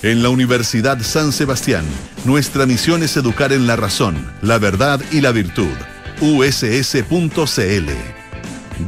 En 0.00 0.22
la 0.22 0.28
Universidad 0.28 1.00
San 1.00 1.32
Sebastián, 1.32 1.84
nuestra 2.24 2.66
misión 2.66 3.02
es 3.02 3.16
educar 3.16 3.52
en 3.52 3.66
la 3.66 3.74
razón, 3.74 4.30
la 4.42 4.58
verdad 4.58 5.00
y 5.10 5.20
la 5.20 5.32
virtud. 5.32 5.74
uss.cl. 6.20 7.90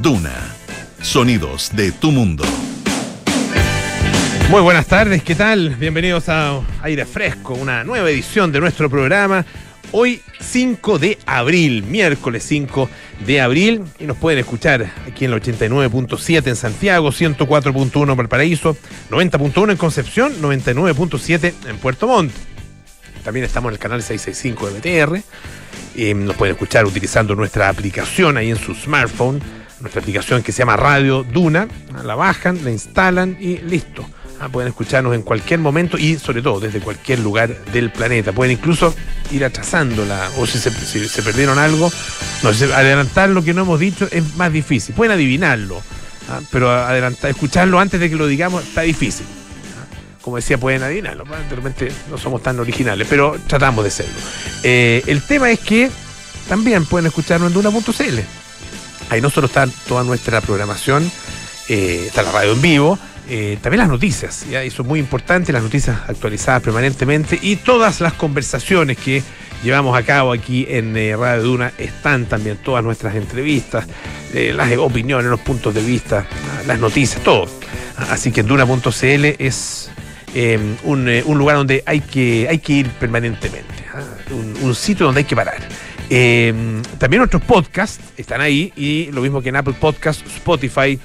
Duna. 0.01 0.55
Sonidos 1.03 1.71
de 1.75 1.91
tu 1.91 2.13
mundo. 2.13 2.45
Muy 4.51 4.61
buenas 4.61 4.87
tardes, 4.87 5.25
¿qué 5.25 5.35
tal? 5.35 5.75
Bienvenidos 5.75 6.29
a 6.29 6.61
Aire 6.81 7.05
Fresco, 7.07 7.55
una 7.55 7.83
nueva 7.83 8.09
edición 8.09 8.53
de 8.53 8.61
nuestro 8.61 8.89
programa. 8.89 9.45
Hoy 9.93 10.23
5 10.41 11.01
de 11.01 11.19
abril, 11.27 11.83
miércoles 11.83 12.45
5 12.47 12.89
de 13.27 13.41
abril, 13.41 13.83
y 13.99 14.05
nos 14.05 14.17
pueden 14.17 14.39
escuchar 14.39 14.93
aquí 15.09 15.25
en 15.25 15.33
el 15.33 15.43
89.7 15.43 16.47
en 16.47 16.55
Santiago, 16.55 17.11
104.1 17.11 18.11
en 18.11 18.17
Valparaíso, 18.17 18.77
90.1 19.11 19.73
en 19.73 19.77
Concepción, 19.77 20.33
99.7 20.41 21.55
en 21.69 21.79
Puerto 21.79 22.07
Montt. 22.07 22.33
También 23.25 23.45
estamos 23.45 23.71
en 23.71 23.75
el 23.75 23.79
canal 23.81 24.01
665 24.01 24.71
de 24.71 25.05
BTR. 25.05 25.23
y 25.97 26.15
nos 26.15 26.37
pueden 26.37 26.55
escuchar 26.55 26.87
utilizando 26.87 27.35
nuestra 27.35 27.69
aplicación 27.69 28.37
ahí 28.37 28.51
en 28.51 28.59
su 28.59 28.75
smartphone, 28.75 29.43
nuestra 29.81 30.01
aplicación 30.01 30.45
que 30.45 30.53
se 30.53 30.61
llama 30.61 30.77
Radio 30.77 31.25
Duna. 31.25 31.67
La 32.05 32.15
bajan, 32.15 32.63
la 32.65 32.71
instalan 32.71 33.37
y 33.41 33.59
listo 33.59 34.07
Ah, 34.41 34.49
pueden 34.49 34.69
escucharnos 34.69 35.15
en 35.15 35.21
cualquier 35.21 35.61
momento 35.61 35.99
y 35.99 36.19
sobre 36.19 36.41
todo 36.41 36.61
desde 36.61 36.81
cualquier 36.81 37.19
lugar 37.19 37.55
del 37.67 37.93
planeta. 37.93 38.33
Pueden 38.33 38.53
incluso 38.53 38.95
ir 39.31 39.45
atrasándola 39.45 40.31
o 40.39 40.47
si 40.47 40.59
se, 40.59 41.23
perdieron 41.23 41.59
algo, 41.59 41.93
adelantar 42.75 43.29
lo 43.29 43.45
que 43.45 43.53
no 43.53 43.63
hemos 43.63 43.79
dicho 43.79 44.09
es 44.11 44.37
más 44.37 44.51
difícil. 44.51 44.95
Pueden 44.95 45.13
adivinarlo, 45.13 45.83
ah, 46.31 46.41
pero 46.51 46.71
adelantar, 46.71 47.31
escucharlo 47.31 47.79
antes 47.79 48.01
de 48.01 48.09
que 48.09 48.17
lo 48.17 48.27
digamos 48.27 48.65
está 48.65 48.81
difícil. 48.81 49.27
Ah, 49.79 50.17
como 50.23 50.37
decía, 50.37 50.57
pueden 50.57 50.85
adivinarlo. 50.85 51.25
De 51.25 51.57
repente 51.57 51.93
no 52.11 52.17
somos 52.17 52.43
tan 52.43 52.59
originales, 52.61 53.07
pero 53.11 53.37
tratamos 53.47 53.85
de 53.85 53.91
serlo. 53.91 54.19
Eh, 54.63 55.03
el 55.07 55.21
tema 55.21 55.51
es 55.51 55.61
que 55.61 55.91
también 56.49 56.87
pueden 56.87 57.09
escucharnos 57.09 57.49
en 57.49 57.63
duna.cl. 57.63 58.21
Ahí 59.11 59.21
no 59.21 59.29
solo 59.29 59.49
está 59.49 59.67
toda 59.87 60.03
nuestra 60.03 60.41
programación, 60.41 61.13
eh, 61.69 62.05
está 62.07 62.23
la 62.23 62.33
radio 62.33 62.53
en 62.53 62.63
vivo, 62.63 62.99
eh, 63.33 63.59
también 63.63 63.79
las 63.79 63.89
noticias, 63.89 64.45
eso 64.51 64.83
es 64.83 64.89
muy 64.89 64.99
importante, 64.99 65.53
las 65.53 65.63
noticias 65.63 65.97
actualizadas 66.09 66.63
permanentemente 66.63 67.39
y 67.41 67.55
todas 67.55 68.01
las 68.01 68.15
conversaciones 68.15 68.99
que 68.99 69.23
llevamos 69.63 69.97
a 69.97 70.03
cabo 70.03 70.33
aquí 70.33 70.67
en 70.69 70.97
eh, 70.97 71.15
Radio 71.17 71.45
Duna 71.45 71.73
están 71.79 72.27
también, 72.27 72.57
todas 72.57 72.83
nuestras 72.83 73.15
entrevistas, 73.15 73.87
eh, 74.35 74.53
las 74.53 74.77
opiniones, 74.79 75.31
los 75.31 75.39
puntos 75.39 75.73
de 75.73 75.81
vista, 75.81 76.27
las 76.67 76.81
noticias, 76.81 77.23
todo. 77.23 77.49
Así 78.11 78.33
que 78.33 78.43
Duna.cl 78.43 79.25
es 79.39 79.93
em, 80.35 80.77
un, 80.83 81.39
lugar 81.39 81.57
donde 81.57 81.85
hay 81.87 82.01
que, 82.01 82.49
hay 82.51 82.59
que 82.59 82.73
ir 82.73 82.89
permanentemente, 82.89 83.75
¿ah? 83.95 84.03
un, 84.33 84.57
un 84.61 84.75
sitio 84.75 85.07
donde 85.07 85.21
hay 85.21 85.27
que 85.27 85.37
parar. 85.37 85.61
Em, 86.13 86.83
también 86.99 87.21
nuestros 87.21 87.43
podcasts 87.43 88.01
están 88.17 88.41
ahí 88.41 88.73
y 88.75 89.13
lo 89.13 89.21
mismo 89.21 89.41
que 89.41 89.51
en 89.51 89.57
Apple 89.57 89.77
Podcasts, 89.79 90.25
Spotify 90.35 90.99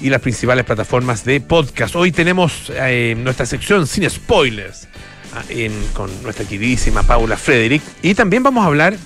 y 0.00 0.10
las 0.10 0.20
principales 0.20 0.64
plataformas 0.64 1.24
de 1.24 1.40
podcast. 1.40 1.96
Hoy 1.96 2.12
tenemos 2.12 2.72
eh, 2.74 3.16
nuestra 3.18 3.46
sección 3.46 3.86
sin 3.86 4.08
spoilers 4.08 4.88
ah, 5.34 5.42
con 5.92 6.10
nuestra 6.22 6.44
queridísima 6.44 7.02
Paula 7.02 7.36
Frederick 7.36 7.82
y 8.02 8.14
también 8.14 8.42
vamos 8.42 8.64
a 8.64 8.66
hablar, 8.66 8.96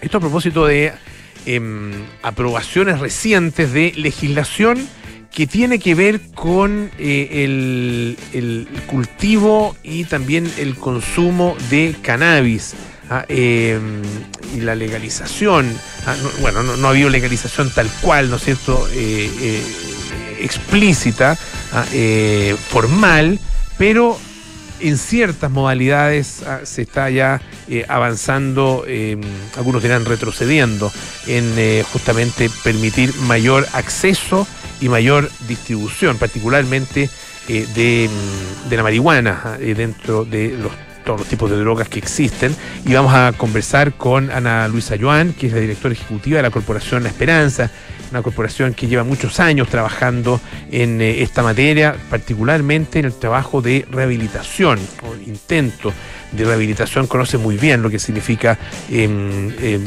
esto 0.00 0.18
a 0.18 0.20
propósito 0.20 0.66
de 0.66 0.92
em, 1.46 1.92
aprobaciones 2.22 3.00
recientes 3.00 3.72
de 3.72 3.92
legislación 3.96 4.86
que 5.30 5.46
tiene 5.46 5.78
que 5.78 5.94
ver 5.94 6.20
con 6.34 6.90
eh, 6.98 7.44
el, 8.32 8.68
cultivo 8.86 9.74
y 9.82 10.04
también 10.04 10.50
el 10.58 10.76
consumo 10.76 11.56
de 11.70 11.94
cannabis. 12.02 12.74
Ah, 13.10 13.24
em, 13.28 14.02
y 14.54 14.60
la 14.60 14.74
legalización, 14.74 15.70
ah, 16.06 16.14
bueno, 16.40 16.62
no, 16.62 16.86
ha 16.86 16.90
habido 16.90 17.10
legalización 17.10 17.70
tal 17.74 17.90
cual, 18.00 18.30
¿no 18.30 18.36
es 18.36 18.44
cierto? 18.44 18.86
Eh, 18.92 19.60
explícita, 20.42 21.38
ah, 21.72 21.84
eh, 21.92 22.56
formal, 22.68 23.38
pero 23.78 24.18
en 24.80 24.98
ciertas 24.98 25.50
modalidades 25.50 26.42
ah, 26.42 26.60
se 26.64 26.82
está 26.82 27.08
ya 27.10 27.40
eh, 27.68 27.84
avanzando, 27.88 28.84
em, 28.86 29.20
algunos 29.56 29.82
dirán 29.82 30.04
retrocediendo, 30.04 30.92
en 31.26 31.54
eh, 31.56 31.84
justamente 31.92 32.50
permitir 32.64 33.14
mayor 33.22 33.66
acceso 33.72 34.46
y 34.80 34.88
mayor 34.88 35.30
distribución, 35.46 36.18
particularmente 36.18 37.08
de, 37.48 38.08
de, 38.68 38.76
la 38.76 38.82
marihuana 38.82 39.40
ah, 39.44 39.56
dentro 39.58 40.24
de 40.24 40.56
los 40.56 40.72
todos 41.04 41.20
los 41.20 41.28
tipos 41.28 41.50
de 41.50 41.56
drogas 41.56 41.88
que 41.88 41.98
existen. 41.98 42.54
Y 42.86 42.94
vamos 42.94 43.12
a 43.14 43.32
conversar 43.36 43.94
con 43.94 44.30
Ana 44.30 44.68
Luisa 44.68 44.96
Joan, 45.00 45.32
que 45.32 45.48
es 45.48 45.52
la 45.52 45.60
directora 45.60 45.94
ejecutiva 45.94 46.36
de 46.38 46.42
la 46.42 46.50
Corporación 46.50 47.02
La 47.02 47.08
Esperanza, 47.08 47.70
una 48.12 48.22
corporación 48.22 48.74
que 48.74 48.86
lleva 48.86 49.04
muchos 49.04 49.40
años 49.40 49.68
trabajando 49.68 50.40
en 50.70 51.00
eh, 51.00 51.22
esta 51.22 51.42
materia, 51.42 51.96
particularmente 52.10 52.98
en 52.98 53.06
el 53.06 53.14
trabajo 53.14 53.62
de 53.62 53.86
rehabilitación 53.90 54.78
o 55.02 55.14
intento 55.26 55.92
de 56.30 56.44
rehabilitación 56.44 57.06
conoce 57.06 57.38
muy 57.38 57.56
bien 57.56 57.82
lo 57.82 57.90
que 57.90 57.98
significa 57.98 58.58
em, 58.90 59.50
em, 59.60 59.84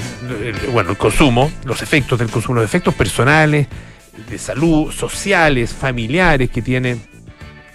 bueno, 0.73 0.91
el 0.91 0.97
consumo, 0.97 1.51
los 1.63 1.81
efectos 1.81 2.19
del 2.19 2.29
consumo, 2.29 2.55
los 2.55 2.65
efectos 2.65 2.93
personales, 2.93 3.67
de 4.29 4.37
salud, 4.37 4.91
sociales, 4.91 5.73
familiares 5.73 6.49
que 6.49 6.61
tiene 6.61 6.97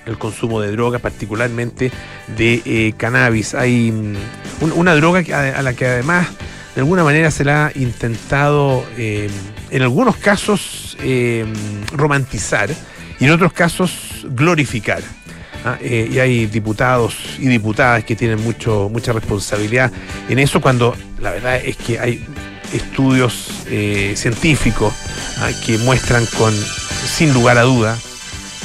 el 0.06 0.18
consumo 0.18 0.60
de 0.60 0.72
drogas, 0.72 1.00
particularmente 1.00 1.92
de 2.36 2.62
eh, 2.64 2.92
cannabis. 2.96 3.54
Hay 3.54 3.92
mm, 3.92 4.16
una 4.74 4.94
droga 4.94 5.20
a, 5.20 5.62
la 5.62 5.74
que 5.74 5.86
además 5.86 6.28
de 6.74 6.80
alguna 6.80 7.04
manera 7.04 7.30
se 7.30 7.44
la 7.44 7.66
ha 7.66 7.72
intentado 7.74 8.84
eh, 8.96 9.28
en 9.70 9.82
algunos 9.82 10.16
casos 10.16 10.96
eh, 11.00 11.44
romantizar 11.92 12.70
y 13.18 13.24
en 13.24 13.30
otros 13.30 13.52
casos 13.52 14.24
glorificar. 14.24 15.02
¿ah? 15.64 15.76
y 15.82 16.18
hay 16.18 16.46
diputados 16.46 17.14
y 17.38 17.46
diputadas 17.46 18.04
que 18.04 18.16
tienen 18.16 18.42
mucho, 18.42 18.88
mucha 18.90 19.12
responsabilidad 19.12 19.92
en 20.30 20.38
eso 20.38 20.60
cuando 20.60 20.96
la 21.20 21.32
verdad 21.32 21.56
es 21.56 21.76
que 21.76 21.98
hay 21.98 22.24
estudios 22.72 23.66
científicos 24.14 24.94
¿ah? 25.38 25.50
que 25.66 25.76
muestran 25.78 26.24
con 26.38 26.54
sin 26.54 27.34
lugar 27.34 27.58
a 27.58 27.62
duda 27.62 27.98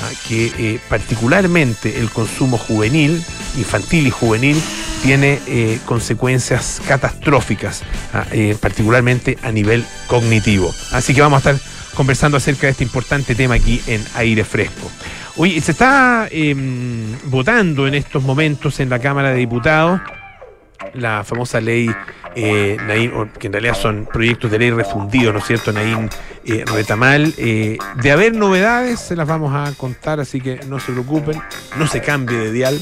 Ah, 0.02 0.12
que 0.28 0.52
eh, 0.58 0.80
particularmente 0.90 2.00
el 2.00 2.10
consumo 2.10 2.58
juvenil, 2.58 3.24
infantil 3.58 4.08
y 4.08 4.12
juvenil, 4.12 4.62
tiene 5.06 5.40
eh, 5.46 5.78
consecuencias 5.86 6.82
catastróficas, 6.88 7.84
ah, 8.12 8.26
eh, 8.32 8.58
particularmente 8.60 9.38
a 9.44 9.52
nivel 9.52 9.86
cognitivo. 10.08 10.74
Así 10.94 11.14
que 11.14 11.22
vamos 11.22 11.46
a 11.46 11.52
estar 11.52 11.70
conversando 11.94 12.38
acerca 12.38 12.66
de 12.66 12.72
este 12.72 12.86
importante 12.86 13.36
tema 13.36 13.54
aquí 13.54 13.80
en 13.86 14.04
Aire 14.16 14.44
Fresco. 14.44 14.90
Hoy 15.38 15.62
se 15.62 15.74
está 15.74 16.28
em, 16.32 17.16
votando 17.26 17.86
en 17.86 17.94
estos 17.94 18.24
momentos 18.24 18.80
en 18.80 18.90
la 18.90 18.98
Cámara 18.98 19.30
de 19.30 19.36
Diputados 19.36 20.02
la 20.96 21.24
famosa 21.24 21.62
ley 21.62 21.88
eh, 22.36 22.78
que 23.40 23.48
en 23.48 23.54
realidad 23.54 23.76
son 23.76 24.08
proyectos 24.12 24.50
de 24.50 24.58
ley 24.58 24.72
refundidos, 24.72 25.34
¿no 25.34 25.40
es 25.40 25.46
cierto, 25.46 25.72
Naín 25.72 26.10
eh, 26.46 26.64
Retamal. 26.66 27.34
Eh, 27.38 27.78
de 28.02 28.12
haber 28.12 28.34
novedades, 28.36 29.00
se 29.00 29.16
las 29.16 29.28
vamos 29.28 29.54
a 29.54 29.74
contar, 29.76 30.20
así 30.20 30.42
que 30.42 30.60
no 30.68 30.80
se 30.80 30.92
preocupen, 30.92 31.42
no 31.78 31.88
se 31.88 32.02
cambie 32.02 32.38
de 32.38 32.52
dial. 32.52 32.82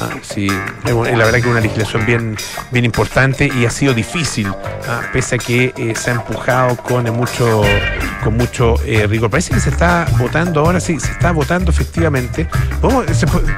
Ah, 0.00 0.10
sí, 0.22 0.48
la 0.48 0.92
verdad 0.92 1.32
que 1.32 1.38
es 1.38 1.46
una 1.46 1.60
legislación 1.60 2.04
bien, 2.04 2.36
bien 2.72 2.84
importante 2.84 3.48
y 3.54 3.64
ha 3.64 3.70
sido 3.70 3.94
difícil, 3.94 4.48
ah, 4.88 5.02
pese 5.12 5.36
a 5.36 5.38
que 5.38 5.72
eh, 5.76 5.94
se 5.94 6.10
ha 6.10 6.14
empujado 6.14 6.76
con 6.76 7.04
mucho, 7.14 7.62
con 8.24 8.36
mucho 8.36 8.74
eh, 8.84 9.06
rigor. 9.06 9.30
Parece 9.30 9.54
que 9.54 9.60
se 9.60 9.70
está 9.70 10.06
votando 10.18 10.60
ahora, 10.60 10.80
sí, 10.80 10.98
se 10.98 11.12
está 11.12 11.30
votando 11.30 11.70
efectivamente. 11.70 12.48
¿Podemos, 12.80 13.04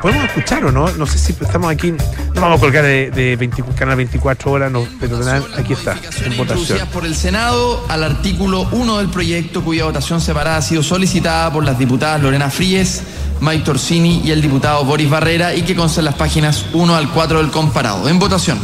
¿podemos 0.03 0.25
escuchar 0.25 0.65
o 0.67 0.73
no? 0.73 0.91
No 0.91 1.06
sé 1.06 1.19
si 1.19 1.33
estamos 1.33 1.71
aquí, 1.71 1.93
no 1.93 2.41
vamos 2.41 2.58
a 2.58 2.61
colgar 2.61 2.85
de, 2.85 3.11
de 3.11 3.50
canal 3.75 3.97
24 3.97 4.50
horas, 4.50 4.70
no, 4.70 4.87
pero 5.00 5.19
aquí 5.56 5.73
está, 5.73 5.97
en 6.23 6.37
votación. 6.37 6.87
por 6.93 7.06
el 7.06 7.14
Senado 7.14 7.82
al 7.88 8.05
artículo 8.05 8.69
1 8.73 8.99
del 8.99 9.08
proyecto, 9.08 9.45
cuya 9.52 9.84
votación 9.84 10.20
separada 10.20 10.58
ha 10.58 10.62
sido 10.62 10.82
solicitada 10.82 11.52
por 11.52 11.64
las 11.64 11.78
diputadas 11.78 12.22
Lorena 12.22 12.50
Fríes, 12.50 13.02
Mike 13.40 13.64
Torsini 13.64 14.22
y 14.25 14.31
el 14.31 14.43
diputado 14.43 14.84
Boris 14.84 15.08
Barrera 15.08 15.54
y 15.54 15.62
que 15.62 15.75
consta 15.75 16.00
en 16.00 16.06
las 16.06 16.14
páginas 16.14 16.64
1 16.72 16.96
al 16.96 17.10
4 17.10 17.38
del 17.38 17.50
comparado. 17.50 18.08
En 18.08 18.19
votación. 18.19 18.58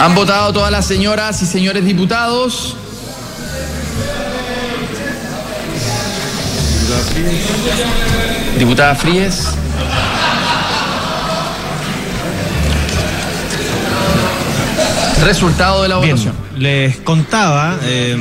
Han 0.00 0.14
votado 0.14 0.52
todas 0.52 0.70
las 0.70 0.86
señoras 0.86 1.42
y 1.42 1.46
señores 1.46 1.84
diputados. 1.84 2.76
Diputada 8.58 8.94
Fríes. 8.94 9.48
Resultado 15.24 15.82
de 15.82 15.88
la 15.88 15.96
votación. 15.96 16.34
Les 16.56 16.96
contaba, 16.98 17.76
eh, 17.82 18.16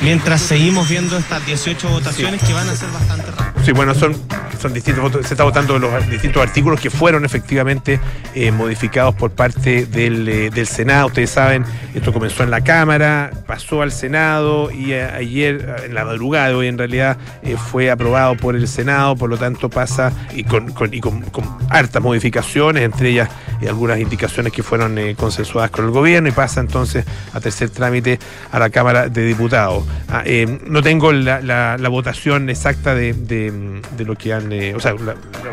mientras 0.00 0.40
seguimos 0.40 0.88
viendo 0.88 1.16
estas 1.18 1.44
18 1.44 1.88
votaciones 1.88 2.42
que 2.42 2.52
van 2.52 2.68
a 2.68 2.76
ser 2.76 2.90
bastante 2.90 3.30
rápidas. 3.30 3.64
Sí, 3.66 3.72
bueno, 3.72 3.94
son, 3.94 4.16
son 4.62 4.72
distintos 4.72 5.26
Se 5.26 5.34
está 5.34 5.44
votando 5.44 5.78
los 5.78 6.08
distintos 6.08 6.42
artículos 6.42 6.80
que 6.80 6.90
fueron 6.90 7.24
efectivamente 7.24 7.98
eh, 8.34 8.52
modificados 8.52 9.14
por 9.14 9.32
parte 9.32 9.86
del, 9.86 10.28
eh, 10.28 10.50
del, 10.50 10.66
Senado. 10.66 11.08
Ustedes 11.08 11.30
saben, 11.30 11.64
esto 11.94 12.12
comenzó 12.12 12.44
en 12.44 12.50
la 12.50 12.62
Cámara, 12.62 13.30
pasó 13.46 13.82
al 13.82 13.92
Senado 13.92 14.70
y 14.70 14.94
ayer, 14.94 15.76
en 15.84 15.94
la 15.94 16.04
madrugada 16.04 16.48
de 16.48 16.54
hoy 16.54 16.68
en 16.68 16.78
realidad, 16.78 17.16
fue 17.70 17.90
aprobado 17.90 18.36
por 18.36 18.56
el 18.56 18.68
Senado, 18.68 19.16
por 19.16 19.28
lo 19.28 19.36
tanto 19.36 19.68
pasa 19.68 20.12
y 20.34 20.44
con, 20.44 20.72
con, 20.72 20.92
hartas 21.68 22.02
modificaciones, 22.02 22.84
entre 22.84 23.10
ellas 23.10 23.28
algunas 23.68 24.00
indicaciones 24.00 24.52
que 24.52 24.62
fueron 24.62 24.98
consensuadas 25.14 25.70
con 25.70 25.84
el 25.84 25.90
gobierno 25.92 26.28
y 26.28 26.32
pasa 26.32 26.60
entonces 26.60 27.04
a 27.32 27.40
tercer 27.40 27.70
trámite 27.70 28.18
a 28.50 28.58
la 28.58 28.70
Cámara 28.70 29.08
de 29.08 29.24
Diputados. 29.24 29.84
Ah, 30.08 30.24
no 30.66 30.82
tengo 30.82 31.12
la, 31.12 31.40
la, 31.40 31.88
votación 31.88 32.50
exacta 32.50 32.94
de 32.94 33.12
de, 33.12 34.04
lo 34.04 34.16
que 34.16 34.32
han, 34.32 34.51
eh, 34.52 34.74
o 34.74 34.80
sea, 34.80 34.94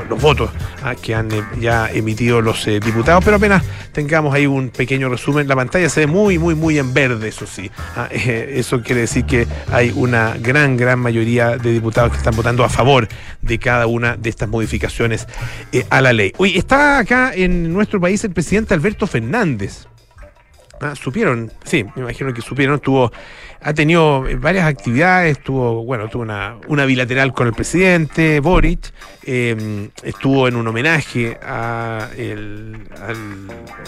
los 0.10 0.22
votos 0.22 0.50
ah, 0.84 0.96
que 0.96 1.16
han 1.16 1.32
eh, 1.32 1.44
ya 1.60 1.90
emitido 1.90 2.42
los 2.42 2.68
eh, 2.68 2.80
diputados, 2.80 3.24
pero 3.24 3.38
apenas 3.38 3.64
tengamos 3.92 4.34
ahí 4.34 4.46
un 4.46 4.70
pequeño 4.70 5.10
resumen, 5.10 5.48
la 5.48 5.56
pantalla 5.56 5.90
se 5.90 6.02
ve 6.02 6.08
muy, 6.08 6.38
muy, 6.38 6.56
muy 6.56 6.78
en 6.78 6.94
verde, 6.94 7.30
eso 7.30 7.46
sí. 7.46 7.70
Ah, 7.96 8.08
eso 8.12 8.82
quiere 8.82 9.02
decir 9.02 9.26
que 9.26 9.48
hay 9.72 9.92
una 9.96 10.36
gran, 10.38 10.78
gran 10.78 11.00
mayoría 11.00 11.58
de 11.58 11.72
diputados 11.72 12.12
que 12.12 12.18
están 12.18 12.36
votando 12.36 12.64
a 12.64 12.70
favor 12.70 13.08
de 13.42 13.60
cada 13.60 13.88
una 13.88 14.16
de 14.16 14.30
estas 14.30 14.50
modificaciones 14.50 15.28
a 15.90 16.02
la 16.02 16.14
ley. 16.14 16.34
Hoy 16.38 16.58
está 16.58 17.00
acá 17.00 17.32
en 17.34 17.72
nuestro 17.74 18.00
país 18.00 18.24
el 18.24 18.32
presidente 18.32 18.74
Alberto 18.74 19.08
Fernández. 19.08 19.88
Ah, 20.82 20.96
supieron, 20.96 21.52
sí, 21.66 21.84
me 21.96 22.04
imagino 22.04 22.34
que 22.34 22.42
supieron, 22.42 22.80
tuvo, 22.80 23.12
ha 23.62 23.74
tenido 23.74 24.24
varias 24.38 24.66
actividades, 24.66 25.40
tuvo, 25.40 25.84
bueno, 25.84 26.08
tuvo 26.08 26.24
una, 26.24 26.56
una 26.68 26.86
bilateral 26.86 27.34
con 27.34 27.48
el 27.48 27.54
presidente 27.54 28.40
Boric, 28.40 28.94
em, 29.26 29.90
estuvo 30.02 30.48
en 30.48 30.56
un 30.56 30.66
homenaje 30.68 31.38
a 31.44 32.08
al 32.16 32.88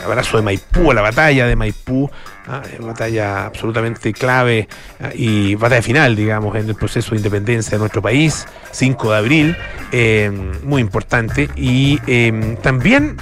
abrazo 0.06 0.38
de 0.38 0.44
Maipú, 0.44 0.92
a 0.92 0.94
la 0.94 1.02
batalla 1.02 1.48
de 1.48 1.56
Maipú, 1.56 2.10
ah, 2.48 2.62
batalla 2.80 3.46
absolutamente 3.46 4.12
clave 4.12 4.68
ah, 5.00 5.12
y 5.14 5.56
batalla 5.56 5.82
final, 5.82 6.16
digamos, 6.18 6.54
en 6.58 6.68
el 6.68 6.76
proceso 6.76 7.12
de 7.12 7.18
independencia 7.18 7.72
de 7.72 7.80
nuestro 7.80 8.02
país, 8.02 8.46
5 8.72 9.12
de 9.12 9.18
abril, 9.18 9.58
em, 9.94 10.52
muy 10.64 10.82
importante, 10.82 11.50
y 11.56 11.98
em, 12.08 12.58
también, 12.58 13.16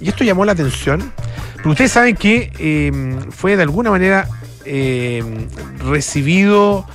y 0.00 0.08
esto 0.10 0.22
llamó 0.22 0.44
la 0.44 0.52
atención, 0.52 1.12
ustedes 1.64 1.92
saben 1.92 2.14
que 2.14 2.92
fue 3.30 3.56
de 3.56 3.62
alguna 3.62 3.90
manera 3.90 4.28
em, 4.64 5.48
recibido 5.78 6.86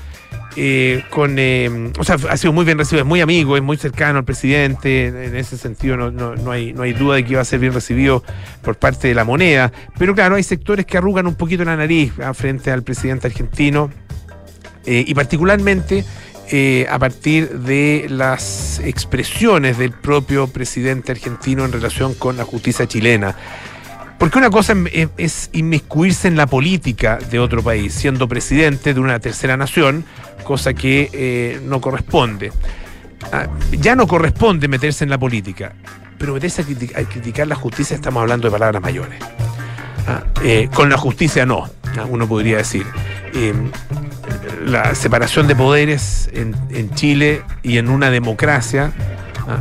eh, 0.56 1.04
con. 1.10 1.38
Em, 1.38 1.94
o 1.98 2.04
sea, 2.04 2.18
ha 2.30 2.38
sido 2.38 2.52
muy 2.52 2.66
bien 2.66 2.78
recibido, 2.78 3.04
es 3.04 3.08
muy 3.08 3.22
amigo, 3.22 3.56
es 3.56 3.64
muy 3.64 3.78
cercano 3.78 4.20
al 4.20 4.26
presidente. 4.26 5.08
En 5.08 5.36
ese 5.36 5.58
sentido, 5.58 5.96
no, 5.96 6.52
hay, 6.52 6.74
no 6.74 6.84
hay 6.84 6.94
duda 6.94 7.16
de 7.16 7.24
que 7.24 7.32
iba 7.34 7.42
a 7.42 7.46
ser 7.46 7.60
bien 7.60 7.74
recibido 7.74 8.24
por 8.62 8.76
parte 8.76 9.08
de 9.08 9.16
la 9.16 9.24
moneda. 9.24 9.72
Pero 9.98 10.16
claro, 10.16 10.36
hay 10.36 10.44
sectores 10.44 10.86
que 10.86 10.98
arrugan 10.98 11.28
un 11.28 11.36
poquito 11.36 11.64
la 11.64 11.76
nariz 11.76 12.12
ah, 12.24 12.34
frente 12.34 12.72
al 12.72 12.84
presidente 12.84 13.28
argentino. 13.28 13.90
Eh, 14.86 15.06
y 15.08 15.14
particularmente. 15.14 16.04
Eh, 16.52 16.88
a 16.90 16.98
partir 16.98 17.60
de 17.60 18.08
las 18.10 18.80
expresiones 18.84 19.78
del 19.78 19.92
propio 19.92 20.48
presidente 20.48 21.12
argentino 21.12 21.64
en 21.64 21.72
relación 21.72 22.16
con 22.16 22.38
la 22.38 22.44
justicia 22.44 22.88
chilena. 22.88 23.36
Porque 24.20 24.38
una 24.38 24.50
cosa 24.50 24.76
es 25.18 25.50
inmiscuirse 25.54 26.28
en 26.28 26.36
la 26.36 26.46
política 26.46 27.18
de 27.32 27.40
otro 27.40 27.64
país, 27.64 27.94
siendo 27.94 28.28
presidente 28.28 28.94
de 28.94 29.00
una 29.00 29.20
tercera 29.20 29.56
nación, 29.56 30.04
cosa 30.44 30.74
que 30.74 31.10
eh, 31.14 31.62
no 31.64 31.80
corresponde. 31.80 32.52
Ah, 33.32 33.48
ya 33.72 33.96
no 33.96 34.08
corresponde 34.08 34.68
meterse 34.68 35.06
en 35.06 35.10
la 35.10 35.18
política, 35.18 35.74
pero 36.18 36.34
meterse 36.34 36.64
a, 36.64 37.04
criticar, 37.06 37.48
la 37.48 37.56
justicia 37.56 37.96
estamos 37.96 38.22
hablando 38.22 38.48
de 38.48 38.52
palabras 38.52 38.82
mayores. 38.82 39.20
Ah, 40.06 40.24
eh, 40.44 40.70
con 40.74 40.90
la 40.90 40.98
justicia 40.98 41.46
no, 41.46 41.70
ah, 41.98 42.06
uno 42.10 42.28
podría 42.28 42.58
decir. 42.58 42.86
Eh, 43.34 43.54
la 44.66 44.96
separación 44.96 45.48
de 45.48 45.56
poderes 45.56 46.30
en 46.34 46.94
Chile 46.94 47.42
y 47.64 47.78
en 47.78 47.90
una 47.90 48.12
democracia 48.12 48.92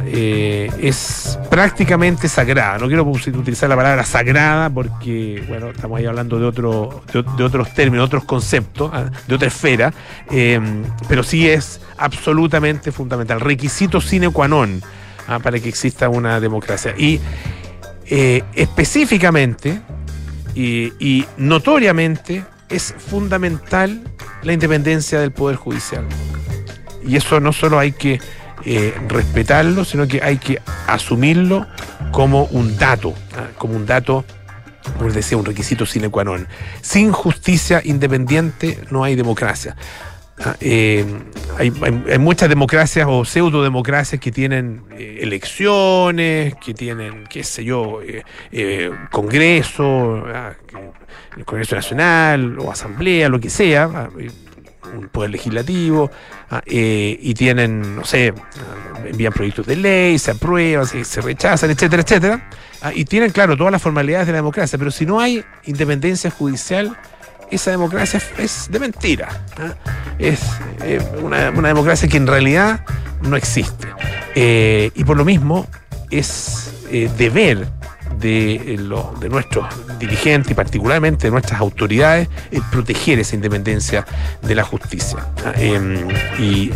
eh, 0.06 0.70
es 0.80 1.38
prácticamente 1.50 2.28
sagrada. 2.28 2.78
No 2.78 2.86
quiero 2.86 3.04
utilizar 3.04 3.68
la 3.68 3.76
palabra 3.76 4.04
sagrada 4.04 4.68
porque, 4.70 5.42
bueno, 5.48 5.70
estamos 5.70 5.98
ahí 5.98 6.06
hablando 6.06 6.38
de, 6.38 6.46
otro, 6.46 7.02
de, 7.12 7.44
otros 7.44 7.72
términos, 7.74 8.06
otros 8.06 8.24
conceptos, 8.24 8.90
ah, 8.92 9.10
de 9.26 9.34
otra 9.34 9.48
esfera, 9.48 9.92
em, 10.30 10.82
pero 11.08 11.22
sí 11.22 11.48
es 11.48 11.80
absolutamente 11.96 12.92
fundamental. 12.92 13.40
Requisito 13.40 14.00
sine 14.00 14.30
qua 14.30 14.48
non 14.48 14.82
ah, 15.26 15.38
para 15.38 15.58
que 15.58 15.68
exista 15.68 16.08
una 16.08 16.40
democracia. 16.40 16.94
Y 16.96 17.20
eh, 18.06 18.42
específicamente 18.54 19.80
y 20.54 21.24
notoriamente 21.36 22.44
es 22.68 22.92
fundamental 22.98 24.02
la 24.42 24.52
independencia 24.52 25.20
del 25.20 25.30
Poder 25.30 25.56
Judicial. 25.56 26.04
Y 27.06 27.16
eso 27.16 27.40
no 27.40 27.52
solo 27.52 27.78
hay 27.78 27.92
que 27.92 28.20
eh, 28.64 28.94
respetarlo, 29.08 29.84
sino 29.84 30.06
que 30.08 30.22
hay 30.22 30.38
que 30.38 30.60
asumirlo 30.86 31.66
como 32.10 32.44
un 32.46 32.76
dato, 32.76 33.14
¿ah? 33.36 33.48
como 33.56 33.74
un 33.74 33.86
dato, 33.86 34.24
como 34.94 35.06
les 35.06 35.14
decía, 35.14 35.38
un 35.38 35.44
requisito 35.44 35.86
sine 35.86 36.08
qua 36.08 36.24
non. 36.24 36.46
Sin 36.80 37.12
justicia 37.12 37.80
independiente 37.84 38.78
no 38.90 39.04
hay 39.04 39.14
democracia. 39.14 39.76
¿ah? 40.40 40.56
Eh, 40.60 41.04
hay, 41.56 41.70
muchas 42.18 42.48
democracias 42.48 43.06
o 43.08 43.24
pseudodemocracias 43.24 44.20
que 44.20 44.32
tienen 44.32 44.82
eh, 44.96 45.20
elecciones, 45.22 46.54
que 46.56 46.74
tienen, 46.74 47.24
qué 47.28 47.44
sé 47.44 47.64
yo, 47.64 48.00
congreso, 49.10 50.24
¿ah? 50.26 50.54
el 51.36 51.44
Congreso 51.44 51.76
Nacional 51.76 52.58
o 52.58 52.72
Asamblea, 52.72 53.28
lo 53.28 53.38
que 53.38 53.50
sea 53.50 54.10
un 54.94 55.08
poder 55.08 55.30
legislativo 55.30 56.10
ah, 56.50 56.62
eh, 56.66 57.18
y 57.20 57.34
tienen, 57.34 57.96
no 57.96 58.04
sé, 58.04 58.32
envían 59.04 59.32
proyectos 59.32 59.66
de 59.66 59.76
ley, 59.76 60.18
se 60.18 60.32
aprueban, 60.32 60.86
se, 60.86 61.20
rechazan, 61.20 61.70
etcétera, 61.70 62.02
etcétera. 62.02 62.50
Ah, 62.82 62.92
y 62.94 63.04
tienen, 63.04 63.30
claro, 63.30 63.56
todas 63.56 63.72
las 63.72 63.82
formalidades 63.82 64.26
de 64.26 64.32
la 64.32 64.38
democracia, 64.38 64.78
pero 64.78 64.90
si 64.90 65.06
no 65.06 65.20
hay 65.20 65.44
independencia 65.64 66.30
judicial, 66.30 66.96
esa 67.50 67.70
democracia 67.70 68.20
es 68.38 68.68
de 68.70 68.78
mentira. 68.78 69.44
Ah, 69.56 69.74
es 70.18 70.40
eh, 70.82 71.00
una, 71.22 71.50
democracia 71.50 72.08
que 72.08 72.16
en 72.16 72.26
realidad 72.26 72.84
no 73.22 73.36
existe. 73.36 73.88
Eh, 74.34 74.90
y 74.94 75.04
por 75.04 75.16
lo 75.16 75.24
mismo 75.24 75.66
es 76.10 76.72
deber 77.18 77.68
de, 78.18 78.54
eh, 78.54 78.78
de 79.20 79.28
nuestros 79.28 79.66
dirigentes 79.98 80.52
y 80.52 80.54
particularmente 80.54 81.26
de 81.26 81.30
nuestras 81.30 81.60
autoridades 81.60 82.28
es 82.50 82.60
proteger 82.70 83.18
esa 83.18 83.34
independencia 83.34 84.04
de 84.42 84.54
la 84.54 84.64
justicia 84.64 85.26
em, 85.56 86.08
y, 86.38 86.70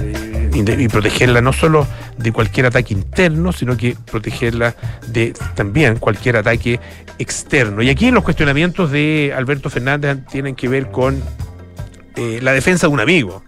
protegerla 0.89 1.41
no 1.41 1.53
solo 1.53 1.87
de 2.19 2.31
cualquier 2.31 2.67
ataque 2.67 2.93
interno, 2.93 3.53
sino 3.53 3.77
que 3.77 3.97
protegerla 4.11 4.75
de 5.09 5.33
también 5.55 5.97
cualquier 5.97 6.37
ataque 6.37 6.79
externo. 7.19 7.83
Y 7.83 7.89
aquí 7.89 8.11
los 8.11 8.23
cuestionamientos 8.23 8.91
de 8.91 9.33
Alberto 9.35 9.71
Fernández 9.71 10.19
tienen 10.31 10.55
que 10.55 10.69
ver 10.69 10.91
con 10.91 11.23
eh, 12.17 12.41
la 12.43 12.53
defensa 12.53 12.87
de 12.87 12.93
un 12.93 13.01
amigo. 13.01 13.43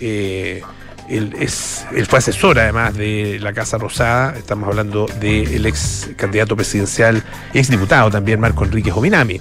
Eh, 0.00 0.62
él, 1.08 2.06
fue 2.08 2.18
asesor 2.18 2.58
además 2.58 2.96
de 2.96 3.38
la 3.40 3.52
Casa 3.52 3.78
Rosada, 3.78 4.36
estamos 4.36 4.68
hablando 4.68 5.06
del 5.20 5.66
ex 5.66 6.10
candidato 6.16 6.56
presidencial, 6.56 7.22
ex 7.54 7.70
diputado 7.70 8.10
también, 8.10 8.40
Marco 8.40 8.64
Enrique 8.64 8.90
Jominami, 8.90 9.40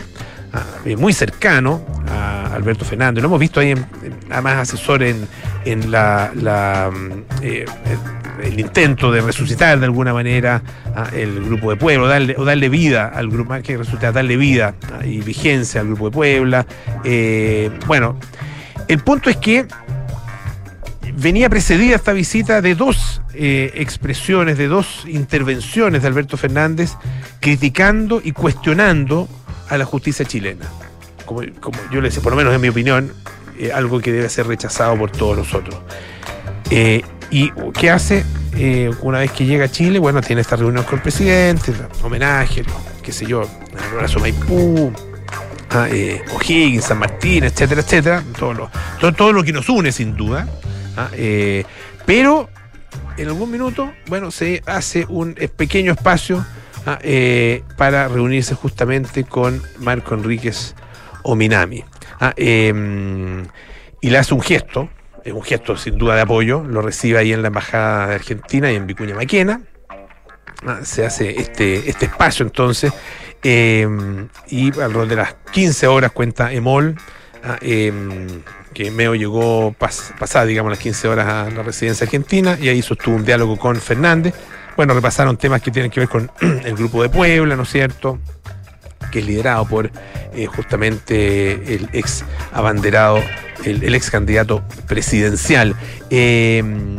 ah, 0.54 0.64
eh, 0.86 0.96
muy 0.96 1.14
cercano 1.14 1.86
a 2.08 2.54
Alberto 2.54 2.86
Fernández. 2.86 3.22
Lo 3.22 3.28
hemos 3.28 3.40
visto 3.40 3.60
ahí, 3.60 3.74
además 4.30 4.70
asesor 4.70 5.04
en, 5.04 5.28
en 5.66 5.92
la, 5.92 6.92
eh, 7.42 7.66
el, 8.44 8.60
intento 8.60 9.12
de 9.12 9.22
resucitar 9.22 9.80
de 9.80 9.86
alguna 9.86 10.14
manera 10.14 10.62
ah, 10.96 11.10
el 11.14 11.46
grupo 11.46 11.72
de 11.72 11.78
Puebla, 11.78 12.20
o 12.38 12.46
darle 12.46 12.70
vida 12.70 13.08
al 13.08 13.30
grupo, 13.30 13.56
que 13.64 13.78
resucitar, 13.78 14.14
darle 14.14 14.38
vida 14.38 14.76
ah, 14.94 15.06
y 15.06 15.22
vigencia 15.22 15.82
al 15.82 15.88
grupo 15.88 16.06
de 16.06 16.12
Puebla. 16.12 16.66
Eh, 17.04 17.72
bueno, 17.88 18.18
el 18.88 19.00
punto 19.00 19.30
es 19.30 19.38
que 19.38 19.66
venía 21.18 21.50
precedida 21.50 21.96
esta 21.96 22.14
visita 22.14 22.62
de 22.62 22.76
dos 22.76 23.22
eh, 23.34 23.72
expresiones, 23.76 24.58
de 24.58 24.68
dos 24.68 25.06
intervenciones 25.08 26.02
de 26.02 26.08
Alberto 26.08 26.38
Fernández 26.38 26.94
criticando 27.40 28.22
y 28.24 28.32
cuestionando 28.32 29.28
a 29.70 29.78
la 29.78 29.86
justicia 29.86 30.26
chilena. 30.26 30.66
Como, 31.26 31.42
yo 31.92 32.02
le 32.02 32.10
decía, 32.10 32.22
por 32.22 32.34
lo 32.34 32.38
menos 32.38 32.54
en 32.54 32.62
mi 32.62 32.70
opinión, 32.70 33.12
eh, 33.58 33.72
algo 33.72 34.00
que 34.00 34.12
debe 34.12 34.30
ser 34.30 34.48
rechazado 34.48 34.98
por 34.98 35.12
todos 35.12 35.38
nosotros. 35.38 35.76
Eh, 36.70 37.04
¿Y 37.32 37.52
qué 37.74 37.90
hace 37.90 38.24
una 39.02 39.20
vez 39.20 39.32
que 39.32 39.46
llega 39.46 39.66
a 39.66 39.72
Chile? 39.72 40.00
Bueno, 40.00 40.22
tiene 40.22 40.42
esta 40.42 40.56
reunión 40.56 40.84
con 40.86 40.96
el 40.96 41.02
presidente, 41.02 41.74
homenaje, 42.04 42.64
qué 43.02 43.12
sé 43.12 43.26
yo, 43.26 43.42
el 43.42 43.96
abrazo 43.96 44.20
Maipú, 44.20 44.94
O'Higgins, 46.34 46.86
San 46.86 47.00
Martín, 47.00 47.44
etcétera, 47.44 47.82
etcétera, 47.82 48.24
todo 48.38 48.54
lo, 48.54 48.72
todo, 49.02 49.12
todo 49.12 49.34
lo 49.34 49.44
que 49.44 49.52
nos 49.52 49.68
une 49.70 49.92
sin 49.92 50.16
duda. 50.16 50.48
¿Ah? 50.98 51.10
Eh, 51.14 51.64
pero 52.06 52.50
en 53.18 53.28
algún 53.28 53.52
minuto, 53.52 53.92
bueno, 54.08 54.32
se 54.32 54.62
hace 54.66 55.06
un 55.08 55.36
eh, 55.38 55.48
pequeño 55.48 55.94
espacio 55.94 56.46
ah, 56.86 57.00
eh, 57.02 57.64
para 57.78 58.08
reunirse 58.08 58.56
justamente 58.56 59.24
con 59.24 59.62
Marco 59.80 60.16
Enríquez 60.16 60.76
Ominami. 61.24 61.84
Ah, 62.20 62.34
em, 62.36 63.46
y 64.02 64.10
le 64.10 64.18
hace 64.18 64.34
un 64.34 64.42
gesto, 64.42 64.90
es 65.24 65.34
un 65.34 65.44
gesto 65.44 65.78
sin 65.78 65.98
duda 65.98 66.16
de 66.16 66.22
apoyo, 66.22 66.64
lo 66.64 66.82
recibe 66.82 67.18
ahí 67.18 67.34
en 67.34 67.42
la 67.42 67.48
Embajada 67.48 68.08
de 68.08 68.16
Argentina 68.16 68.72
y 68.72 68.76
en 68.76 68.86
Vicuña 68.86 69.16
Maquena. 69.16 69.62
Ah, 70.66 70.80
se 70.84 71.06
hace 71.06 71.40
este, 71.40 71.90
este 71.90 72.06
espacio 72.06 72.46
entonces 72.46 72.92
em, 73.44 74.30
y 74.48 74.68
alrededor 74.80 75.08
de 75.08 75.16
las 75.16 75.36
15 75.52 75.88
horas 75.88 76.12
cuenta 76.12 76.52
Emol 76.52 76.96
em, 77.62 78.42
que 78.76 78.92
Meo 78.92 79.16
llegó 79.16 79.74
pasada, 79.74 80.46
digamos, 80.46 80.70
las 80.70 80.80
15 80.80 81.08
horas 81.08 81.28
a 81.28 81.50
la 81.50 81.64
residencia 81.64 82.04
argentina 82.04 82.58
y 82.62 82.68
ahí 82.68 82.82
sostuvo 82.82 83.16
un 83.16 83.24
diálogo 83.24 83.58
con 83.58 83.78
Fernández. 83.78 84.36
Bueno, 84.76 84.94
repasaron 84.94 85.38
temas 85.38 85.62
que 85.62 85.72
tienen 85.72 85.90
que 85.90 86.02
ver 86.02 86.10
con 86.10 86.30
el 86.42 86.76
grupo 86.76 87.02
de 87.02 87.08
Puebla, 87.08 87.56
¿no 87.56 87.64
es 87.64 87.70
cierto? 87.70 88.20
Que 89.12 89.20
es 89.20 89.26
liderado 89.26 89.66
por 89.66 89.90
eh, 90.34 90.46
justamente 90.48 91.76
el 91.76 91.90
ex 91.94 92.26
abanderado, 92.52 93.24
el, 93.64 93.96
ex 93.96 94.12
candidato 94.12 94.62
presidencial. 94.88 95.74
Em, 96.10 96.98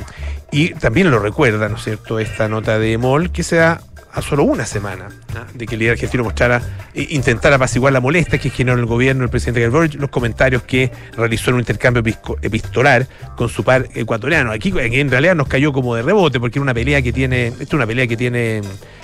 y 0.50 0.70
también 0.74 1.10
lo 1.10 1.18
recuerda, 1.18 1.68
¿no 1.68 1.76
es 1.76 1.84
cierto?, 1.84 2.18
esta 2.18 2.48
nota 2.48 2.78
de 2.78 2.96
Mol 2.96 3.30
que 3.30 3.42
se 3.42 3.56
da 3.56 3.82
a 4.16 4.22
solo 4.22 4.44
una 4.44 4.64
semana 4.64 5.10
de 5.52 5.66
que 5.66 5.74
el 5.74 5.80
líder 5.80 5.92
argentino 5.92 6.24
mostrara, 6.24 6.62
e 6.94 7.06
intentara 7.10 7.56
apaciguar 7.56 7.92
la 7.92 8.00
molestia 8.00 8.38
que 8.38 8.48
generó 8.48 8.78
el 8.78 8.86
gobierno 8.86 9.24
el 9.24 9.30
presidente 9.30 9.60
Gabriel 9.60 9.98
los 10.00 10.08
comentarios 10.08 10.62
que 10.62 10.90
realizó 11.16 11.50
en 11.50 11.56
un 11.56 11.60
intercambio 11.60 12.02
epistolar 12.40 13.06
con 13.36 13.50
su 13.50 13.62
par 13.62 13.88
ecuatoriano. 13.94 14.52
Aquí 14.52 14.72
en 14.74 15.10
realidad 15.10 15.34
nos 15.34 15.48
cayó 15.48 15.70
como 15.70 15.94
de 15.94 16.02
rebote, 16.02 16.40
porque 16.40 16.58
era 16.58 16.62
una 16.62 16.74
pelea 16.74 17.02
que 17.02 17.12
tiene, 17.12 17.52
es 17.60 17.72
una 17.74 17.86
pelea 17.86 18.06
que 18.06 18.16
tiene 18.16 18.62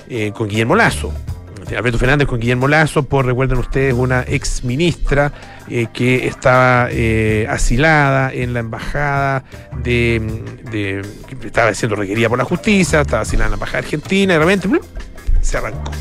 eh, 0.08 0.32
con 0.34 0.48
Guillermo 0.48 0.76
Lazo. 0.76 1.12
Alberto 1.76 1.98
Fernández 1.98 2.28
con 2.28 2.40
Guillermo 2.40 2.68
Lazo, 2.68 3.04
por, 3.04 3.26
recuerden 3.26 3.58
ustedes, 3.58 3.94
una 3.94 4.24
ex 4.26 4.64
ministra 4.64 5.32
eh, 5.68 5.86
que 5.92 6.26
estaba 6.26 6.88
eh, 6.90 7.46
asilada 7.48 8.32
en 8.32 8.52
la 8.54 8.60
embajada 8.60 9.44
de, 9.82 11.02
que 11.28 11.46
estaba 11.46 11.72
siendo 11.74 11.96
requerida 11.96 12.28
por 12.28 12.38
la 12.38 12.44
justicia, 12.44 13.00
estaba 13.00 13.22
asilada 13.22 13.46
en 13.46 13.50
la 13.52 13.56
embajada 13.56 13.78
argentina 13.78 14.34
y 14.34 14.38
de 14.38 14.44
repente 14.44 14.68
se 15.40 15.56
arrancó 15.56 15.92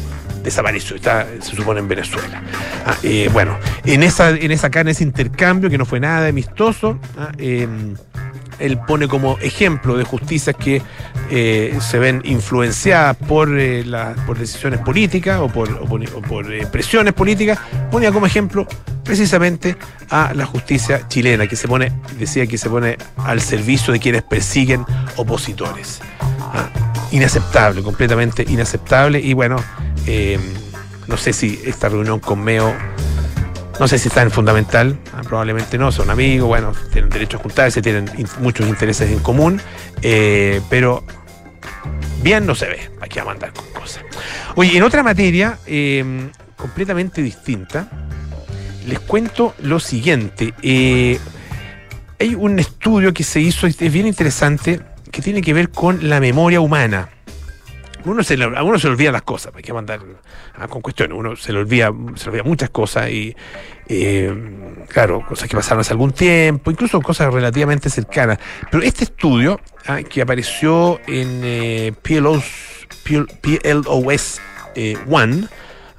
desapareció, 0.43 0.95
está, 0.95 1.27
se 1.39 1.55
supone 1.55 1.79
en 1.79 1.87
Venezuela. 1.87 2.41
Ah, 2.85 2.97
eh, 3.03 3.29
bueno, 3.31 3.57
en 3.85 4.03
esa, 4.03 4.31
en 4.31 4.51
esa 4.51 4.71
en 4.73 4.87
ese 4.87 5.03
intercambio 5.03 5.69
que 5.69 5.77
no 5.77 5.85
fue 5.85 5.99
nada 5.99 6.27
amistoso, 6.27 6.99
em, 7.37 7.95
él 8.61 8.77
pone 8.79 9.07
como 9.07 9.37
ejemplo 9.39 9.97
de 9.97 10.03
justicias 10.03 10.55
que 10.55 10.81
eh, 11.29 11.77
se 11.81 11.99
ven 11.99 12.21
influenciadas 12.25 13.17
por, 13.17 13.57
eh, 13.57 13.83
por 14.25 14.37
decisiones 14.37 14.79
políticas 14.79 15.39
o 15.39 15.47
por, 15.47 15.87
por, 16.27 16.53
eh, 16.53 16.67
presiones 16.67 17.13
políticas, 17.13 17.59
ponía 17.91 18.11
como 18.11 18.25
ejemplo 18.25 18.67
precisamente 19.03 19.75
a 20.09 20.33
la 20.33 20.45
justicia 20.45 21.07
chilena, 21.07 21.47
que 21.47 21.55
se 21.55 21.67
pone, 21.67 21.91
decía 22.17 22.45
que 22.47 22.57
se 22.57 22.69
pone 22.69 22.97
al 23.17 23.41
servicio 23.41 23.93
de 23.93 23.99
quienes 23.99 24.23
persiguen 24.23 24.85
opositores. 25.15 25.99
Ah, 26.39 26.69
inaceptable, 27.11 27.81
completamente 27.81 28.45
inaceptable. 28.47 29.19
Y 29.19 29.33
bueno, 29.33 29.57
no 31.07 31.17
sé 31.17 31.33
si 31.33 31.59
esta 31.65 31.89
reunión 31.89 32.19
con 32.19 32.41
Meo 32.41 32.73
no 33.79 33.87
sé 33.87 33.97
si 33.97 34.07
está 34.09 34.21
en 34.21 34.31
fundamental, 34.31 34.97
ah, 35.13 35.21
probablemente 35.23 35.77
no, 35.77 35.91
son 35.91 36.09
amigos, 36.09 36.47
bueno, 36.47 36.73
tienen 36.91 37.09
derecho 37.09 37.37
a 37.37 37.39
juntarse, 37.39 37.81
tienen 37.81 38.09
muchos 38.39 38.67
intereses 38.67 39.09
en 39.09 39.19
común, 39.19 39.61
eh, 40.01 40.61
pero 40.69 41.03
bien 42.21 42.45
no 42.45 42.55
se 42.55 42.67
ve, 42.67 42.91
hay 42.99 43.09
que 43.09 43.23
mandar 43.23 43.53
con 43.53 43.65
cosas. 43.71 44.03
Oye, 44.55 44.77
en 44.77 44.83
otra 44.83 45.03
materia 45.03 45.57
em, 45.65 46.29
completamente 46.55 47.21
distinta, 47.21 47.89
les 48.85 48.99
cuento 48.99 49.55
lo 49.59 49.79
siguiente. 49.79 50.53
Eh, 50.61 51.19
hay 52.19 52.35
un 52.35 52.59
estudio 52.59 53.13
que 53.13 53.23
se 53.23 53.39
hizo, 53.39 53.67
es 53.67 53.77
bien 53.77 54.05
interesante, 54.05 54.81
que 55.11 55.21
tiene 55.21 55.41
que 55.41 55.53
ver 55.53 55.69
con 55.69 56.09
la 56.09 56.19
memoria 56.19 56.61
humana 56.61 57.09
uno 58.05 58.23
se, 58.23 58.41
a 58.43 58.63
uno 58.63 58.79
se 58.79 58.87
le 58.87 58.93
olvida 58.93 59.11
las 59.11 59.21
cosas, 59.23 59.53
hay 59.55 59.61
que 59.61 59.73
mandar 59.73 60.01
con 60.69 60.81
cuestiones, 60.81 61.17
uno 61.17 61.35
se 61.35 61.53
le 61.53 61.59
olvida, 61.59 61.91
se 62.15 62.29
olvida 62.29 62.43
muchas 62.43 62.69
cosas 62.69 63.09
y, 63.09 63.35
eh, 63.87 64.33
claro, 64.87 65.25
cosas 65.27 65.49
que 65.49 65.55
pasaron 65.55 65.81
hace 65.81 65.93
algún 65.93 66.11
tiempo, 66.11 66.71
incluso 66.71 67.01
cosas 67.01 67.33
relativamente 67.33 67.89
cercanas. 67.89 68.39
Pero 68.69 68.83
este 68.83 69.05
estudio 69.05 69.59
ah, 69.87 70.01
que 70.03 70.21
apareció 70.21 70.99
en 71.07 71.41
eh, 71.43 71.93
PLOS, 72.01 72.81
eh, 74.75 74.97
One, 75.09 75.47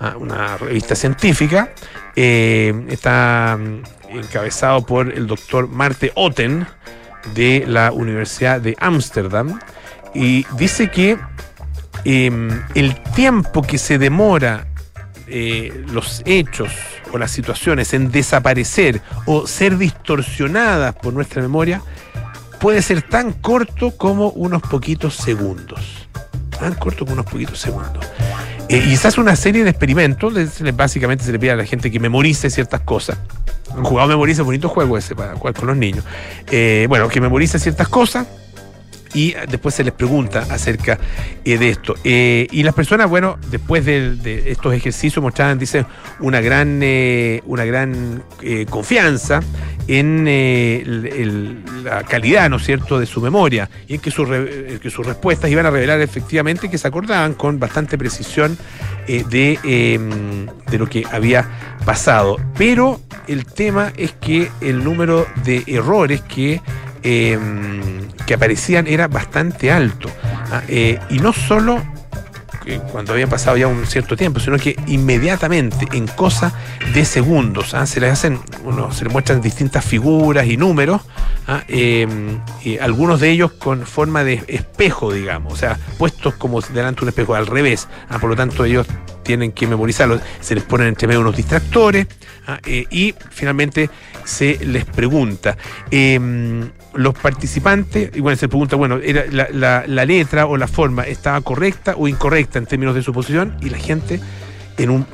ah, 0.00 0.14
una 0.18 0.56
revista 0.56 0.94
científica, 0.94 1.73
está 2.14 3.59
mm, 3.59 4.18
encabezado 4.18 4.85
por 4.85 5.12
el 5.12 5.26
doctor 5.26 5.68
Marte 5.68 6.12
Otten 6.14 6.66
de 7.35 7.64
la 7.66 7.92
Universidad 7.92 8.61
de 8.61 8.76
Ámsterdam 8.78 9.59
y 10.14 10.44
dice 10.56 10.90
que 10.90 11.18
Em, 12.04 12.50
el 12.75 12.94
tiempo 13.14 13.62
que 13.62 13.78
se 13.78 13.99
demora 13.99 14.66
eh, 15.28 15.84
los 15.92 16.22
hechos 16.25 16.72
o 17.12 17.18
las 17.18 17.30
situaciones 17.30 17.94
en 17.94 18.11
desaparecer 18.11 19.00
o 19.26 19.46
ser 19.46 19.78
distorsionadas 19.78 20.94
por 20.96 21.12
nuestra 21.12 21.40
memoria 21.40 21.80
puede 22.61 22.82
ser 22.82 23.02
tan 23.02 23.32
corto 23.32 23.96
como 23.96 24.30
unos 24.30 24.62
poquitos 24.62 25.14
segundos. 25.14 26.08
Tan 26.58 26.75
corto 26.75 27.04
como 27.04 27.14
unos 27.14 27.26
poquitos 27.26 27.58
segundos. 27.58 28.04
Eh, 28.68 28.84
y 28.88 28.96
se 28.96 29.08
hace 29.08 29.20
una 29.20 29.37
serie 29.37 29.64
de 29.64 29.70
experimentos, 29.70 30.34
básicamente 30.75 31.25
se 31.25 31.32
le 31.32 31.38
pide 31.38 31.52
a 31.52 31.56
la 31.56 31.66
gente 31.66 31.90
que 31.90 32.00
memorice 32.00 32.50
ciertas 32.50 32.80
cosas. 32.80 33.18
Un 33.76 33.84
jugador 33.84 34.11
memoriza 34.11 34.42
bonito 34.42 34.68
juego 34.68 34.99
ese 34.99 35.14
para 35.14 35.34
con 35.34 35.66
los 35.66 35.76
niños. 35.76 36.04
Eh, 36.50 36.87
bueno, 36.88 37.08
que 37.08 37.20
memorice 37.20 37.58
ciertas 37.58 37.88
cosas 37.88 38.26
y 39.14 39.35
después 39.49 39.75
se 39.75 39.85
les 39.85 39.92
pregunta 39.92 40.47
acerca 40.50 40.99
eh, 41.45 41.59
de 41.59 41.69
esto. 41.71 41.95
Eh, 42.04 42.47
y 42.50 42.62
las 42.62 42.75
personas, 42.75 43.09
bueno, 43.09 43.38
después 43.50 43.85
de, 43.85 44.45
estos 44.47 44.75
ejercicios 44.75 45.23
mostraban, 45.23 45.59
dicen, 45.59 45.87
una 46.21 46.40
gran, 46.40 46.81
eh, 46.83 47.42
una 47.47 47.64
gran 47.64 48.23
confianza 48.69 49.40
en 49.88 50.25
la 51.85 52.02
calidad, 52.04 52.49
¿no 52.49 52.57
es 52.57 52.64
cierto?, 52.64 52.99
de 52.99 53.07
su 53.07 53.21
memoria 53.21 53.69
y 53.88 53.95
en 53.95 54.00
que, 54.00 54.11
que 54.11 54.90
sus 54.90 55.07
respuestas 55.07 55.50
iban 55.50 55.66
a 55.66 55.71
revelar 55.71 56.00
efectivamente 56.00 56.71
que 56.71 56.78
se 56.78 56.88
acordaban 56.88 57.35
con 57.35 57.59
bastante 57.59 57.99
precisión 57.99 58.57
de, 59.07 59.59
em, 59.64 60.47
de 60.71 60.78
lo 60.78 60.88
que 60.88 61.04
había 61.11 61.49
pasado. 61.85 62.37
Pero 62.57 63.00
el 63.26 63.45
tema 63.45 63.92
es 63.97 64.12
que 64.12 64.50
el 64.61 64.85
número 64.85 65.26
de 65.45 65.64
errores 65.66 66.21
que 66.23 66.61
Em, 67.02 68.09
que 68.26 68.35
aparecían 68.35 68.87
era 68.87 69.09
bastante 69.09 69.73
alto. 69.73 70.09
Ah, 70.50 70.62
eh, 70.68 70.99
y 71.11 71.18
no 71.18 71.32
solo 71.32 71.82
cuando 72.92 73.12
había 73.12 73.26
pasado 73.26 73.56
ya 73.56 73.66
un 73.66 73.87
cierto 73.87 74.16
tiempo, 74.16 74.38
sino 74.38 74.56
que 74.56 74.76
inmediatamente, 74.87 75.88
en 75.92 76.06
cosa 76.06 76.52
de 76.94 77.04
segundos, 77.04 77.75
ah, 77.75 77.87
se 77.87 78.00
le 78.00 78.09
hacen, 78.09 78.38
uno, 78.64 78.92
se 78.92 79.04
le 79.04 79.11
muestran 79.11 79.40
distintas 79.40 79.85
figuras 79.85 80.47
y 80.47 80.56
números, 80.56 81.02
ah, 81.49 81.64
em, 81.66 82.40
algunos 82.80 83.21
de 83.21 83.30
ellos 83.30 83.52
con 83.52 83.85
forma 83.85 84.23
de 84.23 84.44
espejo, 84.47 85.12
digamos, 85.12 85.54
o 85.54 85.56
sea, 85.56 85.78
puestos 85.99 86.35
como 86.35 86.61
delante 86.61 87.00
de 87.00 87.06
un 87.06 87.09
espejo, 87.09 87.35
al 87.35 87.47
revés, 87.47 87.88
por 88.21 88.30
lo 88.30 88.37
tanto 88.37 88.64
ellos 88.64 88.87
tienen 89.22 89.52
que 89.52 89.66
memorizarlo, 89.66 90.20
se 90.40 90.54
les 90.54 90.64
ponen 90.64 90.88
entre 90.88 91.06
medio 91.06 91.20
unos 91.20 91.36
distractores 91.36 92.06
eh, 92.66 92.86
y 92.90 93.14
finalmente 93.30 93.90
se 94.24 94.58
les 94.64 94.84
pregunta. 94.84 95.56
Em, 95.90 96.70
los 96.94 97.14
participantes, 97.14 98.10
y 98.14 98.20
bueno, 98.20 98.36
se 98.36 98.48
pregunta, 98.48 98.76
bueno, 98.76 98.98
era 99.02 99.24
la, 99.30 99.84
la, 99.86 100.04
letra 100.04 100.46
o 100.46 100.56
la 100.56 100.68
forma 100.68 101.04
estaba 101.04 101.40
correcta 101.40 101.94
o 101.96 102.06
incorrecta 102.08 102.58
en 102.58 102.66
términos 102.66 102.94
de 102.94 103.02
su 103.02 103.12
posición, 103.12 103.56
y 103.62 103.70
la 103.70 103.78
gente 103.78 104.20
en 104.76 104.90
un 104.90 105.06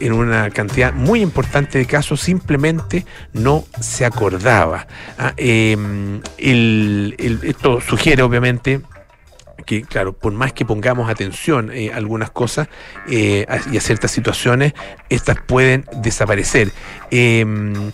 en 0.00 0.12
una 0.12 0.50
cantidad 0.50 0.92
muy 0.92 1.20
importante 1.20 1.78
de 1.78 1.86
casos 1.86 2.20
simplemente 2.20 3.06
no 3.32 3.64
se 3.80 4.04
acordaba. 4.04 4.86
Ah, 5.18 5.32
em, 5.36 6.20
esto 6.38 7.80
sugiere 7.80 8.22
obviamente 8.22 8.80
que, 9.62 9.82
claro, 9.82 10.12
por 10.12 10.32
más 10.32 10.52
que 10.52 10.64
pongamos 10.64 11.10
atención 11.10 11.70
eh, 11.72 11.92
a 11.92 11.96
algunas 11.96 12.30
cosas 12.30 12.68
eh, 13.08 13.46
y 13.70 13.76
a 13.76 13.80
ciertas 13.80 14.10
situaciones, 14.10 14.74
estas 15.08 15.36
pueden 15.46 15.84
desaparecer. 16.02 16.70
Em, 17.10 17.92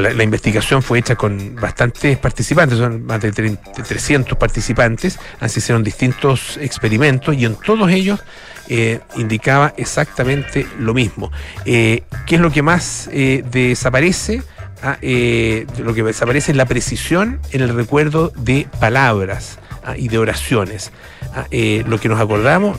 la, 0.00 0.24
investigación 0.24 0.82
fue 0.82 0.98
hecha 0.98 1.16
con 1.16 1.56
bastantes 1.56 2.18
participantes, 2.18 2.78
son 2.78 3.04
más 3.04 3.20
de, 3.20 3.32
300 3.32 4.36
participantes, 4.38 5.18
así 5.40 5.58
hicieron 5.58 5.84
distintos 5.84 6.56
experimentos 6.58 7.34
y 7.36 7.44
en 7.44 7.56
todos 7.56 7.90
ellos 7.90 8.22
eh, 8.68 9.00
indicaba 9.16 9.74
exactamente 9.76 10.66
lo 10.78 10.94
mismo. 10.94 11.30
Eh, 11.66 12.02
¿Qué 12.26 12.36
es 12.36 12.40
lo 12.40 12.50
que 12.50 12.62
más 12.62 13.08
eh, 13.12 13.44
desaparece? 13.50 14.42
Ah, 14.84 14.98
eh, 15.02 15.66
lo 15.78 15.94
que 15.94 16.02
desaparece 16.02 16.52
es 16.52 16.56
la 16.56 16.66
precisión 16.66 17.40
en 17.52 17.62
el 17.62 17.74
recuerdo 17.74 18.32
de 18.36 18.68
palabras 18.78 19.58
ah, 19.84 19.96
y 19.96 20.08
de 20.08 20.18
oraciones. 20.18 20.92
Ah, 21.34 21.46
eh, 21.50 21.84
lo 21.88 21.98
que 21.98 22.08
nos 22.08 22.20
acordamos, 22.20 22.78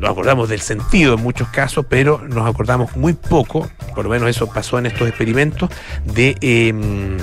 nos 0.00 0.10
acordamos 0.10 0.48
del 0.48 0.60
sentido 0.60 1.14
en 1.14 1.22
muchos 1.22 1.48
casos, 1.48 1.86
pero 1.88 2.20
nos 2.28 2.46
acordamos 2.46 2.96
muy 2.96 3.14
poco, 3.14 3.70
por 3.94 4.04
lo 4.04 4.10
menos 4.10 4.28
eso 4.28 4.48
pasó 4.48 4.78
en 4.78 4.86
estos 4.86 5.08
experimentos, 5.08 5.70
de, 6.04 6.36
em, 6.40 7.16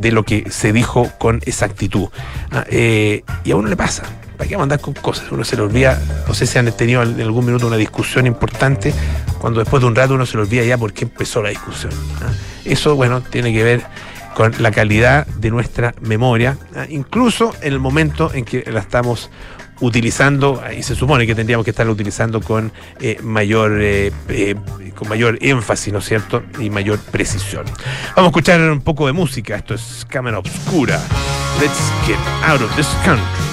de 0.00 0.12
lo 0.12 0.24
que 0.24 0.50
se 0.50 0.72
dijo 0.72 1.10
con 1.18 1.40
exactitud. 1.44 2.08
Ah, 2.50 2.64
eh, 2.68 3.22
y 3.44 3.50
a 3.52 3.56
uno 3.56 3.68
le 3.68 3.76
pasa. 3.76 4.04
¿Para 4.36 4.48
qué 4.48 4.56
mandar 4.56 4.80
con 4.80 4.94
cosas? 4.94 5.30
Uno 5.30 5.44
se 5.44 5.54
le 5.56 5.62
olvida, 5.62 6.00
no 6.26 6.32
sé 6.32 6.46
si 6.46 6.58
han 6.58 6.72
tenido 6.72 7.02
en 7.02 7.20
algún 7.20 7.44
minuto 7.44 7.66
una 7.66 7.76
discusión 7.76 8.26
importante, 8.26 8.94
cuando 9.38 9.60
después 9.60 9.82
de 9.82 9.86
un 9.86 9.94
rato 9.94 10.14
uno 10.14 10.24
se 10.24 10.38
le 10.38 10.44
olvida 10.44 10.64
ya 10.64 10.78
por 10.78 10.94
qué 10.94 11.04
empezó 11.04 11.42
la 11.42 11.50
discusión. 11.50 11.92
Eso, 12.64 12.96
bueno, 12.96 13.20
tiene 13.20 13.52
que 13.52 13.62
ver 13.62 13.82
con 14.34 14.54
la 14.60 14.70
calidad 14.70 15.26
de 15.26 15.50
nuestra 15.50 15.94
memoria, 16.00 16.56
incluso 16.88 17.54
en 17.60 17.74
el 17.74 17.80
momento 17.80 18.32
en 18.32 18.46
que 18.46 18.64
la 18.72 18.80
estamos 18.80 19.28
utilizando, 19.80 20.62
y 20.76 20.82
se 20.82 20.94
supone 20.94 21.26
que 21.26 21.34
tendríamos 21.34 21.64
que 21.64 21.70
estarla 21.70 21.92
utilizando 21.92 22.40
con 22.40 22.72
eh, 23.00 23.18
mayor 23.22 23.80
eh, 23.80 24.12
eh, 24.28 24.54
con 24.94 25.08
mayor 25.08 25.38
énfasis, 25.40 25.92
¿no 25.92 26.00
es 26.00 26.04
cierto? 26.04 26.42
Y 26.58 26.68
mayor 26.68 26.98
precisión. 26.98 27.64
Vamos 28.14 28.28
a 28.28 28.30
escuchar 28.30 28.60
un 28.60 28.82
poco 28.82 29.06
de 29.06 29.12
música. 29.12 29.56
Esto 29.56 29.74
es 29.74 30.06
Cámara 30.08 30.38
Obscura. 30.38 31.00
Let's 31.58 31.92
get 32.06 32.18
out 32.44 32.60
of 32.60 32.74
this 32.76 32.88
country. 33.04 33.49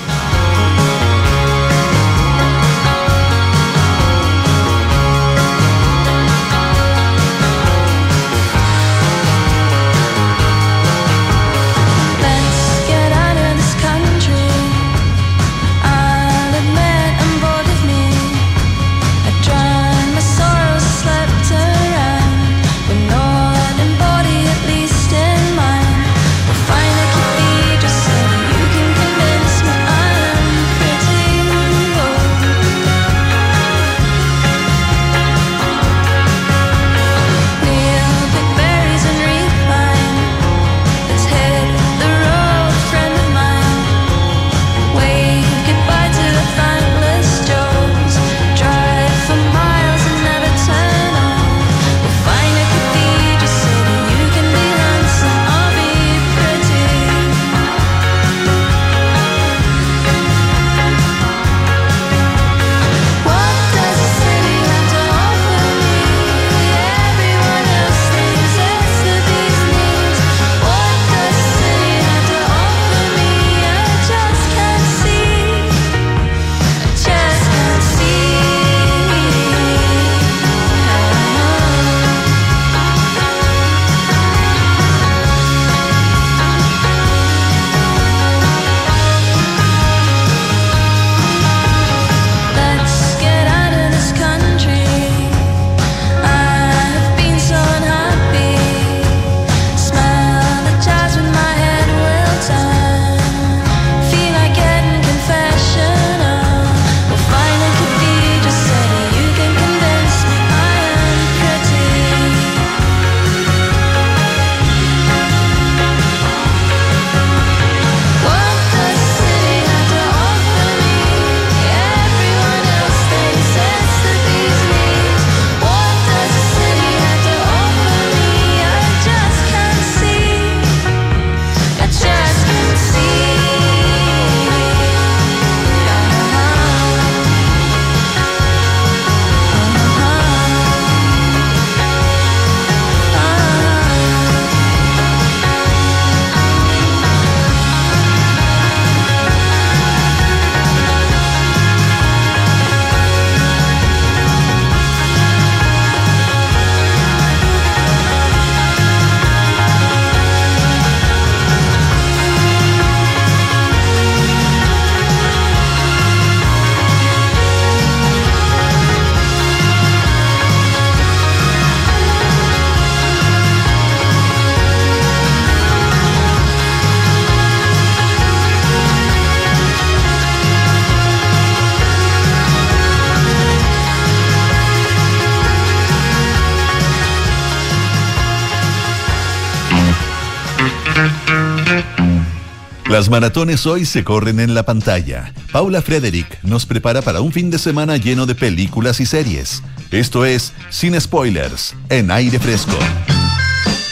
Las 192.98 193.12
maratones 193.12 193.68
hoy 193.68 193.86
se 193.86 194.04
corren 194.04 194.40
en 194.40 194.56
la 194.56 194.64
pantalla. 194.64 195.32
Paula 195.52 195.84
Frederick 195.84 196.42
nos 196.42 196.66
prepara 196.66 197.04
para 197.04 197.22
un 197.22 197.32
fin 197.32 197.52
de 197.52 197.60
semana 197.60 197.96
lleno 197.98 198.26
de 198.26 198.34
películas 198.34 199.00
y 199.00 199.06
series. 199.06 199.62
Esto 199.92 200.26
es 200.26 200.52
Sin 200.72 201.00
Spoilers, 201.00 201.76
en 201.90 202.10
aire 202.10 202.40
fresco. 202.40 202.76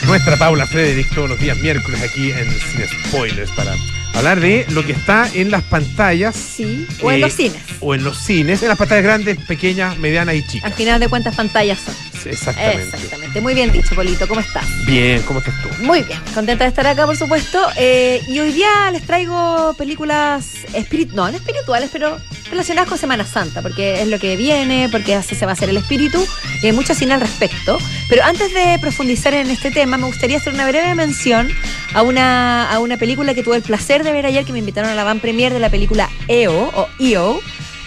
Nuestra 0.08 0.36
Paula 0.36 0.66
Frederick 0.66 1.14
todos 1.14 1.30
los 1.30 1.38
días 1.38 1.56
miércoles 1.58 2.02
aquí 2.02 2.32
en 2.32 2.50
Sin 2.50 3.04
Spoilers 3.06 3.52
para 3.52 3.76
hablar 4.12 4.40
de 4.40 4.66
lo 4.70 4.84
que 4.84 4.90
está 4.90 5.30
en 5.32 5.52
las 5.52 5.62
pantallas. 5.62 6.34
Sí, 6.34 6.84
o 7.00 7.12
en 7.12 7.18
eh, 7.18 7.20
los 7.20 7.32
cines. 7.32 7.62
O 7.78 7.94
en 7.94 8.02
los 8.02 8.18
cines, 8.18 8.60
en 8.62 8.68
las 8.70 8.76
pantallas 8.76 9.04
grandes, 9.04 9.38
pequeñas, 9.46 9.96
medianas 9.98 10.34
y 10.34 10.44
chicas. 10.44 10.68
Al 10.68 10.76
final 10.76 10.98
de 10.98 11.08
cuentas, 11.08 11.36
pantallas 11.36 11.78
son. 11.78 11.94
Exactamente. 12.30 12.96
Exactamente. 12.96 13.40
Muy 13.40 13.54
bien 13.54 13.72
dicho, 13.72 13.94
Polito. 13.94 14.26
¿Cómo 14.28 14.40
estás? 14.40 14.66
Bien, 14.86 15.22
¿cómo 15.22 15.40
estás 15.40 15.54
tú? 15.62 15.68
Muy 15.84 16.02
bien. 16.02 16.18
Contenta 16.34 16.64
de 16.64 16.68
estar 16.68 16.86
acá, 16.86 17.06
por 17.06 17.16
supuesto. 17.16 17.60
Eh, 17.76 18.22
y 18.28 18.38
hoy 18.40 18.52
día 18.52 18.90
les 18.90 19.02
traigo 19.02 19.74
películas 19.78 20.46
espirit 20.72 21.12
no, 21.12 21.30
no 21.30 21.36
espirituales, 21.36 21.90
pero 21.92 22.18
relacionadas 22.50 22.88
con 22.88 22.98
Semana 22.98 23.24
Santa, 23.24 23.62
porque 23.62 24.02
es 24.02 24.08
lo 24.08 24.18
que 24.18 24.36
viene, 24.36 24.88
porque 24.90 25.14
así 25.14 25.34
se 25.34 25.46
va 25.46 25.52
a 25.52 25.54
hacer 25.54 25.68
el 25.68 25.76
espíritu, 25.76 26.24
y 26.62 26.66
hay 26.66 26.72
mucho 26.72 26.94
cine 26.94 27.14
al 27.14 27.20
respecto. 27.20 27.78
Pero 28.08 28.24
antes 28.24 28.52
de 28.54 28.78
profundizar 28.80 29.34
en 29.34 29.50
este 29.50 29.70
tema, 29.70 29.96
me 29.96 30.06
gustaría 30.06 30.36
hacer 30.36 30.54
una 30.54 30.68
breve 30.68 30.94
mención 30.94 31.48
a 31.94 32.02
una, 32.02 32.70
a 32.70 32.78
una 32.78 32.96
película 32.96 33.34
que 33.34 33.42
tuve 33.42 33.56
el 33.56 33.62
placer 33.62 34.04
de 34.04 34.12
ver 34.12 34.26
ayer, 34.26 34.44
que 34.44 34.52
me 34.52 34.58
invitaron 34.58 34.90
a 34.90 34.94
la 34.94 35.04
van 35.04 35.20
premier 35.20 35.52
de 35.52 35.58
la 35.58 35.70
película 35.70 36.08
EO, 36.28 36.70
o 36.74 36.88
EO, 37.00 37.40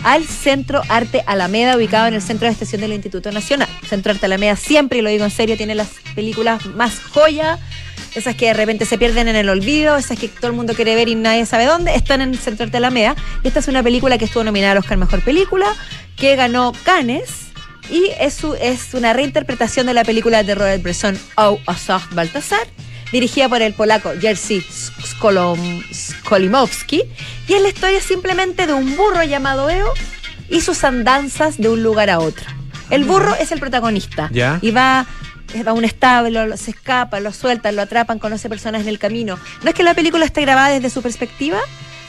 al 0.04 0.26
Centro 0.26 0.82
Arte 0.90 1.24
Alameda, 1.26 1.76
ubicado 1.76 2.08
en 2.08 2.14
el 2.14 2.22
centro 2.22 2.48
de 2.48 2.54
estación 2.54 2.82
del 2.82 2.94
Instituto 2.94 3.32
Nacional. 3.32 3.68
Centro 3.88 4.12
Arte 4.12 4.26
Alameda 4.26 4.56
siempre, 4.56 5.00
y 5.00 5.02
lo 5.02 5.10
digo 5.10 5.26
en 5.26 5.32
serio, 5.32 5.58
tiene 5.58 5.76
las 5.76 5.90
películas 6.16 6.66
más 6.66 7.00
joya 7.00 7.60
esas 8.16 8.36
que 8.36 8.48
de 8.48 8.54
repente 8.54 8.86
se 8.86 8.98
pierden 8.98 9.28
en 9.28 9.36
el 9.36 9.50
olvido, 9.50 9.96
esas 9.98 10.18
que 10.18 10.28
todo 10.28 10.48
el 10.48 10.54
mundo 10.54 10.74
quiere 10.74 10.96
ver 10.96 11.08
y 11.08 11.16
nadie 11.16 11.46
sabe 11.46 11.66
dónde, 11.66 11.94
están 11.96 12.22
en 12.22 12.30
el 12.30 12.40
Centro 12.40 12.66
de 12.68 12.78
Alameda. 12.78 13.16
Y 13.44 13.48
esta 13.48 13.60
es 13.60 13.68
una 13.68 13.84
película 13.84 14.18
que 14.18 14.26
estuvo 14.26 14.44
nominada 14.44 14.74
al 14.74 14.78
Oscar 14.80 14.98
Mejor 14.98 15.22
Película, 15.24 15.76
que 16.16 16.36
ganó 16.36 16.74
Cannes. 16.84 17.50
Y 17.90 18.12
es, 18.20 18.44
es 18.62 18.94
una 18.94 19.14
reinterpretación 19.14 19.88
de 19.88 19.94
la 19.94 20.04
película 20.04 20.44
de 20.44 20.56
Robert 20.56 20.84
Bresson, 20.84 21.20
Au 21.36 21.60
Asaf 21.66 22.14
Baltasar, 22.14 22.68
dirigida 23.12 23.50
por 23.50 23.62
el 23.62 23.74
polaco 23.74 24.12
Jerzy 24.19 24.62
Skolimowski. 25.93 27.04
Y 27.48 27.54
es 27.54 27.62
la 27.62 27.69
historia 27.69 28.02
simplemente 28.02 28.67
de 28.67 28.74
un 28.74 28.95
burro 28.95 29.24
llamado 29.24 29.69
Eo 29.69 29.91
y 30.50 30.62
sus 30.62 30.84
andanzas 30.84 31.58
de 31.58 31.69
un 31.69 31.84
lugar 31.84 32.10
a 32.10 32.19
otro. 32.19 32.45
El 32.89 33.04
burro 33.04 33.36
es 33.36 33.52
el 33.52 33.60
protagonista. 33.60 34.30
Ya. 34.32 34.58
Y 34.62 34.72
va, 34.72 35.06
eh, 35.54 35.63
va 35.63 35.72
a 35.72 35.74
un 35.76 35.86
establo, 35.86 36.48
lo- 36.48 36.58
se 36.58 36.72
escapa, 36.72 37.19
lo 37.19 37.32
sueltan, 37.32 37.76
lo 37.76 37.84
atrapan, 37.84 38.17
conoce 38.19 38.50
personas 38.50 38.82
en 38.82 38.88
el 38.88 38.98
camino. 39.00 39.38
No 39.63 39.69
es 39.69 39.76
que 39.76 39.84
la 39.84 39.93
película 39.93 40.26
esté 40.26 40.41
grabada 40.41 40.69
desde 40.69 40.89
su 40.89 41.02
perspectiva, 41.04 41.60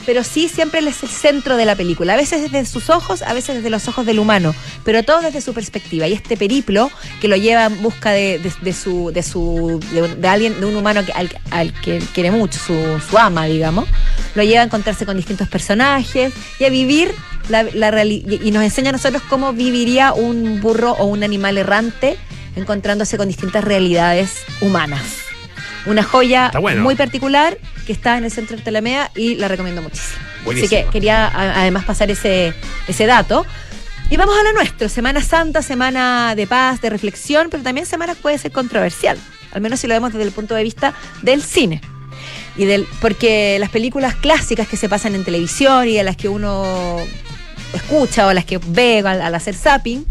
pero 0.06 0.24
sí 0.24 0.48
siempre 0.48 0.80
él 0.80 0.88
es 0.88 1.02
el 1.02 1.08
centro 1.08 1.56
de 1.56 1.64
la 1.64 1.76
película. 1.76 2.14
A 2.14 2.16
veces 2.16 2.42
desde 2.50 2.64
sus 2.66 2.90
ojos, 2.90 3.22
a 3.22 3.32
veces 3.32 3.56
desde 3.56 3.70
los 3.70 3.86
ojos 3.88 4.06
del 4.06 4.18
humano, 4.18 4.54
pero 4.84 5.02
todo 5.02 5.20
desde 5.20 5.40
su 5.40 5.52
perspectiva. 5.54 6.06
Y 6.08 6.12
este 6.12 6.36
periplo 6.36 6.90
que 7.20 7.28
lo 7.28 7.36
lleva 7.36 7.66
en 7.66 7.82
busca 7.82 8.10
de, 8.10 8.40
su, 8.72 9.10
de 9.12 9.22
su, 9.22 9.80
de, 10.18 10.28
alguien, 10.28 10.58
de 10.60 10.66
un 10.66 10.76
humano 10.76 11.04
que- 11.04 11.12
al, 11.12 11.72
que 11.80 11.98
quiere 12.14 12.30
mucho, 12.30 12.58
su, 12.58 12.74
su 13.08 13.18
ama, 13.18 13.46
digamos, 13.46 13.86
lo 14.34 14.42
lleva 14.42 14.62
a 14.62 14.64
encontrarse 14.64 15.06
con 15.06 15.16
distintos 15.16 15.48
personajes 15.48 16.32
y 16.58 16.64
a 16.64 16.70
vivir 16.70 17.12
la, 17.48 17.62
la 17.62 18.04
y 18.04 18.50
nos 18.52 18.62
enseña 18.62 18.90
a 18.90 18.92
nosotros 18.92 19.22
cómo 19.28 19.52
viviría 19.52 20.12
un 20.12 20.60
burro 20.60 20.92
o 20.92 21.04
un 21.06 21.22
animal 21.24 21.58
errante 21.58 22.16
encontrándose 22.56 23.16
con 23.16 23.28
distintas 23.28 23.64
realidades 23.64 24.32
humanas. 24.60 25.02
Una 25.86 26.02
joya 26.02 26.50
bueno. 26.60 26.82
muy 26.82 26.94
particular 26.94 27.56
que 27.86 27.92
está 27.92 28.18
en 28.18 28.24
el 28.24 28.30
centro 28.30 28.56
de 28.56 28.62
Telemea 28.62 29.10
y 29.14 29.36
la 29.36 29.48
recomiendo 29.48 29.80
muchísimo. 29.82 30.18
Buenísimo. 30.44 30.66
Así 30.78 30.84
que 30.86 30.90
quería 30.92 31.26
a- 31.26 31.60
además 31.62 31.84
pasar 31.84 32.10
ese, 32.10 32.52
ese 32.88 33.06
dato. 33.06 33.46
Y 34.10 34.16
vamos 34.16 34.34
a 34.38 34.42
lo 34.42 34.52
nuestro, 34.52 34.88
Semana 34.88 35.22
Santa, 35.22 35.62
semana 35.62 36.34
de 36.34 36.46
paz, 36.46 36.80
de 36.80 36.90
reflexión, 36.90 37.48
pero 37.50 37.62
también 37.62 37.86
semana 37.86 38.14
puede 38.16 38.38
ser 38.38 38.50
controversial, 38.50 39.16
al 39.52 39.60
menos 39.60 39.78
si 39.80 39.86
lo 39.86 39.94
vemos 39.94 40.12
desde 40.12 40.24
el 40.26 40.32
punto 40.32 40.54
de 40.56 40.64
vista 40.64 40.94
del 41.22 41.42
cine. 41.42 41.80
Y 42.56 42.64
del, 42.64 42.86
porque 43.00 43.56
las 43.60 43.70
películas 43.70 44.16
clásicas 44.16 44.66
que 44.66 44.76
se 44.76 44.88
pasan 44.88 45.14
en 45.14 45.24
televisión 45.24 45.86
y 45.88 45.98
a 45.98 46.02
las 46.02 46.16
que 46.16 46.28
uno 46.28 46.96
escucha 47.72 48.26
o 48.26 48.30
a 48.30 48.34
las 48.34 48.44
que 48.44 48.58
ve 48.58 48.98
al, 49.06 49.22
al 49.22 49.34
hacer 49.34 49.54
zapping 49.54 50.04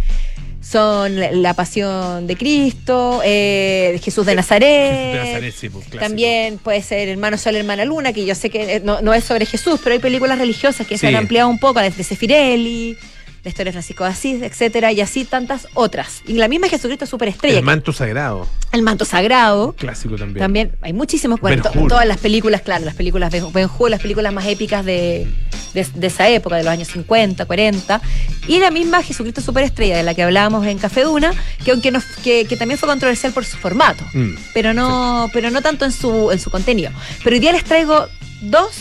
son 0.61 1.41
La- 1.41 1.53
Pasión 1.53 2.27
de 2.27 2.35
Cristo, 2.35 3.21
eh, 3.23 3.99
Jesús 4.03 4.25
de 4.25 4.35
Nazaret, 4.35 5.13
De 5.13 5.19
Nazaret, 5.19 5.53
sí, 5.57 5.69
pues, 5.69 5.85
también 5.89 6.57
puede 6.57 6.81
ser 6.81 7.09
Hermano 7.09 7.37
Sol, 7.37 7.55
Hermana 7.55 7.85
Luna, 7.85 8.13
que 8.13 8.25
yo 8.25 8.35
sé 8.35 8.49
que 8.49 8.75
eh, 8.75 8.81
no, 8.83 9.01
no 9.01 9.13
es 9.13 9.23
sobre 9.23 9.45
Jesús, 9.45 9.79
pero 9.83 9.93
hay 9.93 9.99
películas 9.99 10.37
religiosas 10.37 10.85
que 10.87 10.97
se 10.97 11.07
han 11.07 11.15
ampliado 11.15 11.49
un 11.49 11.59
poco, 11.59 11.79
desde 11.79 12.03
Sefirelli, 12.03 12.97
la 13.43 13.49
historia 13.49 13.69
de 13.69 13.73
Francisco 13.73 14.03
de 14.03 14.09
Asís, 14.11 14.41
etcétera, 14.41 14.91
y 14.91 15.01
así 15.01 15.23
tantas 15.25 15.67
otras. 15.73 16.21
Y 16.27 16.33
la 16.33 16.47
misma 16.47 16.67
Jesucristo 16.67 17.05
superestrella, 17.05 17.59
El 17.59 17.63
manto 17.65 17.93
sagrado. 17.93 18.47
el 18.71 18.81
manto 18.81 19.05
sagrado. 19.05 19.73
Clásico 19.73 20.15
también. 20.17 20.39
También 20.39 20.71
hay 20.81 20.93
muchísimos, 20.93 21.39
Ben-Hur. 21.41 21.87
todas 21.87 22.05
las 22.05 22.17
películas, 22.17 22.61
claro, 22.61 22.83
las 22.85 22.95
películas 22.95 23.31
Ben 23.31 23.51
Ben 23.53 23.67
Hur, 23.77 23.89
las 23.89 24.01
películas 24.01 24.33
más 24.33 24.45
épicas 24.45 24.83
de, 24.85 25.27
de, 25.73 25.87
de 25.93 26.07
esa 26.07 26.27
época, 26.29 26.57
de 26.57 26.63
los 26.63 26.71
años 26.71 26.87
50, 26.89 27.45
40, 27.45 28.01
y 28.47 28.59
la 28.59 28.71
misma 28.71 29.01
Jesucristo 29.03 29.41
Superestrella, 29.41 29.97
de 29.97 30.03
la 30.03 30.13
que 30.13 30.23
hablábamos 30.23 30.65
en 30.65 30.77
Café 30.77 31.03
Duna, 31.03 31.31
que 31.63 31.71
aunque 31.71 31.91
nos, 31.91 32.03
que, 32.23 32.45
que 32.45 32.57
también 32.57 32.77
fue 32.77 32.89
controversial 32.89 33.31
por 33.33 33.45
su 33.45 33.57
formato, 33.57 34.03
Mm. 34.13 34.35
pero 34.53 34.73
no, 34.73 35.29
pero 35.33 35.49
no 35.51 35.61
tanto 35.61 35.85
en 35.85 35.91
su, 35.91 36.31
en 36.31 36.39
su 36.39 36.49
contenido. 36.49 36.91
Pero 37.23 37.35
hoy 37.35 37.39
día 37.39 37.51
les 37.53 37.63
traigo 37.63 38.07
dos, 38.41 38.71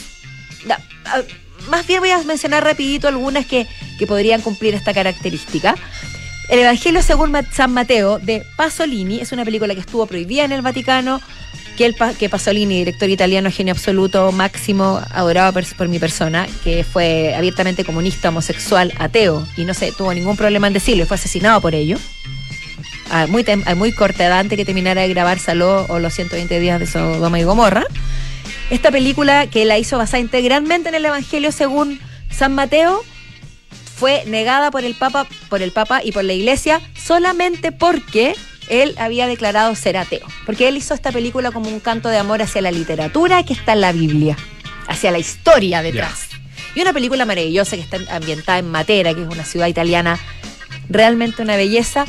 da- 0.67 0.81
a- 1.05 1.23
más 1.69 1.87
bien 1.87 2.01
voy 2.01 2.11
a 2.11 2.23
mencionar 2.25 2.65
rapidito 2.65 3.09
algunas 3.09 3.47
que, 3.47 3.67
que 3.99 4.07
podrían 4.07 4.41
cumplir 4.41 4.75
esta 4.75 4.93
característica. 4.95 5.75
El 6.49 6.61
Evangelio 6.61 7.03
según 7.03 7.37
San 7.53 7.73
Mateo 7.73 8.19
de 8.19 8.43
Pasolini 8.57 9.21
es 9.21 9.33
una 9.33 9.45
película 9.45 9.75
que 9.75 9.81
estuvo 9.81 10.07
prohibida 10.07 10.45
en 10.45 10.53
el 10.53 10.63
Vaticano, 10.63 11.21
que, 11.77 11.85
el, 11.87 11.95
que 12.19 12.29
Pasolini, 12.29 12.79
director 12.79 13.09
italiano, 13.11 13.51
genio 13.53 13.73
absoluto, 13.75 14.33
máximo, 14.33 15.01
adorado 15.11 15.53
por, 15.53 15.65
por 15.77 15.89
mi 15.89 15.99
persona, 15.99 16.49
que 16.65 16.85
fue 16.85 17.35
abiertamente 17.37 17.85
comunista, 17.85 18.31
homosexual, 18.31 18.93
ateo, 18.99 19.47
y 19.57 19.65
no 19.65 19.75
se 19.75 19.93
tuvo 19.93 20.13
ningún 20.15 20.37
problema 20.37 20.67
en 20.67 20.73
decirlo, 20.73 21.03
y 21.05 21.07
fue 21.07 21.17
asesinado 21.17 21.61
por 21.61 21.75
ello. 21.75 21.99
A 23.11 23.27
muy, 23.27 23.43
tem- 23.45 23.63
a 23.67 23.75
muy 23.75 23.93
corta 23.93 24.25
edad 24.27 24.39
antes 24.41 24.57
que 24.57 24.65
terminara 24.65 25.03
de 25.03 25.09
grabar 25.09 25.39
Saló 25.39 25.87
o 25.89 25.99
los 25.99 26.15
120 26.15 26.59
días 26.61 26.81
de 26.81 26.87
Sodoma 26.87 27.39
y 27.39 27.43
Gomorra. 27.45 27.85
Esta 28.71 28.91
película 28.91 29.47
que 29.47 29.65
la 29.65 29.79
hizo 29.79 29.97
basada 29.97 30.21
integralmente 30.21 30.91
en 30.91 30.95
el 30.95 31.05
Evangelio 31.05 31.53
según 31.53 32.01
San 32.31 32.55
Mateo 32.55 33.03
fue 33.97 34.25
negada 34.27 34.71
por 34.71 34.85
el 34.85 34.95
Papa, 34.95 35.27
por 35.49 35.63
el 35.63 35.73
Papa 35.73 36.03
y 36.05 36.13
por 36.13 36.25
la 36.25 36.35
Iglesia 36.35 36.81
solamente 36.95 37.73
porque 37.73 38.35
él 38.69 38.95
había 38.99 39.27
declarado 39.27 39.75
ser 39.75 39.97
ateo. 39.97 40.27
Porque 40.45 40.69
él 40.69 40.77
hizo 40.77 40.93
esta 40.93 41.11
película 41.11 41.51
como 41.51 41.69
un 41.69 41.81
canto 41.81 42.11
de 42.11 42.19
amor 42.19 42.43
hacia 42.43 42.61
la 42.61 42.71
literatura 42.71 43.43
que 43.43 43.55
está 43.55 43.73
en 43.73 43.81
la 43.81 43.93
Biblia, 43.93 44.37
hacia 44.87 45.11
la 45.11 45.19
historia 45.19 45.81
detrás. 45.81 46.29
Y 46.75 46.83
una 46.83 46.93
película 46.93 47.25
maravillosa 47.25 47.77
que 47.77 47.83
está 47.83 47.99
ambientada 48.15 48.59
en 48.59 48.71
Matera, 48.71 49.15
que 49.15 49.23
es 49.23 49.29
una 49.29 49.45
ciudad 49.45 49.67
italiana 49.67 50.19
realmente 50.89 51.43
una 51.43 51.57
belleza 51.57 52.07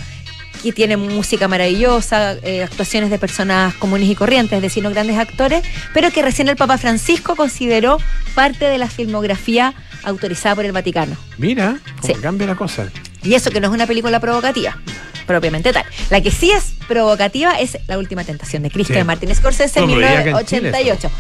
que 0.61 0.71
tiene 0.73 0.97
música 0.97 1.47
maravillosa, 1.47 2.33
eh, 2.43 2.63
actuaciones 2.63 3.09
de 3.09 3.17
personas 3.19 3.73
comunes 3.75 4.09
y 4.09 4.15
corrientes, 4.15 4.55
es 4.57 4.61
decir, 4.61 4.83
no 4.83 4.89
grandes 4.89 5.17
actores, 5.17 5.63
pero 5.93 6.11
que 6.11 6.21
recién 6.21 6.47
el 6.49 6.55
Papa 6.55 6.77
Francisco 6.77 7.35
consideró 7.35 7.97
parte 8.35 8.65
de 8.65 8.77
la 8.77 8.87
filmografía 8.87 9.73
autorizada 10.03 10.55
por 10.55 10.65
el 10.65 10.71
Vaticano. 10.71 11.15
Mira, 11.37 11.77
cómo 12.01 12.13
Sí. 12.15 12.21
cambia 12.21 12.47
la 12.47 12.55
cosa. 12.55 12.87
Y 13.23 13.33
eso 13.33 13.51
que 13.51 13.59
no 13.59 13.67
es 13.67 13.73
una 13.73 13.85
película 13.87 14.19
provocativa, 14.19 14.77
propiamente 15.27 15.73
tal. 15.73 15.83
La 16.09 16.21
que 16.21 16.31
sí 16.31 16.51
es 16.51 16.73
provocativa 16.87 17.59
es 17.59 17.77
La 17.87 17.97
Última 17.97 18.23
Tentación 18.23 18.63
de 18.63 18.71
Cristo 18.71 18.93
Sí. 18.93 18.97
de 18.99 19.03
Martin 19.03 19.33
Scorsese 19.35 19.79
en 19.79 19.85
Estuvo 19.89 19.97
prohibida 19.99 20.19
acá 20.19 20.39
en 20.39 20.45
Chile, 20.45 20.61
1988. 20.71 21.11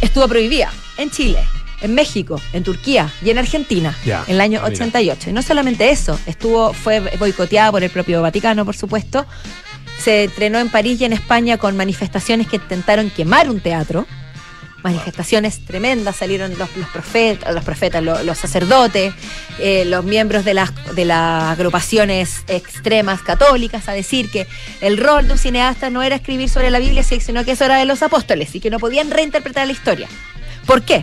Estuvo 0.00 0.28
prohibida 0.28 0.72
en 0.98 1.10
Chile, 1.10 1.38
en 1.84 1.94
México, 1.94 2.40
en 2.52 2.64
Turquía 2.64 3.10
y 3.24 3.30
en 3.30 3.38
Argentina 3.38 3.96
en 4.26 4.34
el 4.36 4.40
año 4.40 4.60
mira. 4.60 4.72
88. 4.74 5.30
Y 5.30 5.32
no 5.32 5.42
solamente 5.42 5.90
eso, 5.90 6.18
estuvo 6.26 6.72
fue 6.72 7.00
boicoteada 7.18 7.70
por 7.70 7.84
el 7.84 7.90
propio 7.90 8.20
Vaticano, 8.22 8.64
por 8.64 8.74
supuesto. 8.76 9.26
Se 9.98 10.24
estrenó 10.24 10.58
en 10.58 10.68
París 10.70 11.00
y 11.00 11.04
en 11.04 11.12
España 11.12 11.56
con 11.58 11.76
manifestaciones 11.76 12.48
que 12.48 12.56
intentaron 12.56 13.10
quemar 13.10 13.48
un 13.48 13.60
teatro. 13.60 14.06
Manifestaciones 14.82 15.64
tremendas, 15.64 16.16
salieron 16.16 16.58
los, 16.58 16.68
los 16.76 16.88
profetas, 16.88 17.54
los 17.54 17.64
profetas, 17.64 18.02
lo- 18.02 18.22
los, 18.22 18.36
sacerdotes, 18.36 19.14
eh, 19.58 19.84
los 19.86 20.04
miembros 20.04 20.44
de 20.44 20.52
las, 20.52 20.72
de 20.94 21.06
las 21.06 21.44
agrupaciones 21.58 22.44
extremas 22.48 23.22
católicas 23.22 23.88
a 23.88 23.92
decir 23.92 24.30
que 24.30 24.46
el 24.82 24.98
rol 24.98 25.26
de 25.26 25.32
un 25.32 25.38
cineasta 25.38 25.88
no 25.88 26.02
era 26.02 26.16
escribir 26.16 26.50
sobre 26.50 26.70
la 26.70 26.80
Biblia, 26.80 27.02
sino 27.02 27.46
que 27.46 27.52
eso 27.52 27.64
era 27.64 27.78
de 27.78 27.86
los 27.86 28.02
apóstoles 28.02 28.54
y 28.54 28.60
que 28.60 28.68
no 28.68 28.78
podían 28.78 29.10
reinterpretar 29.10 29.66
la 29.66 29.72
historia. 29.72 30.06
¿Por 30.66 30.82
qué? 30.82 31.02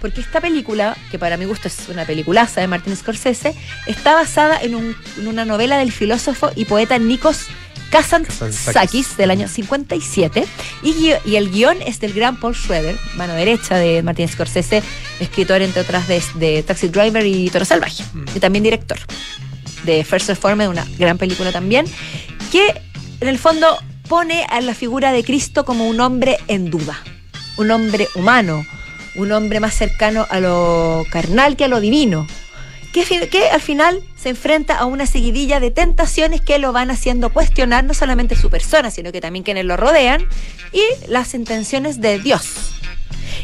Porque 0.00 0.20
esta 0.20 0.40
película, 0.40 0.96
que 1.10 1.18
para 1.18 1.36
mi 1.36 1.44
gusto 1.44 1.66
es 1.68 1.88
una 1.88 2.04
peliculaza 2.04 2.60
de 2.60 2.66
Martin 2.68 2.94
Scorsese, 2.96 3.54
está 3.86 4.14
basada 4.14 4.58
en, 4.60 4.74
un- 4.74 4.96
en 5.18 5.26
una 5.28 5.44
novela 5.44 5.76
del 5.78 5.90
filósofo 5.92 6.50
y 6.54 6.64
poeta 6.66 6.98
Nikos 6.98 7.46
Kazantzakis 7.90 9.16
del 9.16 9.30
año 9.30 9.48
57 9.48 10.44
y, 10.82 11.10
el 11.34 11.50
guion 11.50 11.80
es 11.82 12.00
del 12.00 12.12
gran 12.12 12.38
Paul 12.38 12.54
Schroeder, 12.54 12.96
mano 13.16 13.34
derecha 13.34 13.76
de 13.76 14.02
Martin 14.02 14.28
Scorsese, 14.28 14.82
escritor 15.20 15.62
entre 15.62 15.82
otras 15.82 16.06
de, 16.06 16.22
de 16.34 16.62
Taxi 16.62 16.88
Driver 16.88 17.24
y 17.26 17.48
Toro 17.50 17.64
Salvaje, 17.64 18.04
y 18.34 18.40
también 18.40 18.62
director 18.62 18.98
de 19.84 20.04
First 20.04 20.28
Reformed, 20.28 20.68
una 20.68 20.86
gran 20.98 21.18
película 21.18 21.50
también, 21.52 21.86
que 22.52 22.80
en 23.20 23.28
el 23.28 23.38
fondo 23.38 23.66
pone 24.08 24.44
a 24.50 24.60
la 24.60 24.74
figura 24.74 25.12
de 25.12 25.24
Cristo 25.24 25.64
como 25.64 25.88
un 25.88 26.00
hombre 26.00 26.38
en 26.48 26.70
duda, 26.70 26.98
un 27.56 27.70
hombre 27.70 28.06
humano, 28.14 28.64
un 29.18 29.32
hombre 29.32 29.60
más 29.60 29.74
cercano 29.74 30.26
a 30.30 30.40
lo 30.40 31.04
carnal 31.10 31.56
que 31.56 31.64
a 31.64 31.68
lo 31.68 31.80
divino, 31.80 32.26
que, 32.92 33.48
al 33.52 33.60
final 33.60 34.00
se 34.20 34.30
enfrenta 34.30 34.76
a 34.78 34.84
una 34.86 35.06
seguidilla 35.06 35.60
de 35.60 35.70
tentaciones 35.70 36.40
que 36.40 36.58
lo 36.58 36.72
van 36.72 36.90
haciendo 36.90 37.30
cuestionar 37.30 37.84
no 37.84 37.94
solamente 37.94 38.34
su 38.34 38.50
persona, 38.50 38.90
sino 38.90 39.12
que 39.12 39.20
también 39.20 39.44
quienes 39.44 39.64
lo 39.66 39.76
rodean 39.76 40.26
y 40.72 40.82
las 41.08 41.34
intenciones 41.34 42.00
de 42.00 42.18
Dios. 42.18 42.46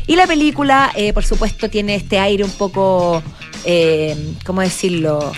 Y 0.06 0.16
la 0.16 0.26
película, 0.26 0.90
eh, 0.96 1.12
por 1.12 1.24
supuesto, 1.24 1.68
tiene 1.70 1.94
este 1.94 2.18
aire 2.18 2.42
un 2.42 2.50
poco, 2.50 3.22
eh, 3.64 4.16
¿cómo 4.44 4.60
decirlo? 4.60 5.32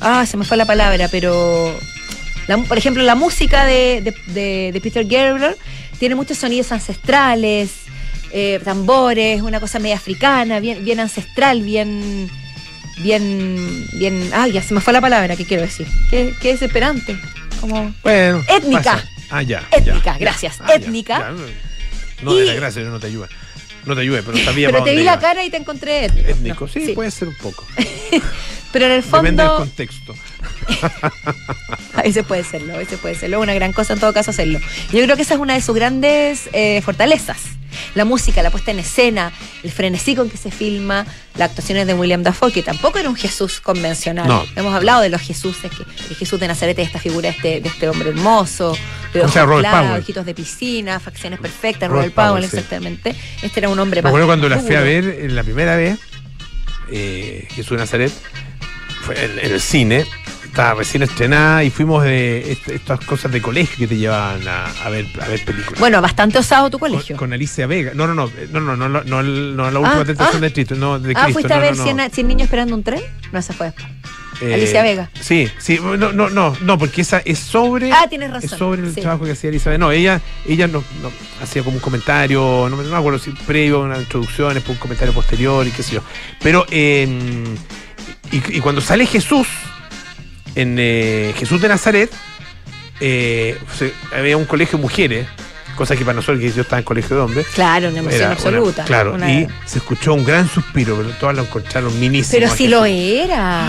Ah, 0.00 0.26
se 0.26 0.36
me 0.36 0.44
fue 0.44 0.56
la 0.56 0.64
palabra, 0.66 1.08
pero, 1.10 1.74
por 2.68 2.78
ejemplo, 2.78 3.02
la 3.02 3.14
música 3.14 3.64
de, 3.64 4.00
de- 4.02 4.32
de- 4.32 4.70
de 4.72 4.80
Peter 4.80 5.04
Gabriel 5.04 5.56
tiene 5.98 6.14
muchos 6.14 6.38
sonidos 6.38 6.70
ancestrales, 6.72 7.70
eh, 8.32 8.60
tambores, 8.64 9.42
una 9.42 9.60
cosa 9.60 9.78
media 9.78 9.96
africana, 9.96 10.60
bien, 10.60 10.84
bien 10.84 11.00
ancestral, 11.00 11.62
bien, 11.62 12.28
bien, 12.98 13.86
bien, 13.94 14.30
ah, 14.34 14.46
ya 14.48 14.62
se 14.62 14.74
me 14.74 14.80
fue 14.80 14.92
la 14.92 15.00
palabra 15.00 15.36
que 15.36 15.44
quiero 15.44 15.62
decir, 15.62 15.86
qué, 16.10 16.34
qué 16.40 16.52
desesperante, 16.52 17.16
como 17.60 17.94
Bueno. 18.02 18.42
Étnica. 18.48 18.82
pasa. 18.82 19.08
Ah, 19.30 19.42
ya. 19.42 19.66
Étnica, 19.72 20.12
ya, 20.12 20.18
gracias. 20.18 20.56
Ah, 20.60 20.66
ya, 20.68 20.74
étnica. 20.76 21.18
ya. 21.18 21.34
No 22.22 22.34
de 22.34 22.44
Y- 22.44 22.46
la 22.46 22.54
gracia, 22.54 22.82
no 22.84 22.98
te 23.00 23.06
ayuda. 23.08 23.28
No 23.84 23.94
te 23.94 24.00
ayuda, 24.00 24.20
pero 24.26 24.36
sabía 24.38 24.68
Pero 24.68 24.78
para 24.78 24.84
te 24.84 24.90
dónde 24.90 25.00
vi 25.00 25.04
la 25.04 25.18
cara 25.20 25.44
y 25.44 25.50
te 25.50 25.56
encontré 25.58 26.06
étnico. 26.06 26.28
Étnico, 26.28 26.68
sí, 26.68 26.86
Sí. 26.86 26.92
puede 26.92 27.10
ser 27.12 27.28
un 27.28 27.36
poco. 27.36 27.64
Pero 28.72 28.86
en 28.86 28.92
el 28.92 29.02
Depende 29.02 29.30
del 29.42 29.48
fondo, 29.48 29.56
contexto. 29.58 30.14
a 31.94 32.02
veces 32.02 32.24
puede 32.26 32.44
serlo, 32.44 32.74
a 32.74 32.78
veces 32.78 32.98
puede 32.98 33.14
serlo. 33.14 33.40
Una 33.40 33.54
gran 33.54 33.72
cosa 33.72 33.92
en 33.94 34.00
todo 34.00 34.12
caso 34.12 34.32
hacerlo. 34.32 34.58
Yo 34.92 35.02
creo 35.04 35.16
que 35.16 35.22
esa 35.22 35.34
es 35.34 35.40
una 35.40 35.54
de 35.54 35.62
sus 35.62 35.74
grandes 35.74 36.48
eh, 36.52 36.82
fortalezas. 36.82 37.38
La 37.94 38.04
música, 38.04 38.42
la 38.42 38.50
puesta 38.50 38.70
en 38.70 38.78
escena, 38.78 39.32
el 39.62 39.70
frenesí 39.70 40.14
con 40.14 40.28
que 40.30 40.36
se 40.36 40.50
filma, 40.50 41.06
las 41.36 41.50
actuaciones 41.50 41.86
de 41.86 41.94
William 41.94 42.22
Dafoe, 42.22 42.52
que 42.52 42.62
tampoco 42.62 42.98
era 42.98 43.08
un 43.08 43.16
Jesús 43.16 43.60
convencional. 43.60 44.26
No. 44.26 44.44
Hemos 44.56 44.74
hablado 44.74 45.02
de 45.02 45.08
los 45.08 45.20
Jesuses, 45.20 45.70
que 45.70 45.84
el 46.10 46.16
Jesús 46.16 46.40
de 46.40 46.48
Nazaret 46.48 46.78
es 46.78 46.86
esta 46.86 46.98
figura 46.98 47.30
de 47.30 47.36
este, 47.36 47.60
de 47.60 47.68
este 47.68 47.88
hombre 47.88 48.10
hermoso, 48.10 48.76
de 49.12 49.20
sea, 49.28 49.44
ojos 49.44 49.48
Robert 49.48 49.68
claros, 49.68 49.98
ojitos 50.00 50.26
de 50.26 50.34
piscina, 50.34 51.00
facciones 51.00 51.38
perfectas, 51.40 51.90
Robert 51.90 52.14
Robert, 52.14 52.30
Powell, 52.32 52.48
sí. 52.48 52.56
exactamente. 52.56 53.14
Este 53.42 53.60
era 53.60 53.68
un 53.68 53.78
hombre 53.78 54.00
Me 54.00 54.04
más. 54.04 54.10
acuerdo 54.10 54.26
cuando 54.26 54.48
la 54.48 54.58
fui 54.58 54.74
a 54.74 54.80
ver 54.80 55.04
en 55.04 55.34
la 55.36 55.42
primera 55.42 55.76
vez, 55.76 55.98
eh, 56.90 57.46
Jesús 57.50 57.70
de 57.72 57.76
Nazaret, 57.78 58.12
fue 59.02 59.24
en, 59.24 59.38
en 59.38 59.52
el 59.52 59.60
cine, 59.60 60.06
estaba 60.56 60.72
recién 60.72 61.02
estrenada 61.02 61.62
y 61.64 61.68
fuimos 61.70 62.02
de 62.02 62.52
est- 62.52 62.68
estas 62.68 62.98
cosas 63.00 63.30
de 63.30 63.42
colegio 63.42 63.76
que 63.76 63.86
te 63.88 63.96
llevaban 63.98 64.40
a, 64.48 64.64
a 64.64 64.88
ver, 64.88 65.04
a 65.20 65.28
ver 65.28 65.44
películas. 65.44 65.78
Bueno, 65.78 66.00
bastante 66.00 66.38
osado 66.38 66.70
tu 66.70 66.78
con, 66.78 66.90
colegio. 66.92 67.14
con 67.18 67.30
Alicia 67.34 67.66
Vega. 67.66 67.92
No, 67.94 68.06
no, 68.06 68.14
no, 68.14 68.30
no, 68.50 68.60
no, 68.60 68.74
no, 68.74 68.88
no, 68.88 69.02
no, 69.04 69.22
no 69.22 69.70
la 69.70 69.78
última 69.78 70.00
Ah, 70.00 70.04
tentación 70.06 70.36
ah. 70.42 70.46
de 70.46 70.52
Cristo, 70.54 70.74
no, 70.74 70.98
de 70.98 71.12
ah, 71.14 71.24
Cristo. 71.24 71.32
¿fuiste 71.34 71.48
no, 71.50 71.54
a 71.56 71.58
ver 71.58 71.72
no, 71.72 71.76
no. 71.76 71.84
100, 71.84 72.00
a- 72.00 72.08
100 72.08 72.26
niños 72.28 72.44
esperando 72.44 72.74
un 72.74 72.82
tren? 72.82 73.02
No, 73.32 73.38
esa 73.38 73.52
fue 73.52 73.66
después. 73.66 73.86
Eh, 74.40 74.54
Alicia 74.54 74.82
Vega. 74.82 75.10
Sí, 75.20 75.46
sí, 75.58 75.78
no, 75.78 75.94
no, 75.98 76.30
no, 76.30 76.56
no, 76.62 76.78
porque 76.78 77.02
esa 77.02 77.18
es 77.18 77.38
sobre. 77.38 77.92
Ah, 77.92 78.06
tienes 78.08 78.30
razón, 78.30 78.50
Es 78.50 78.58
sobre 78.58 78.80
el 78.82 78.94
sí. 78.94 79.02
trabajo 79.02 79.24
que 79.26 79.32
hacía 79.32 79.50
Vega. 79.50 79.76
No, 79.76 79.90
ella, 79.92 80.22
ella 80.48 80.66
no, 80.68 80.82
no- 81.02 81.12
hacía 81.42 81.62
como 81.64 81.76
un 81.76 81.82
comentario, 81.82 82.66
no, 82.70 82.76
me- 82.78 82.84
no 82.84 82.96
acuerdo 82.96 83.18
si 83.18 83.30
previo, 83.32 83.82
una 83.82 83.98
introducción, 83.98 84.54
después 84.54 84.76
un 84.78 84.80
comentario 84.80 85.12
posterior 85.12 85.66
y 85.66 85.70
qué 85.70 85.82
sé 85.82 85.96
yo. 85.96 86.00
Pero, 86.42 86.64
eh, 86.70 87.06
y, 88.32 88.56
y 88.56 88.60
cuando 88.60 88.80
sale 88.80 89.04
Jesús, 89.04 89.46
en 90.56 90.76
eh, 90.78 91.32
Jesús 91.38 91.60
de 91.60 91.68
Nazaret, 91.68 92.10
eh, 93.00 93.58
se- 93.78 93.92
había 94.16 94.36
un 94.36 94.44
colegio 94.46 94.78
de 94.78 94.82
mujeres, 94.82 95.26
cosa 95.76 95.94
que 95.96 96.04
para 96.04 96.16
nosotros, 96.16 96.40
que 96.40 96.50
yo 96.50 96.62
estaba 96.62 96.78
en 96.78 96.84
colegio 96.84 97.14
de 97.16 97.22
hombres, 97.22 97.46
Claro, 97.54 97.90
una 97.90 97.98
emoción 98.00 98.22
una- 98.24 98.32
absoluta. 98.32 98.84
claro, 98.84 99.14
Una- 99.14 99.30
y 99.32 99.46
se 99.66 99.78
escuchó 99.78 100.14
un 100.14 100.24
gran 100.24 100.48
suspiro, 100.48 100.96
pero 100.96 101.10
todas 101.20 101.36
lo 101.36 101.42
encontraron 101.42 101.98
minísimo. 102.00 102.32
Pero 102.40 102.54
si 102.54 102.68
lo 102.68 102.84
era. 102.86 103.68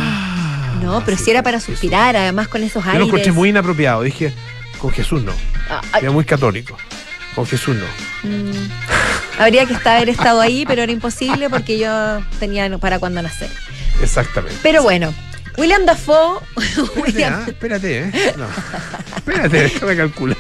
no, 0.82 1.04
pero 1.04 1.17
sí, 1.17 1.26
si 1.26 1.32
era 1.32 1.43
para 1.43 1.60
Jesús. 1.60 1.73
suspirar, 1.76 2.15
además 2.15 2.47
con 2.47 2.63
esos 2.63 2.84
Yo 2.84 2.89
aires. 2.89 3.00
lo 3.02 3.06
encontré 3.08 3.32
muy 3.34 3.50
inapropiado. 3.50 4.02
Dije, 4.04 4.34
con 4.80 4.91
Jesús 4.91 5.21
no. 5.23 5.34
Ah, 5.69 5.82
ah, 5.91 6.00
Era 6.00 6.12
muy 6.12 6.23
católico. 6.23 6.78
Con 7.36 7.45
Jesús 7.45 7.76
no. 7.76 7.86
mm. 8.30 8.69
Habría 9.39 9.65
que 9.67 9.73
estar, 9.73 9.97
haber 9.97 10.10
estado 10.10 10.39
ahí, 10.41 10.65
pero 10.65 10.82
era 10.82 10.91
imposible 10.91 11.50
porque 11.50 11.78
yo 11.78 12.19
tenía 12.39 12.76
para 12.80 12.97
cuando 12.97 13.21
nacer. 13.21 13.50
Exactamente. 14.02 14.58
Pero 14.63 14.82
bueno, 14.82 15.13
William 15.58 15.86
Dafoe. 15.86 16.39
Espérate, 16.58 17.00
William- 17.02 17.34
ah, 17.34 17.46
espérate, 17.48 17.98
¿eh? 18.00 18.34
No. 18.38 18.48
Espérate, 19.17 19.58
déjame 19.63 19.98
calcular. 19.98 20.38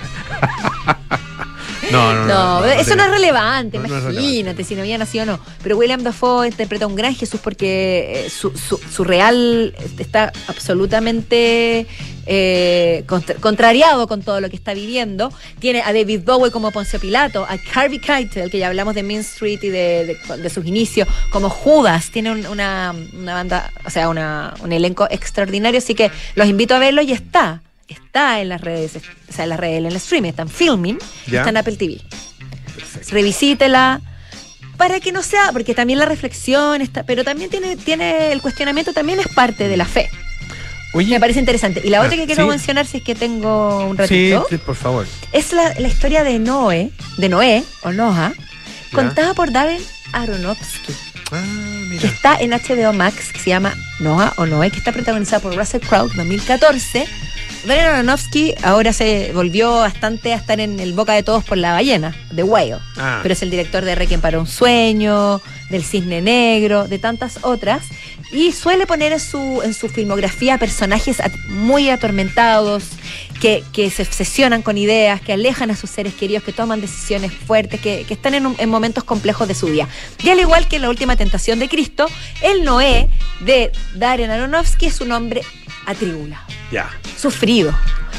No, 1.91 2.13
no, 2.13 2.25
No, 2.25 2.59
no. 2.59 2.65
eso 2.65 2.95
no 2.97 3.03
es 3.03 3.09
te- 3.09 3.15
relevante, 3.15 3.79
no, 3.79 3.87
no 3.87 4.11
imagínate 4.11 4.63
si 4.65 4.75
no 4.75 4.81
había 4.81 4.97
nacido 4.97 5.23
o 5.23 5.25
no. 5.25 5.39
Pero 5.63 5.77
William 5.77 6.03
Dafoe 6.03 6.47
interpreta 6.49 6.83
a 6.83 6.87
un 6.89 6.95
gran 6.97 7.15
Jesús 7.15 7.39
porque 7.41 8.25
eh, 8.25 8.29
su, 8.29 8.51
su- 8.57 8.77
su 8.91 9.03
real 9.05 9.73
está 9.97 10.33
absolutamente 10.47 11.87
eh, 12.29 13.03
contra- 13.07 13.35
contrariado 13.35 14.07
con 14.07 14.21
todo 14.21 14.41
lo 14.41 14.49
que 14.49 14.55
está 14.57 14.73
viviendo. 14.73 15.31
Tiene 15.59 15.81
a 15.81 15.93
David 15.93 16.21
Bowie 16.25 16.51
como 16.51 16.71
Poncio 16.71 16.99
Pilato, 16.99 17.45
a 17.45 17.57
Harvey 17.73 17.99
Keitel, 17.99 18.51
que 18.51 18.59
ya 18.59 18.67
hablamos 18.67 18.93
de 18.95 19.03
Mean 19.03 19.21
Street 19.21 19.59
y 19.63 19.69
de, 19.69 20.17
de- 20.27 20.37
de 20.37 20.49
sus 20.49 20.65
inicios, 20.65 21.07
como 21.31 21.49
Judas. 21.49 22.11
Tiene 22.11 22.31
un- 22.31 22.45
una, 22.47 22.93
una 23.13 23.33
banda, 23.33 23.71
o 23.85 23.89
sea, 23.89 24.09
una- 24.09 24.53
un 24.59 24.71
elenco 24.73 25.07
extraordinario, 25.09 25.77
así 25.79 25.95
que 25.95 26.11
los 26.35 26.47
invito 26.47 26.75
a 26.75 26.79
verlo 26.79 27.01
y 27.01 27.11
está. 27.13 27.61
Está 27.87 28.41
en 28.41 28.49
las 28.49 28.59
redes, 28.59 28.97
o 29.29 29.31
sea, 29.31 29.45
en 29.45 29.49
las 29.49 29.59
redes, 29.59 29.77
en 29.79 29.85
el 29.85 29.95
streaming, 29.95 30.29
está 30.29 30.41
en 30.41 30.49
filming, 30.49 30.97
Ya. 31.27 31.39
está 31.39 31.49
en 31.51 31.57
Apple 31.57 31.77
TV 31.77 32.01
Perfecto. 32.75 33.07
revisítela 33.15 34.01
para 34.75 34.99
que 34.99 35.11
no 35.13 35.23
sea, 35.23 35.51
porque 35.53 35.73
también 35.73 35.97
la 35.97 36.05
reflexión 36.05 36.81
está, 36.81 37.03
pero 37.03 37.23
también 37.23 37.49
tiene, 37.49 37.77
tiene 37.77 38.31
el 38.33 38.41
cuestionamiento 38.41 38.91
también 38.93 39.19
es 39.21 39.27
parte 39.29 39.67
de 39.69 39.77
la 39.77 39.85
fe. 39.85 40.09
Me 41.05 41.19
parece 41.19 41.39
interesante. 41.39 41.81
Y 41.83 41.89
la 41.89 41.99
Ah, 42.01 42.05
otra 42.05 42.15
que 42.17 42.25
quiero 42.25 42.43
sí. 42.43 42.49
mencionar, 42.49 42.85
si 42.85 42.97
es 42.97 43.03
que 43.03 43.15
tengo 43.15 43.85
un 43.87 43.97
ratito, 43.97 44.45
sí, 44.49 44.57
por 44.57 44.75
favor. 44.75 45.05
es 45.31 45.53
la, 45.53 45.73
la 45.79 45.87
historia 45.87 46.23
de 46.23 46.39
Noé, 46.39 46.91
de 47.17 47.29
Noé, 47.29 47.63
o 47.83 47.91
Noah, 47.91 48.33
contada 48.93 49.33
por 49.33 49.51
Darren 49.51 49.81
Aronofsky, 50.13 50.93
Ah, 51.31 51.41
que 51.43 51.95
mira. 51.95 52.07
está 52.07 52.37
en 52.39 52.51
HBO 52.51 52.93
Max, 52.93 53.31
que 53.33 53.39
se 53.39 53.49
llama 53.49 53.75
Noah 53.99 54.33
o 54.37 54.45
Noé, 54.45 54.71
que 54.71 54.77
está 54.77 54.91
protagonizada 54.91 55.41
por 55.41 55.55
Russell 55.55 55.81
Crowe, 55.81 56.09
2014. 56.15 57.05
Darren 57.65 57.85
Aronofsky 57.87 58.55
ahora 58.63 58.93
se 58.93 59.31
volvió 59.33 59.79
bastante 59.79 60.31
a 60.31 60.37
estar 60.37 60.59
en 60.61 60.79
el 60.79 60.93
boca 60.93 61.13
de 61.13 61.23
todos 61.23 61.43
por 61.43 61.57
la 61.57 61.73
ballena, 61.73 62.15
The 62.33 62.43
Whale. 62.43 62.77
Ah, 62.97 63.19
pero 63.23 63.33
es 63.33 63.41
el 63.41 63.49
director 63.49 63.83
de 63.83 63.95
Requiem 63.95 64.21
para 64.21 64.39
un 64.39 64.47
sueño, 64.47 65.41
del 65.69 65.83
Cisne 65.83 66.21
Negro, 66.21 66.87
de 66.87 66.97
tantas 66.97 67.39
otras, 67.41 67.83
y 68.31 68.51
suele 68.51 68.85
poner 68.85 69.13
en 69.13 69.19
su, 69.19 69.61
en 69.63 69.73
su 69.73 69.89
filmografía 69.89 70.57
personajes 70.57 71.17
muy 71.49 71.89
atormentados, 71.89 72.83
que, 73.39 73.63
que 73.71 73.89
se 73.89 74.01
obsesionan 74.01 74.61
con 74.61 74.77
ideas, 74.77 75.21
que 75.21 75.33
alejan 75.33 75.69
a 75.71 75.75
sus 75.75 75.89
seres 75.89 76.13
queridos, 76.13 76.43
que 76.43 76.53
toman 76.53 76.81
decisiones 76.81 77.31
fuertes, 77.31 77.79
que, 77.79 78.03
que 78.07 78.13
están 78.13 78.33
en, 78.33 78.55
en 78.57 78.69
momentos 78.69 79.03
complejos 79.03 79.47
de 79.47 79.53
su 79.53 79.67
vida. 79.67 79.87
Y 80.23 80.29
al 80.29 80.39
igual 80.39 80.67
que 80.67 80.77
en 80.77 80.81
la 80.83 80.89
última 80.89 81.15
tentación 81.15 81.59
de 81.59 81.69
Cristo, 81.69 82.07
el 82.41 82.63
Noé 82.63 83.09
de 83.41 83.71
Darren 83.95 84.31
Aronofsky 84.31 84.87
es 84.87 85.01
un 85.01 85.11
hombre 85.11 85.41
atribulado 85.85 86.46
ya. 86.71 86.89
sufrido, 87.17 87.73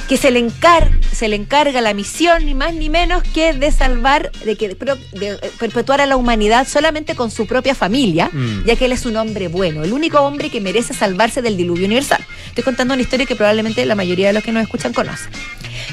que 0.08 0.16
se 0.16 0.30
le, 0.30 0.38
encar 0.38 0.90
se 1.12 1.28
le 1.28 1.36
encarga 1.36 1.80
la 1.80 1.92
misión, 1.94 2.46
ni 2.46 2.54
más 2.54 2.72
ni 2.74 2.88
menos 2.88 3.22
que 3.22 3.52
de 3.52 3.70
salvar, 3.72 4.30
de, 4.44 4.56
que, 4.56 4.68
de 4.68 4.76
eh, 5.20 5.50
perpetuar 5.58 6.00
a 6.00 6.06
la 6.06 6.16
humanidad 6.16 6.66
solamente 6.66 7.14
con 7.14 7.30
su 7.30 7.46
propia 7.46 7.74
familia, 7.74 8.30
Mm. 8.32 8.64
ya 8.66 8.76
que 8.76 8.84
él 8.86 8.92
es 8.92 9.04
un 9.06 9.16
hombre 9.16 9.48
bueno, 9.48 9.82
el 9.84 9.92
único 9.92 10.20
hombre 10.20 10.50
que 10.50 10.60
merece 10.60 10.94
salvarse 10.94 11.42
del 11.42 11.56
diluvio 11.56 11.86
universal. 11.86 12.24
Estoy 12.48 12.64
contando 12.64 12.94
una 12.94 13.02
historia 13.02 13.26
que 13.26 13.36
probablemente 13.36 13.84
la 13.86 13.94
mayoría 13.94 14.28
de 14.28 14.32
los 14.32 14.42
que 14.44 14.52
nos 14.52 14.62
escuchan 14.62 14.92
conocen. 14.92 15.30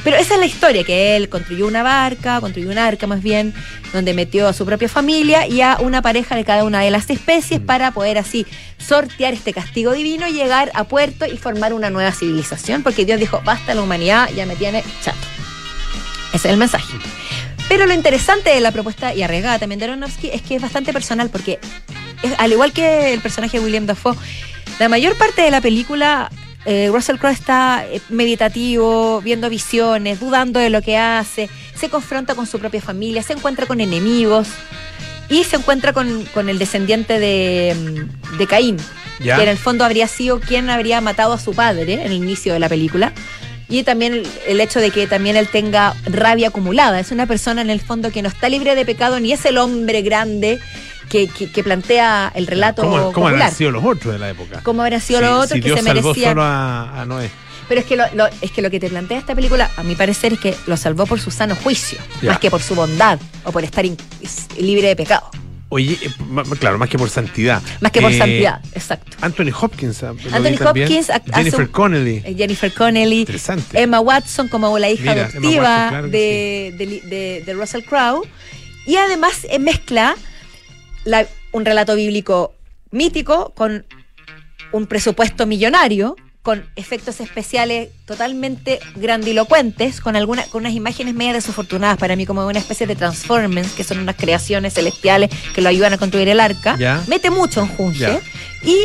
Pero 0.05 0.15
esa 0.17 0.35
es 0.35 0.39
la 0.39 0.45
historia, 0.45 0.83
que 0.83 1.17
él 1.17 1.27
construyó 1.29 1.65
una 1.67 1.81
barca, 1.83 2.39
construyó 2.39 2.69
un 2.69 2.77
arca 2.77 3.07
más 3.07 3.21
bien, 3.23 3.53
donde 3.91 4.13
metió 4.13 4.47
a 4.47 4.53
su 4.53 4.63
propia 4.65 4.87
familia 4.87 5.47
y 5.47 5.59
a 5.61 5.77
una 5.81 6.01
pareja 6.03 6.35
de 6.35 6.45
cada 6.45 6.63
una 6.63 6.79
de 6.81 6.91
las 6.91 7.09
especies 7.09 7.59
para 7.59 7.91
poder 7.91 8.19
así 8.19 8.45
sortear 8.77 9.33
este 9.33 9.51
castigo 9.51 9.93
divino, 9.93 10.27
llegar 10.27 10.71
a 10.75 10.83
puerto 10.83 11.25
y 11.25 11.37
formar 11.37 11.73
una 11.73 11.89
nueva 11.89 12.11
civilización, 12.11 12.83
porque 12.83 13.03
Dios 13.03 13.19
dijo, 13.19 13.41
basta 13.43 13.73
la 13.73 13.81
humanidad, 13.81 14.29
ya 14.35 14.45
me 14.45 14.55
tiene 14.55 14.83
chato. 15.03 15.17
Ese 16.33 16.47
es 16.49 16.53
el 16.53 16.57
mensaje. 16.57 16.93
Pero 17.67 17.87
lo 17.87 17.93
interesante 17.95 18.51
de 18.51 18.61
la 18.61 18.71
propuesta 18.71 19.11
y 19.11 19.23
arriesgada 19.23 19.57
también 19.57 19.79
de 19.79 19.85
Aronofsky 19.85 20.29
es 20.29 20.43
que 20.43 20.55
es 20.57 20.61
bastante 20.61 20.93
personal, 20.93 21.31
porque 21.31 21.59
es- 22.21 22.33
al 22.37 22.51
igual 22.51 22.73
que 22.73 23.11
el 23.11 23.21
personaje 23.21 23.57
de 23.57 23.65
William 23.65 23.87
Dafoe, 23.87 24.15
la 24.77 24.87
mayor 24.87 25.17
parte 25.17 25.41
de 25.41 25.49
la 25.49 25.61
película, 25.61 26.29
eh, 26.65 26.89
Russell 26.91 27.17
Crowe 27.17 27.31
está 27.33 27.85
eh, 27.89 28.01
meditativo, 28.09 29.21
viendo 29.21 29.49
visiones, 29.49 30.19
dudando 30.19 30.59
de 30.59 30.69
lo 30.69 30.81
que 30.81 30.97
hace, 30.97 31.49
se 31.75 31.89
confronta 31.89 32.35
con 32.35 32.45
su 32.47 32.59
propia 32.59 32.81
familia, 32.81 33.21
se 33.23 33.33
encuentra 33.33 33.65
con 33.65 33.81
enemigos 33.81 34.47
y 35.29 35.43
se 35.43 35.55
encuentra 35.57 35.93
con, 35.93 36.25
con 36.33 36.49
el 36.49 36.57
descendiente 36.59 37.19
de, 37.19 37.75
mm, 37.75 38.37
de 38.37 38.47
Caín, 38.47 38.77
Ya. 39.19 39.37
que 39.37 39.43
en 39.43 39.49
el 39.49 39.57
fondo 39.57 39.85
habría 39.85 40.07
sido 40.07 40.39
quien 40.39 40.69
habría 40.69 41.01
matado 41.01 41.33
a 41.33 41.39
su 41.39 41.53
padre 41.53 41.93
en 41.93 41.99
el 42.01 42.11
inicio 42.13 42.53
de 42.53 42.59
la 42.59 42.69
película. 42.69 43.13
Y 43.67 43.81
también 43.81 44.13
el, 44.13 44.27
el 44.47 44.61
hecho 44.61 44.79
de 44.79 44.91
que 44.91 45.07
también 45.07 45.35
él 45.37 45.47
tenga 45.47 45.95
rabia 46.05 46.49
acumulada. 46.49 46.99
Es 46.99 47.11
una 47.11 47.25
persona 47.25 47.61
en 47.61 47.71
el 47.71 47.79
fondo 47.81 48.11
que 48.11 48.21
no 48.21 48.27
está 48.29 48.47
libre 48.47 48.75
de 48.75 48.85
pecado 48.85 49.19
ni 49.19 49.31
es 49.31 49.43
el 49.45 49.57
hombre 49.57 50.03
grande 50.03 50.59
que, 51.09 51.27
que- 51.27 51.51
que 51.51 51.63
plantea 51.63 52.31
el 52.35 52.47
relato 52.47 52.81
¿Cómo, 52.83 53.11
cómo 53.13 53.27
habrán 53.27 53.51
sido 53.53 53.71
los 53.71 53.83
otros 53.83 54.13
de 54.13 54.19
la 54.19 54.29
época? 54.29 54.61
¿Cómo 54.63 54.81
habrán 54.81 55.01
sido 55.01 55.19
Si- 55.19 55.25
los 55.25 55.33
otros 55.35 55.49
si 55.51 55.61
que 55.61 55.67
Dios 55.69 55.79
se 55.79 55.85
salvó 55.85 56.01
merecían? 56.09 56.31
solo 56.31 56.43
a, 56.43 57.01
a 57.01 57.05
Noé. 57.05 57.29
Pero 57.67 57.81
es 57.81 57.87
que 57.87 57.95
lo, 57.95 58.03
lo- 58.13 58.27
es 58.41 58.51
que 58.51 58.61
lo 58.61 58.69
que 58.69 58.79
te 58.79 58.89
plantea 58.89 59.17
esta 59.17 59.33
película, 59.33 59.71
a 59.75 59.83
mi 59.83 59.95
parecer, 59.95 60.33
es 60.33 60.39
que 60.39 60.55
lo 60.67 60.77
salvó 60.77 61.05
por 61.07 61.19
su 61.19 61.31
sano 61.31 61.55
juicio, 61.55 61.97
Ya. 62.21 62.29
más 62.31 62.39
que 62.39 62.51
por 62.51 62.61
su 62.61 62.75
bondad 62.75 63.19
o 63.43 63.51
por 63.51 63.63
estar 63.63 63.85
in- 63.85 63.97
libre 64.59 64.89
de 64.89 64.95
pecado. 64.95 65.29
Oye, 65.69 65.97
eh, 65.99 66.09
claro, 66.59 66.77
más 66.77 66.87
que 66.89 66.97
por 66.99 67.09
santidad. 67.09 67.59
Más 67.81 67.91
que 67.91 67.99
por 67.99 68.11
Eh, 68.11 68.17
santidad, 68.19 68.61
exacto. 68.73 69.17
Anthony 69.19 69.49
Hopkins. 69.59 70.03
ah, 70.03 70.09
Anthony. 70.09 70.55
Hopkins 70.63 71.07
Jennifer 71.33 71.61
un- 71.61 71.67
Connelly. 71.67 72.21
Eh, 72.23 72.35
Jennifer 72.37 72.71
Connelly, 72.71 73.19
Interesante. 73.21 73.81
Emma 73.81 73.99
Watson 73.99 74.47
como 74.47 74.77
la 74.77 74.89
hija 74.91 75.15
Mira, 75.15 75.25
adoptiva 75.25 75.61
Watson, 75.63 75.89
claro 75.89 76.07
de, 76.09 76.75
de- 76.77 77.01
de- 77.09 77.43
de 77.45 77.53
Russell 77.55 77.81
Crowe. 77.83 78.21
Y 78.85 78.95
además 78.97 79.39
eh, 79.49 79.57
mezcla 79.57 80.15
la- 81.05 81.25
un 81.53 81.63
relato 81.65 81.95
bíblico 81.95 82.53
mítico 82.91 83.53
con 83.55 83.85
un 84.71 84.87
presupuesto 84.87 85.45
millonario 85.45 86.15
con 86.41 86.63
efectos 86.75 87.21
especiales 87.21 87.89
totalmente 88.05 88.79
grandilocuentes, 88.95 89.99
con 89.99 90.15
algunas 90.15 90.45
con 90.47 90.61
unas 90.61 90.73
imágenes 90.73 91.15
medio 91.15 91.33
desafortunadas 91.33 91.97
para 91.97 92.15
mí, 92.15 92.27
como 92.27 92.45
una 92.45 92.59
especie 92.59 92.85
de 92.85 92.95
Transformers, 92.95 93.71
que 93.71 93.83
son 93.83 93.97
unas 93.97 94.15
creaciones 94.15 94.75
celestiales 94.75 95.31
que 95.55 95.61
lo 95.61 95.69
ayudan 95.69 95.93
a 95.93 95.97
construir 95.97 96.27
el 96.29 96.39
arca. 96.39 96.75
Mete 97.07 97.31
mucho 97.31 97.61
en 97.61 97.67
Junge, 97.69 98.19
y 98.63 98.75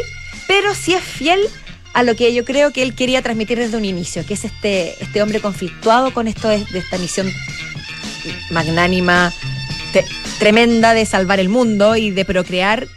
pero 0.48 0.74
sí 0.74 0.94
es 0.94 1.02
fiel 1.04 1.38
a 1.92 2.02
lo 2.02 2.16
que 2.16 2.32
yo 2.32 2.46
creo 2.46 2.72
que 2.72 2.82
él 2.82 2.94
quería 2.94 3.20
transmitir 3.20 3.58
desde 3.58 3.76
un 3.76 3.84
inicio, 3.84 4.24
que 4.24 4.34
es 4.34 4.44
este, 4.46 4.94
este 5.02 5.20
hombre 5.22 5.40
conflictuado 5.40 6.14
con 6.14 6.28
esto 6.28 6.48
de, 6.48 6.64
de 6.64 6.78
esta 6.78 6.96
misión 6.96 7.30
magnánima, 8.50 9.32
tremenda 10.40 10.92
de 10.94 11.06
salvar 11.06 11.38
el 11.38 11.48
mundo 11.48 11.94
y 11.94 12.10
de 12.10 12.24
procrear 12.24 12.88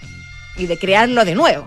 y 0.58 0.66
de 0.66 0.78
crearlo 0.80 1.26
de 1.26 1.36
nuevo. 1.36 1.66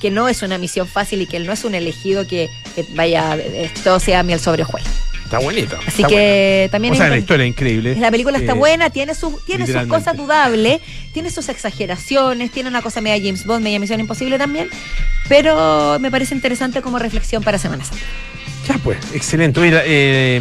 Que 0.00 0.10
no 0.10 0.28
es 0.30 0.40
una 0.40 0.56
misión 0.56 0.88
fácil 0.88 1.20
y 1.20 1.26
que 1.26 1.36
él 1.36 1.46
no 1.46 1.52
es 1.52 1.64
un 1.64 1.74
elegido 1.74 2.26
que, 2.26 2.48
que 2.74 2.86
vaya, 2.94 3.36
eh, 3.36 3.70
todo 3.84 4.00
sea 4.00 4.22
miel 4.22 4.40
sobre 4.40 4.62
hojuelas. 4.62 4.90
Está 5.24 5.38
bonito. 5.38 5.76
Así 5.86 6.02
está 6.02 6.08
que 6.08 6.68
también. 6.72 6.94
O 6.94 6.96
sea, 6.96 7.08
la 7.08 7.18
historia 7.18 7.44
es 7.44 7.50
increíble. 7.50 7.94
la 7.96 8.10
película 8.10 8.38
está 8.38 8.52
Eh, 8.52 8.56
buena, 8.56 8.90
tiene 8.90 9.14
sus, 9.14 9.44
tiene 9.44 9.66
sus 9.66 9.86
cosas 9.86 10.16
dudables, 10.16 10.80
tiene 11.12 11.30
sus 11.30 11.48
exageraciones, 11.48 12.50
tiene 12.50 12.68
una 12.68 12.82
cosa 12.82 13.00
media 13.00 13.22
James 13.22 13.44
Bond, 13.44 13.62
media 13.62 13.78
Misión 13.78 14.00
Imposible 14.00 14.38
también, 14.38 14.68
pero 15.28 15.98
me 16.00 16.10
parece 16.10 16.34
interesante 16.34 16.82
como 16.82 16.98
reflexión 16.98 17.44
para 17.44 17.58
Semana 17.58 17.84
Santa. 17.84 18.02
Ya, 18.70 18.78
pues, 18.78 18.98
excelente. 19.14 19.60
La- 19.70 19.82
eh, 19.84 20.40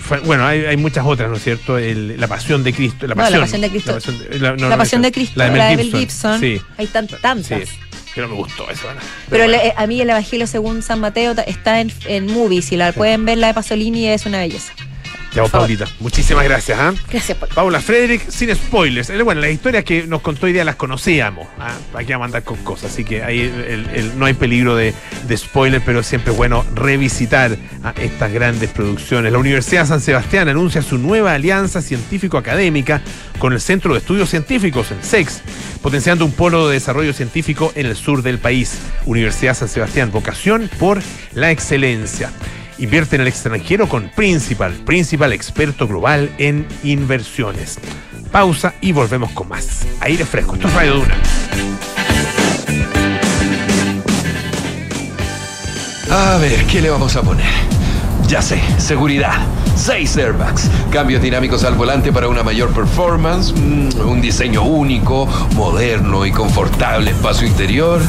fue- 0.00 0.20
bueno, 0.20 0.44
hay, 0.46 0.64
hay 0.64 0.76
muchas 0.76 1.04
otras, 1.06 1.30
¿no 1.30 1.36
es 1.36 1.44
cierto? 1.44 1.78
El- 1.78 2.18
la 2.20 2.26
Pasión 2.26 2.64
de 2.64 2.72
Cristo. 2.72 3.06
La 3.06 3.14
No, 3.14 3.30
la 3.30 3.40
Pasión, 3.40 3.60
de 3.60 3.70
Cristo. 3.70 3.90
La 3.92 3.94
Pasión 3.96 4.18
de, 4.18 4.38
la- 4.38 4.50
no, 4.52 4.56
la 4.68 4.68
no, 4.70 4.78
Pasión 4.78 5.00
esa- 5.02 5.08
de 5.08 5.12
Cristo, 5.12 5.34
La 5.36 5.44
de 5.50 5.50
Mel 5.76 5.80
Gibson. 5.82 6.00
Gibson, 6.00 6.40
Sí. 6.40 6.60
hay 6.78 6.86
tan- 6.88 7.06
tantas. 7.06 7.46
Sí. 7.68 7.76
Pero 8.14 8.28
me 8.28 8.34
gustó 8.34 8.68
eso, 8.68 8.92
¿no? 8.92 9.00
Pero 9.28 9.44
bueno. 9.44 9.62
le- 9.62 9.68
eh, 9.68 9.74
a 9.76 9.86
mí 9.86 10.00
el 10.00 10.10
Evangelio 10.10 10.46
según 10.48 10.82
San 10.82 10.98
Mateo 10.98 11.32
está 11.46 11.80
en, 11.80 11.92
en 12.06 12.26
movies, 12.26 12.64
si 12.64 12.76
la 12.76 12.92
pueden 12.92 13.24
ver 13.24 13.38
la 13.38 13.46
de 13.48 13.54
Pasolini 13.54 14.08
es 14.08 14.26
una 14.26 14.38
belleza. 14.38 14.72
Ya, 15.34 15.42
vos. 15.42 15.50
Paulita. 15.52 15.86
Muchísimas 16.00 16.42
gracias, 16.44 16.76
¿ah? 16.78 16.92
Gracias 17.08 17.38
por... 17.38 17.48
Paula 17.50 17.80
Frederick, 17.80 18.28
sin 18.30 18.52
spoilers. 18.54 19.10
Eh, 19.10 19.22
Bueno, 19.22 19.40
las 19.40 19.50
historias 19.52 19.84
que 19.84 20.04
nos 20.06 20.22
contó 20.22 20.46
hoy 20.46 20.52
día 20.52 20.64
las 20.64 20.74
conocíamos. 20.74 21.46
¿ah? 21.58 21.72
Aquí 21.94 22.10
vamos 22.12 22.24
a 22.24 22.26
andar 22.26 22.42
con 22.42 22.56
cosas. 22.64 22.90
Así 22.92 23.04
que 23.04 23.22
ahí 23.22 23.40
el- 23.40 23.88
el- 23.94 24.18
no 24.18 24.26
hay 24.26 24.34
peligro 24.34 24.74
de, 24.74 24.92
de 25.28 25.36
spoiler, 25.36 25.80
pero 25.86 26.02
siempre 26.02 26.32
es 26.32 26.36
bueno 26.36 26.64
revisitar 26.74 27.56
a 27.84 27.90
estas 28.00 28.32
grandes 28.32 28.70
producciones. 28.70 29.30
La 29.30 29.38
Universidad 29.38 29.86
San 29.86 30.00
Sebastián 30.00 30.48
anuncia 30.48 30.82
su 30.82 30.98
nueva 30.98 31.34
alianza 31.34 31.80
científico-académica 31.80 33.00
con 33.38 33.52
el 33.52 33.60
Centro 33.60 33.92
de 33.94 34.00
Estudios 34.00 34.28
Científicos, 34.30 34.90
el 34.90 35.02
SEX, 35.02 35.42
potenciando 35.80 36.24
un 36.24 36.32
polo 36.32 36.66
de 36.68 36.74
desarrollo 36.74 37.12
científico 37.12 37.72
en 37.76 37.86
el 37.86 37.96
sur 37.96 38.22
del 38.22 38.38
país. 38.38 38.78
Universidad 39.06 39.54
San 39.56 39.68
Sebastián, 39.68 40.10
vocación 40.10 40.68
por 40.78 41.00
la 41.34 41.50
excelencia. 41.50 42.30
Invierte 42.80 43.16
en 43.16 43.22
el 43.22 43.28
extranjero 43.28 43.88
con 43.88 44.08
Principal, 44.08 44.72
Principal 44.72 45.34
experto 45.34 45.86
global 45.86 46.30
en 46.38 46.66
inversiones. 46.82 47.78
Pausa 48.32 48.74
y 48.80 48.92
volvemos 48.92 49.32
con 49.32 49.48
más. 49.48 49.86
Aire 50.00 50.24
fresco, 50.24 50.54
esto 50.54 50.66
es 50.66 50.74
Radio 50.74 50.94
Duna. 50.94 51.16
A 56.10 56.38
ver, 56.38 56.64
¿qué 56.64 56.80
le 56.80 56.88
vamos 56.88 57.14
a 57.16 57.22
poner? 57.22 57.46
Ya 58.26 58.40
sé, 58.40 58.62
seguridad. 58.78 59.44
Seis 59.76 60.16
airbags, 60.16 60.70
cambios 60.90 61.20
dinámicos 61.20 61.64
al 61.64 61.74
volante 61.74 62.12
para 62.12 62.28
una 62.28 62.42
mayor 62.42 62.72
performance, 62.72 63.52
mm, 63.52 64.08
un 64.08 64.20
diseño 64.22 64.62
único, 64.62 65.26
moderno 65.54 66.24
y 66.24 66.32
confortable 66.32 67.10
espacio 67.10 67.46
interior. 67.46 68.00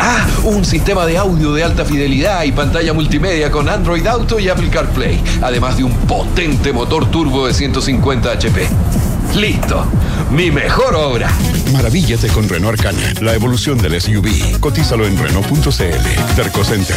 Ah, 0.00 0.26
un 0.44 0.64
sistema 0.64 1.06
de 1.06 1.18
audio 1.18 1.52
de 1.52 1.64
alta 1.64 1.84
fidelidad 1.84 2.44
y 2.44 2.52
pantalla 2.52 2.92
multimedia 2.92 3.50
con 3.50 3.68
Android 3.68 4.06
Auto 4.06 4.38
y 4.38 4.48
Apple 4.48 4.70
CarPlay, 4.70 5.20
además 5.42 5.76
de 5.76 5.84
un 5.84 5.92
potente 5.92 6.72
motor 6.72 7.10
turbo 7.10 7.46
de 7.46 7.54
150 7.54 8.30
HP. 8.30 8.68
Listo, 9.34 9.84
mi 10.30 10.50
mejor 10.50 10.94
obra. 10.94 11.30
Maravíllate 11.72 12.28
con 12.28 12.48
Renault 12.48 12.78
Arcana, 12.78 13.12
la 13.20 13.34
evolución 13.34 13.78
del 13.78 14.00
SUV. 14.00 14.60
Cotízalo 14.60 15.06
en 15.06 15.18
Renault.cl. 15.18 16.34
Terco 16.36 16.64
Center. 16.64 16.96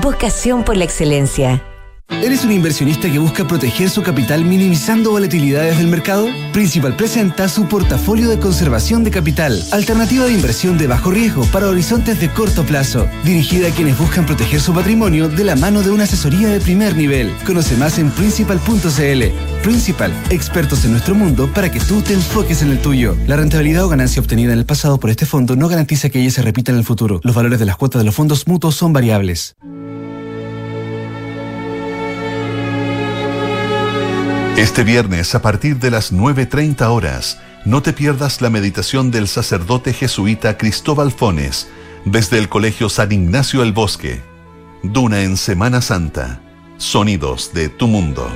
Vocación 0.00 0.64
por 0.64 0.78
la 0.78 0.84
excelencia. 0.84 1.62
¿Eres 2.08 2.44
un 2.44 2.52
inversionista 2.52 3.10
que 3.10 3.18
busca 3.18 3.46
proteger 3.46 3.90
su 3.90 4.02
capital 4.02 4.42
minimizando 4.42 5.10
volatilidades 5.10 5.76
del 5.76 5.88
mercado? 5.88 6.28
Principal 6.52 6.96
presenta 6.96 7.46
su 7.46 7.66
portafolio 7.68 8.30
de 8.30 8.38
conservación 8.38 9.04
de 9.04 9.10
capital, 9.10 9.62
alternativa 9.70 10.24
de 10.24 10.32
inversión 10.32 10.78
de 10.78 10.86
bajo 10.86 11.10
riesgo 11.10 11.44
para 11.46 11.68
horizontes 11.68 12.20
de 12.20 12.30
corto 12.30 12.64
plazo, 12.64 13.06
dirigida 13.22 13.68
a 13.68 13.70
quienes 13.70 13.98
buscan 13.98 14.24
proteger 14.24 14.60
su 14.60 14.72
patrimonio 14.72 15.28
de 15.28 15.44
la 15.44 15.56
mano 15.56 15.82
de 15.82 15.90
una 15.90 16.04
asesoría 16.04 16.48
de 16.48 16.60
primer 16.60 16.96
nivel. 16.96 17.30
Conoce 17.44 17.76
más 17.76 17.98
en 17.98 18.10
principal.cl. 18.10 19.62
Principal, 19.62 20.12
expertos 20.30 20.86
en 20.86 20.92
nuestro 20.92 21.14
mundo 21.14 21.50
para 21.52 21.70
que 21.70 21.80
tú 21.80 22.00
te 22.00 22.14
enfoques 22.14 22.62
en 22.62 22.70
el 22.70 22.80
tuyo. 22.80 23.14
La 23.26 23.36
rentabilidad 23.36 23.84
o 23.84 23.88
ganancia 23.88 24.22
obtenida 24.22 24.54
en 24.54 24.58
el 24.58 24.66
pasado 24.66 24.98
por 24.98 25.10
este 25.10 25.26
fondo 25.26 25.54
no 25.54 25.68
garantiza 25.68 26.08
que 26.08 26.20
ella 26.20 26.30
se 26.30 26.42
repita 26.42 26.72
en 26.72 26.78
el 26.78 26.84
futuro. 26.84 27.20
Los 27.24 27.34
valores 27.34 27.58
de 27.58 27.66
las 27.66 27.76
cuotas 27.76 28.00
de 28.00 28.06
los 28.06 28.14
fondos 28.14 28.48
mutuos 28.48 28.74
son 28.74 28.94
variables. 28.94 29.54
Este 34.56 34.84
viernes 34.84 35.34
a 35.34 35.40
partir 35.40 35.78
de 35.78 35.90
las 35.90 36.12
9.30 36.12 36.86
horas, 36.90 37.38
no 37.64 37.82
te 37.82 37.94
pierdas 37.94 38.42
la 38.42 38.50
meditación 38.50 39.10
del 39.10 39.26
sacerdote 39.26 39.94
jesuita 39.94 40.58
Cristóbal 40.58 41.10
Fones 41.10 41.68
desde 42.04 42.36
el 42.36 42.50
Colegio 42.50 42.90
San 42.90 43.12
Ignacio 43.12 43.60
del 43.60 43.72
Bosque. 43.72 44.20
Duna 44.82 45.22
en 45.22 45.38
Semana 45.38 45.80
Santa. 45.80 46.42
Sonidos 46.76 47.54
de 47.54 47.70
tu 47.70 47.88
mundo. 47.88 48.28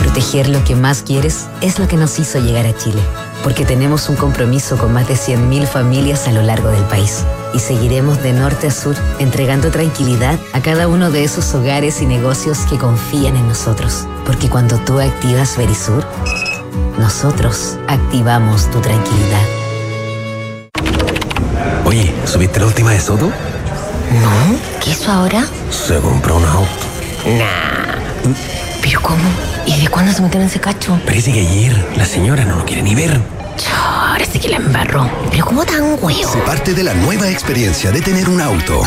Proteger 0.00 0.48
lo 0.48 0.64
que 0.64 0.74
más 0.74 1.02
quieres 1.02 1.46
es 1.60 1.78
lo 1.78 1.86
que 1.86 1.96
nos 1.96 2.18
hizo 2.18 2.40
llegar 2.40 2.66
a 2.66 2.76
Chile, 2.76 3.00
porque 3.44 3.64
tenemos 3.64 4.08
un 4.08 4.16
compromiso 4.16 4.76
con 4.78 4.92
más 4.92 5.06
de 5.06 5.14
100.000 5.14 5.64
familias 5.64 6.26
a 6.26 6.32
lo 6.32 6.42
largo 6.42 6.70
del 6.70 6.82
país 6.84 7.24
y 7.54 7.58
seguiremos 7.58 8.22
de 8.22 8.32
norte 8.32 8.68
a 8.68 8.70
sur 8.70 8.96
entregando 9.18 9.70
tranquilidad 9.70 10.38
a 10.52 10.60
cada 10.60 10.88
uno 10.88 11.10
de 11.10 11.24
esos 11.24 11.54
hogares 11.54 12.00
y 12.02 12.06
negocios 12.06 12.58
que 12.68 12.78
confían 12.78 13.36
en 13.36 13.48
nosotros, 13.48 14.06
porque 14.26 14.48
cuando 14.48 14.78
tú 14.78 15.00
activas 15.00 15.56
Verisur, 15.56 16.04
nosotros 16.98 17.76
activamos 17.88 18.70
tu 18.70 18.80
tranquilidad. 18.80 19.42
Oye, 21.84 22.14
¿subiste 22.24 22.60
la 22.60 22.66
última 22.66 22.92
de 22.92 23.00
Soto? 23.00 23.26
¿No? 23.26 24.80
¿Qué 24.82 24.90
hizo 24.90 25.10
ahora? 25.10 25.46
Se 25.70 25.98
compró 25.98 26.36
un 26.36 26.44
auto. 26.44 26.86
Nah. 27.26 28.34
¿Pero 28.82 29.00
cómo? 29.02 29.24
¿Y 29.66 29.80
de 29.80 29.88
cuándo 29.88 30.12
se 30.12 30.22
metieron 30.22 30.42
en 30.42 30.50
ese 30.50 30.60
cacho? 30.60 30.98
Parece 31.04 31.32
que 31.32 31.40
ayer 31.40 31.92
la 31.96 32.04
señora 32.04 32.44
no 32.44 32.56
lo 32.56 32.64
quiere 32.64 32.82
ni 32.82 32.94
ver. 32.94 33.20
Ahora 33.68 34.24
sí 34.24 34.38
que 34.38 34.48
la 34.48 34.56
embarró. 34.56 35.10
¿Pero 35.30 35.44
cómo 35.44 35.64
tan 35.64 35.82
huevo? 36.00 36.32
Se 36.32 36.38
parte 36.40 36.74
de 36.74 36.82
la 36.82 36.94
nueva 36.94 37.28
experiencia 37.28 37.90
de 37.90 38.00
tener 38.00 38.28
un 38.28 38.40
auto. 38.40 38.82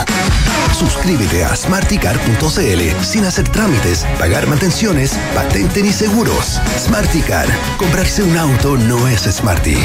Suscríbete 0.78 1.44
a 1.44 1.56
smarticar.cl 1.56 3.04
sin 3.04 3.26
hacer 3.26 3.48
trámites, 3.50 4.06
pagar 4.17 4.48
mantenciones, 4.48 5.17
patente 5.36 5.84
ni 5.84 5.92
seguros. 5.92 6.60
Smarticar. 6.78 7.48
Comprarse 7.78 8.24
un 8.24 8.38
auto 8.38 8.78
no 8.78 9.08
es 9.08 9.21
smarty. 9.24 9.78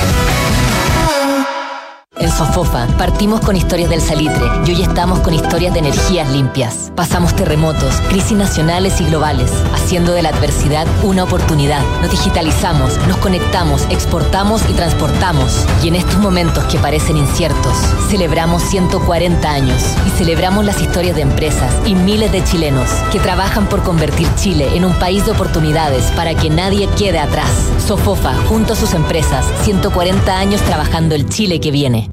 En 2.28 2.34
Sofofa 2.34 2.86
partimos 2.98 3.40
con 3.40 3.56
historias 3.56 3.88
del 3.88 4.02
salitre 4.02 4.44
y 4.66 4.72
hoy 4.72 4.82
estamos 4.82 5.20
con 5.20 5.32
historias 5.32 5.72
de 5.72 5.78
energías 5.78 6.30
limpias. 6.30 6.92
Pasamos 6.94 7.34
terremotos, 7.34 7.94
crisis 8.10 8.36
nacionales 8.36 9.00
y 9.00 9.04
globales, 9.04 9.50
haciendo 9.72 10.12
de 10.12 10.20
la 10.20 10.28
adversidad 10.28 10.86
una 11.02 11.24
oportunidad. 11.24 11.80
Nos 12.02 12.10
digitalizamos, 12.10 12.98
nos 13.06 13.16
conectamos, 13.16 13.86
exportamos 13.88 14.60
y 14.68 14.74
transportamos. 14.74 15.64
Y 15.82 15.88
en 15.88 15.94
estos 15.94 16.18
momentos 16.18 16.64
que 16.64 16.78
parecen 16.78 17.16
inciertos, 17.16 17.74
celebramos 18.10 18.62
140 18.64 19.50
años 19.50 19.82
y 20.06 20.10
celebramos 20.10 20.66
las 20.66 20.82
historias 20.82 21.16
de 21.16 21.22
empresas 21.22 21.72
y 21.86 21.94
miles 21.94 22.30
de 22.30 22.44
chilenos 22.44 22.90
que 23.10 23.20
trabajan 23.20 23.70
por 23.70 23.82
convertir 23.82 24.28
Chile 24.34 24.76
en 24.76 24.84
un 24.84 24.92
país 24.98 25.24
de 25.24 25.32
oportunidades 25.32 26.04
para 26.10 26.34
que 26.34 26.50
nadie 26.50 26.90
quede 26.98 27.20
atrás. 27.20 27.50
Sofofa, 27.86 28.34
junto 28.50 28.74
a 28.74 28.76
sus 28.76 28.92
empresas, 28.92 29.46
140 29.62 30.38
años 30.38 30.60
trabajando 30.60 31.14
el 31.14 31.26
Chile 31.30 31.58
que 31.58 31.70
viene. 31.70 32.10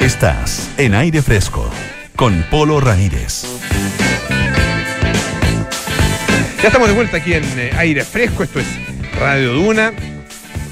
Estás 0.00 0.70
en 0.78 0.94
aire 0.94 1.20
fresco 1.20 1.70
con 2.16 2.42
Polo 2.50 2.80
Ramírez. 2.80 3.44
Ya 6.62 6.68
estamos 6.68 6.88
de 6.88 6.94
vuelta 6.94 7.18
aquí 7.18 7.34
en 7.34 7.44
eh, 7.58 7.70
aire 7.76 8.02
fresco. 8.06 8.42
Esto 8.42 8.60
es 8.60 8.66
Radio 9.20 9.52
Duna. 9.52 9.92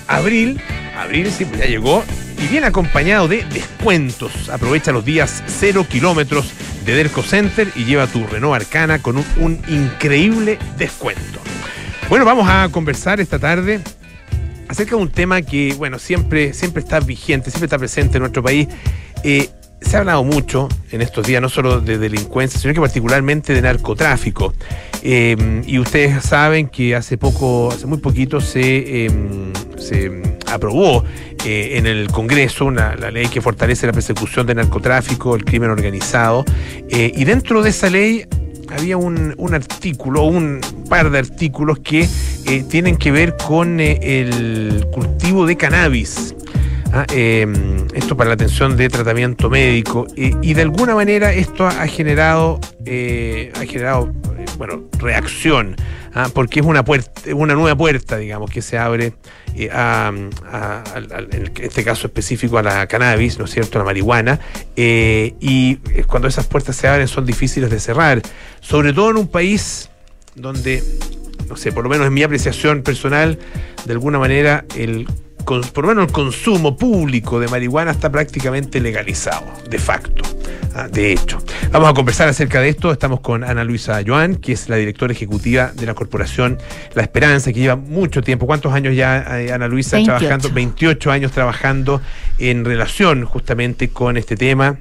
Abril, 0.07 0.59
abril 0.97 1.31
sí, 1.31 1.45
pues 1.45 1.61
ya 1.61 1.67
llegó 1.67 2.03
y 2.43 2.47
viene 2.47 2.69
acompañado 2.69 3.29
de 3.29 3.45
descuentos. 3.45 4.49
Aprovecha 4.49 4.93
los 4.93 5.05
días 5.05 5.45
cero 5.47 5.87
kilómetros 5.87 6.51
de 6.87 6.95
Derco 6.95 7.23
Center 7.23 7.71
y 7.77 7.85
lleva 7.85 8.07
tu 8.07 8.27
Renault 8.27 8.57
Arcana 8.57 9.01
con 9.01 9.19
un 9.19 9.63
increíble 9.69 10.59
descuento. 10.79 11.39
Bueno, 12.09 12.25
vamos 12.25 12.49
a 12.49 12.71
conversar 12.71 13.21
esta 13.21 13.39
tarde 13.39 13.83
acerca 14.69 14.97
de 14.97 15.03
un 15.03 15.11
tema 15.11 15.43
que, 15.43 15.75
bueno, 15.77 15.99
siempre, 15.99 16.53
siempre 16.55 16.83
está 16.83 17.01
vigente, 17.01 17.51
siempre 17.51 17.67
está 17.67 17.79
presente 17.79 18.19
en 18.19 18.23
nuestro 18.23 18.43
país. 18.43 18.69
Eh, 19.25 19.49
se 19.81 19.97
ha 19.97 20.01
hablado 20.01 20.25
mucho 20.25 20.69
en 20.91 21.03
estos 21.03 21.27
días, 21.27 21.41
no 21.41 21.49
solo 21.49 21.81
de 21.81 21.99
delincuencia, 21.99 22.59
sino 22.61 22.75
que 22.75 22.81
particularmente 22.81 23.55
de 23.55 23.63
narcotráfico. 23.63 24.53
Eh, 25.03 25.63
y 25.67 25.79
ustedes 25.79 26.25
saben 26.25 26.69
que 26.69 26.97
hace 26.97 27.17
poco, 27.17 27.71
hace 27.73 27.87
muy 27.87 27.99
poquito, 27.99 28.41
se, 28.41 29.07
eh, 29.07 29.11
se 29.79 30.23
aprobó 30.47 31.05
eh, 31.45 31.75
en 31.77 31.87
el 31.87 32.09
Congreso 32.11 32.65
una, 32.65 32.97
la 32.97 33.11
ley 33.11 33.29
que 33.29 33.41
fortalece 33.41 33.87
la 33.87 33.93
persecución 33.93 34.47
de 34.47 34.57
narcotráfico, 34.57 35.37
el 35.37 35.45
crimen 35.45 35.71
organizado. 35.71 36.45
Y 36.91 37.25
dentro 37.25 37.63
de 37.63 37.71
esa 37.71 37.89
ley 37.91 38.27
había 38.71 38.97
un, 38.97 39.35
un 39.37 39.55
artículo, 39.55 40.25
un 40.25 40.61
par 40.89 41.11
de 41.11 41.19
artículos 41.19 41.79
que 41.81 42.09
eh, 42.47 42.65
tienen 42.69 42.97
que 42.97 43.11
ver 43.11 43.37
con 43.37 43.81
eh, 43.81 43.99
el 44.03 44.87
cultivo 44.93 45.47
de 45.47 45.57
cannabis. 45.57 46.35
Ah, 46.93 47.05
eh, 47.15 47.47
esto 47.93 48.17
para 48.17 48.29
la 48.29 48.35
atención 48.35 48.77
de 48.77 48.89
tratamiento 48.89 49.51
médico 49.51 50.07
eh, 50.17 50.33
y 50.41 50.55
de 50.55 50.63
alguna 50.63 50.95
manera 50.95 51.35
esto 51.35 51.67
ha 51.67 51.87
generado 51.87 52.59
ha 52.87 53.67
generado 53.67 54.11
bueno 54.59 54.85
reacción 54.99 55.77
ah, 56.15 56.29
porque 56.35 56.61
es 56.61 56.67
una 56.67 56.85
puerta 56.85 57.11
una 57.35 57.55
nueva 57.55 57.77
puerta 57.77 58.19
digamos 58.19 58.51
que 58.51 58.61
se 58.61 58.77
abre 58.77 59.15
eh, 59.55 59.71
a, 59.73 60.13
en 60.13 61.53
este 61.61 61.85
caso 61.85 62.09
específico 62.09 62.59
a 62.59 62.63
la 62.63 62.87
cannabis 62.87 63.39
no 63.39 63.47
es 63.47 63.53
cierto 63.53 63.79
a 63.79 63.81
la 63.81 63.85
marihuana 63.87 64.41
eh, 64.77 65.35
y 65.41 65.77
cuando 66.07 66.29
esas 66.29 66.47
puertas 66.47 66.77
se 66.77 66.89
abren 66.89 67.09
son 67.09 67.25
difíciles 67.25 67.71
de 67.71 67.81
cerrar 67.81 68.21
sobre 68.61 68.93
todo 68.93 69.11
en 69.11 69.17
un 69.17 69.29
país 69.29 69.89
donde 70.35 70.83
no 71.49 71.57
sé, 71.57 71.73
por 71.73 71.85
lo 71.85 71.91
menos 71.91 72.07
en 72.07 72.15
mi 72.15 72.23
apreciación 72.23 72.83
personal, 72.83 73.39
de 73.85 73.93
alguna 73.93 74.19
manera, 74.19 74.65
el, 74.77 75.07
por 75.49 75.85
lo 75.85 75.89
menos 75.89 76.07
el 76.07 76.13
consumo 76.13 76.77
público 76.77 77.41
de 77.41 77.49
marihuana 77.49 77.93
está 77.93 78.13
prácticamente 78.13 78.81
legalizado, 78.81 79.47
de 79.69 79.79
facto. 79.79 80.23
ah, 80.75 80.89
De 80.89 81.11
hecho, 81.13 81.39
vamos 81.73 81.89
a 81.89 81.95
conversar 81.95 82.29
acerca 82.29 82.61
de 82.61 82.69
esto. 82.69 82.93
Estamos 82.93 83.21
con 83.21 83.43
Ana 83.45 83.65
Luisa 83.65 84.01
Joan, 84.07 84.37
que 84.37 84.53
es 84.53 84.69
la 84.69 84.77
directora 84.77 85.13
ejecutiva 85.13 85.73
de 85.75 85.87
la 85.87 85.95
corporación 85.95 86.59
La 86.95 87.03
Esperanza, 87.03 87.51
que 87.53 87.61
lleva 87.61 87.77
mucho 87.77 88.21
tiempo. 88.23 88.47
¿Cuántos 88.47 88.75
años 88.75 88.95
ya, 88.95 89.41
eh, 89.41 89.51
Ana 89.51 89.69
Luisa, 89.69 89.97
28. 89.97 90.19
trabajando? 90.19 90.51
28 90.53 91.11
años 91.11 91.33
trabajando 91.33 92.03
en 92.39 92.67
relación 92.67 93.25
justamente 93.25 93.89
con 93.89 94.19
este 94.19 94.37
tema 94.37 94.79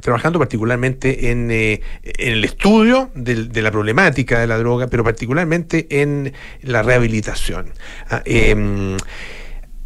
trabajando 0.00 0.38
particularmente 0.38 1.32
en, 1.32 1.50
eh, 1.50 1.80
en 2.04 2.32
el 2.34 2.44
estudio 2.44 3.10
de, 3.16 3.48
la 3.60 3.72
problemática 3.72 4.38
de 4.38 4.46
la 4.46 4.56
droga, 4.56 4.86
pero 4.86 5.02
particularmente 5.02 5.88
en 5.90 6.32
la 6.62 6.84
rehabilitación. 6.84 7.72
Ah, 8.08 8.22
em, 8.24 8.96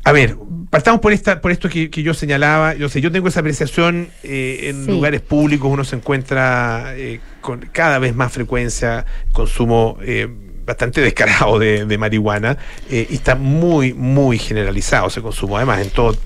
a 0.05 0.13
ver, 0.13 0.37
partamos 0.71 1.01
por 1.01 1.13
esta, 1.13 1.41
por 1.41 1.53
esto 1.53 1.69
que, 1.69 1.91
que 1.91 2.03
yo 2.03 2.13
señalaba. 2.15 2.75
Yo 2.75 2.89
sé, 2.89 3.01
yo 3.01 3.13
tengo 3.13 3.29
esa 3.29 3.41
apreciación 3.41 4.09
eh, 4.23 4.69
en 4.71 4.85
Sí. 4.87 4.91
lugares 4.91 5.21
públicos, 5.21 5.71
uno 5.71 5.85
se 5.85 5.97
encuentra 5.97 6.95
eh, 6.97 7.21
con 7.41 7.61
cada 7.73 7.99
vez 7.99 8.15
más 8.15 8.33
frecuencia 8.33 9.05
consumo 9.33 9.99
eh, 10.03 10.29
bastante 10.67 11.01
descarado 11.01 11.59
de, 11.59 11.87
de 11.87 11.99
marihuana 11.99 12.57
eh, 12.91 13.07
y 13.11 13.15
está 13.15 13.35
muy, 13.35 13.95
muy 13.95 14.39
generalizado 14.39 15.09
ese 15.09 15.21
consumo, 15.21 15.57
además 15.57 15.81
en 15.81 15.91
todo, 15.91 16.17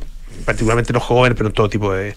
particularmente 0.44 0.92
en 0.92 0.94
los 0.94 1.02
jóvenes, 1.04 1.36
pero 1.36 1.48
en 1.48 1.54
todo 1.54 1.68
tipo 1.68 1.92
de, 1.92 2.14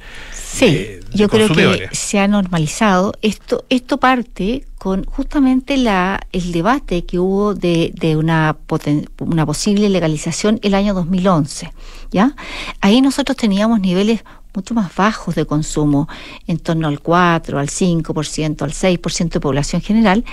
Sí, 0.52 0.66
de- 0.66 1.00
de 1.00 1.18
yo 1.18 1.30
creo 1.30 1.48
que 1.50 1.96
se 1.96 2.20
ha 2.20 2.28
normalizado. 2.28 3.14
Esto, 3.22 3.66
esto 3.70 3.98
parte 3.98 4.66
con 4.78 5.04
justamente 5.06 5.78
la, 5.78 6.22
el 6.32 6.52
debate 6.52 7.04
que 7.06 7.20
hubo 7.20 7.54
de, 7.54 7.92
de 7.96 8.16
una, 8.16 8.56
poten- 8.68 9.10
una 9.20 9.46
posible 9.46 9.90
legalización 9.90 10.60
el 10.64 10.74
año 10.74 10.94
2011. 10.94 11.72
¿ya? 12.12 12.36
Ahí 12.82 13.02
nosotros 13.02 13.36
teníamos 13.38 13.80
niveles 13.82 14.24
mucho 14.54 14.74
más 14.74 14.96
bajos 14.96 15.36
de 15.36 15.46
consumo, 15.46 16.08
en 16.48 16.58
torno 16.58 16.88
al 16.88 17.00
4, 17.00 17.60
al 17.60 17.68
5%, 17.68 18.62
al 18.62 18.72
6% 18.72 19.30
de 19.30 19.40
población 19.40 19.82
general, 19.82 20.26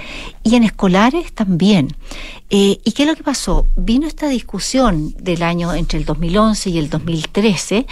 y 0.43 0.55
en 0.55 0.65
escolares 0.65 1.33
también. 1.33 1.95
Eh, 2.51 2.79
¿Y 2.85 2.93
qué 2.93 3.03
es 3.03 3.09
lo 3.09 3.17
que 3.17 3.23
pasó? 3.23 3.67
Vino 3.77 4.07
esta 4.07 4.29
discusión 4.29 5.15
del 5.19 5.43
año 5.43 5.75
entre 5.75 5.99
el 5.99 6.05
2011 6.05 6.71
y 6.71 6.79
el 6.79 6.89
2013 6.89 7.87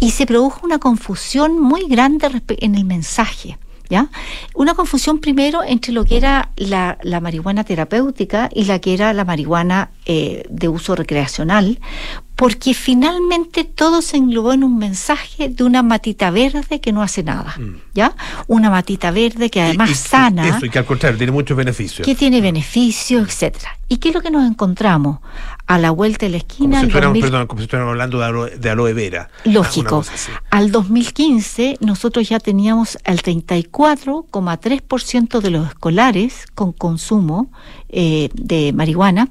y 0.00 0.10
se 0.10 0.26
produjo 0.26 0.60
una 0.64 0.78
confusión 0.78 1.60
muy 1.60 1.86
grande 1.88 2.28
en 2.48 2.74
el 2.74 2.84
mensaje. 2.84 3.58
¿Ya? 3.90 4.08
Una 4.54 4.72
confusión 4.72 5.18
primero 5.18 5.62
entre 5.62 5.92
lo 5.92 6.06
que 6.06 6.16
era 6.16 6.48
la, 6.56 6.96
la 7.02 7.20
marihuana 7.20 7.62
terapéutica 7.62 8.48
y 8.50 8.64
la 8.64 8.78
que 8.78 8.94
era 8.94 9.12
la 9.12 9.26
marihuana 9.26 9.90
eh, 10.06 10.44
de 10.48 10.68
uso 10.68 10.94
recreacional, 10.94 11.78
porque 12.42 12.74
finalmente 12.74 13.62
todo 13.62 14.02
se 14.02 14.16
englobó 14.16 14.52
en 14.52 14.64
un 14.64 14.76
mensaje 14.76 15.48
de 15.48 15.62
una 15.62 15.84
matita 15.84 16.32
verde 16.32 16.80
que 16.80 16.92
no 16.92 17.00
hace 17.00 17.22
nada, 17.22 17.54
¿ya? 17.94 18.16
Una 18.48 18.68
matita 18.68 19.12
verde 19.12 19.48
que 19.48 19.62
además 19.62 19.90
Y- 19.90 19.92
y- 19.92 19.94
sana 19.94 20.48
Eso, 20.48 20.66
y 20.66 20.68
que 20.68 20.80
al 20.80 20.84
contrario, 20.84 21.16
tiene 21.18 21.30
muchos 21.30 21.56
beneficios. 21.56 22.04
que 22.04 22.16
tiene 22.16 22.40
beneficios, 22.40 23.28
etcétera. 23.28 23.78
¿Y 23.86 23.98
qué 23.98 24.08
es 24.08 24.14
lo 24.16 24.22
que 24.22 24.32
nos 24.32 24.44
encontramos? 24.44 25.20
A 25.68 25.78
la 25.78 25.92
vuelta 25.92 26.26
de 26.26 26.32
la 26.32 26.38
Como 26.40 26.48
esquina, 26.50 26.78
si, 26.78 26.80
al 26.80 26.86
estuviéramos, 26.88 27.14
2000 27.14 27.30
perdón, 27.30 27.46
como 27.46 27.60
si 27.60 27.64
estuviéramos 27.66 27.92
hablando 27.92 28.18
de 28.18 28.24
aloe, 28.24 28.50
de 28.58 28.70
aloe 28.70 28.92
vera. 28.92 29.30
Lógico, 29.44 30.04
al 30.50 30.72
2015 30.72 31.76
nosotros 31.78 32.28
ya 32.28 32.40
teníamos 32.40 32.98
el 33.04 33.22
34,3% 33.22 35.40
de 35.40 35.50
los 35.50 35.68
escolares 35.68 36.46
con 36.56 36.72
consumo 36.72 37.52
eh, 37.88 38.30
de 38.34 38.72
marihuana. 38.72 39.28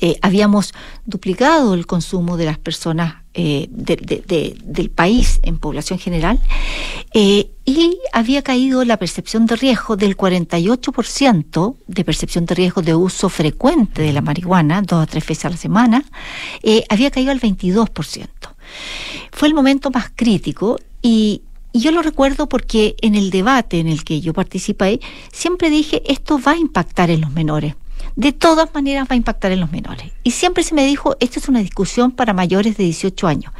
Eh, 0.00 0.18
habíamos 0.22 0.74
duplicado 1.06 1.72
el 1.74 1.86
consumo 1.86 2.36
de 2.36 2.44
las 2.44 2.58
personas 2.58 3.22
eh, 3.34 3.68
de- 3.70 3.96
de- 3.96 4.22
de- 4.26 4.56
del 4.62 4.90
país 4.90 5.40
en 5.42 5.58
población 5.58 5.98
general 5.98 6.38
eh, 7.14 7.50
y 7.64 7.96
había 8.12 8.42
caído 8.42 8.84
la 8.84 8.96
percepción 8.98 9.46
de 9.46 9.56
riesgo 9.56 9.96
del 9.96 10.16
48% 10.16 11.76
de 11.86 12.04
percepción 12.04 12.44
de 12.46 12.54
riesgo 12.54 12.82
de 12.82 12.94
uso 12.94 13.28
frecuente 13.28 14.02
de 14.02 14.12
la 14.12 14.20
marihuana, 14.20 14.82
dos 14.82 15.02
a 15.02 15.06
tres 15.06 15.26
veces 15.26 15.44
a 15.46 15.50
la 15.50 15.56
semana, 15.56 16.04
había 16.90 17.10
caído 17.10 17.30
al 17.30 17.40
22%. 17.40 18.28
Fue 19.32 19.48
el 19.48 19.54
momento 19.54 19.90
más 19.90 20.10
crítico 20.14 20.78
y 21.02 21.42
yo 21.72 21.92
lo 21.92 22.02
recuerdo 22.02 22.48
porque 22.48 22.96
en 23.02 23.14
el 23.14 23.30
debate 23.30 23.78
en 23.80 23.86
el 23.88 24.02
que 24.04 24.20
yo 24.20 24.32
participé, 24.32 25.00
siempre 25.32 25.70
dije, 25.70 26.02
esto 26.10 26.40
va 26.40 26.52
a 26.52 26.56
impactar 26.56 27.10
en 27.10 27.20
los 27.20 27.30
menores. 27.30 27.74
De 28.18 28.32
todas 28.32 28.74
maneras 28.74 29.06
va 29.08 29.14
a 29.14 29.16
impactar 29.16 29.52
en 29.52 29.60
los 29.60 29.70
menores. 29.70 30.10
Y 30.24 30.32
siempre 30.32 30.64
se 30.64 30.74
me 30.74 30.84
dijo, 30.84 31.16
esto 31.20 31.38
es 31.38 31.48
una 31.48 31.60
discusión 31.60 32.10
para 32.10 32.32
mayores 32.32 32.76
de 32.76 32.82
18 32.82 33.28
años. 33.28 33.52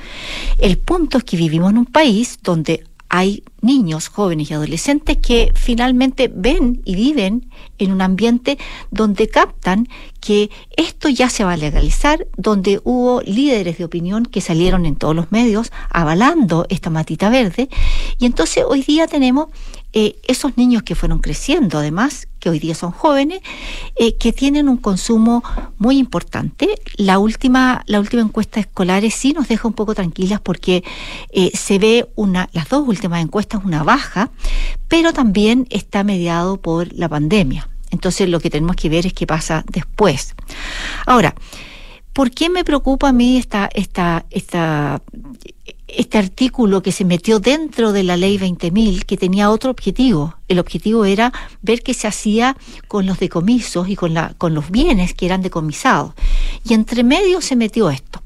El 0.59 0.79
punto 0.79 1.19
es 1.19 1.23
que 1.23 1.37
vivimos 1.37 1.71
en 1.71 1.79
un 1.79 1.87
país 1.87 2.41
donde 2.43 2.85
hay 3.09 3.45
niños, 3.63 4.09
jóvenes 4.09 4.51
y 4.51 4.55
adolescentes 4.55 5.19
que 5.19 5.53
finalmente 5.55 6.29
ven 6.35 6.83
y 6.85 6.97
viven 6.97 7.49
en 7.79 7.93
un 7.93 8.03
ambiente 8.03 8.59
donde 8.91 9.29
captan 9.29 9.87
que 10.21 10.51
esto 10.77 11.09
ya 11.09 11.31
se 11.31 11.45
va 11.45 11.53
a 11.53 11.57
legalizar, 11.57 12.27
donde 12.37 12.81
hubo 12.83 13.23
líderes 13.23 13.79
de 13.79 13.85
opinión 13.85 14.27
que 14.27 14.41
salieron 14.41 14.87
en 14.87 14.97
todos 14.97 15.15
los 15.15 15.31
medios 15.31 15.71
avalando 15.89 16.67
esta 16.69 16.91
matita 16.91 17.31
verde. 17.31 17.69
Y 18.19 18.27
entonces 18.27 18.65
hoy 18.69 18.83
día 18.83 19.07
tenemos 19.07 19.51
eh, 19.93 20.17
esos 20.27 20.57
niños 20.57 20.83
que 20.83 20.95
fueron 20.95 21.19
creciendo, 21.19 21.79
además, 21.79 22.29
que 22.41 22.51
hoy 22.51 22.59
día 22.59 22.75
son 22.75 22.91
jóvenes, 22.91 23.41
eh, 23.97 24.17
que 24.17 24.33
tienen 24.33 24.69
un 24.69 24.77
consumo 24.77 25.43
muy 25.79 25.99
importante. 25.99 26.69
La 26.97 27.19
última, 27.19 27.83
la 27.87 27.99
última 27.99 28.23
encuesta 28.23 28.61
escolar 28.61 29.03
sí 29.11 29.33
nos 29.33 29.49
deja 29.49 29.67
un 29.67 29.75
poco 29.75 29.95
tranquilas 29.95 30.41
porque 30.41 30.85
eh, 31.31 31.51
se 31.55 31.79
ve 31.79 32.09
una, 32.17 32.49
las 32.53 32.69
dos 32.69 32.87
últimas 32.87 33.23
encuestas 33.23 33.65
una 33.65 33.83
baja, 33.83 34.31
pero 34.89 35.13
también 35.13 35.67
está 35.71 36.05
mediado 36.05 36.59
por 36.59 36.93
la 36.93 37.09
pandemia. 37.09 37.69
Entonces 37.91 38.29
lo 38.29 38.41
que 38.41 38.51
tenemos 38.51 38.77
que 38.77 38.89
ver 38.89 39.07
es 39.07 39.15
qué 39.15 39.27
pasa 39.27 39.65
después. 39.71 40.35
Ahora, 41.07 41.35
¿por 42.13 42.31
qué 42.31 42.51
me 42.51 42.65
preocupa 42.65 43.09
a 43.09 43.13
mí 43.13 43.39
esta, 43.39 43.71
esta, 43.73 44.27
esta, 44.31 45.01
este 45.89 46.19
artículo 46.19 46.83
que 46.83 46.93
se 46.93 47.05
metió 47.05 47.41
dentro 47.41 47.93
de 47.93 48.03
la 48.03 48.17
ley 48.17 48.39
20.000 48.39 49.05
que 49.05 49.17
tenía 49.17 49.51
otro 49.51 49.71
objetivo? 49.71 50.35
El 50.47 50.59
objetivo 50.59 51.05
era 51.05 51.33
ver 51.63 51.83
qué 51.83 51.95
se 51.95 52.07
hacía 52.07 52.57
con 52.87 53.07
los 53.07 53.19
decomisos 53.19 53.89
y 53.89 53.97
con, 53.97 54.15
la, 54.15 54.35
con 54.39 54.55
los 54.55 54.71
bienes 54.71 55.15
que 55.15 55.27
eran 55.27 55.43
decomisados. 55.43 56.15
Y 56.65 56.75
entre 56.75 57.05
medio 57.05 57.41
se 57.41 57.57
metió 57.57 57.91
esto. 57.91 58.23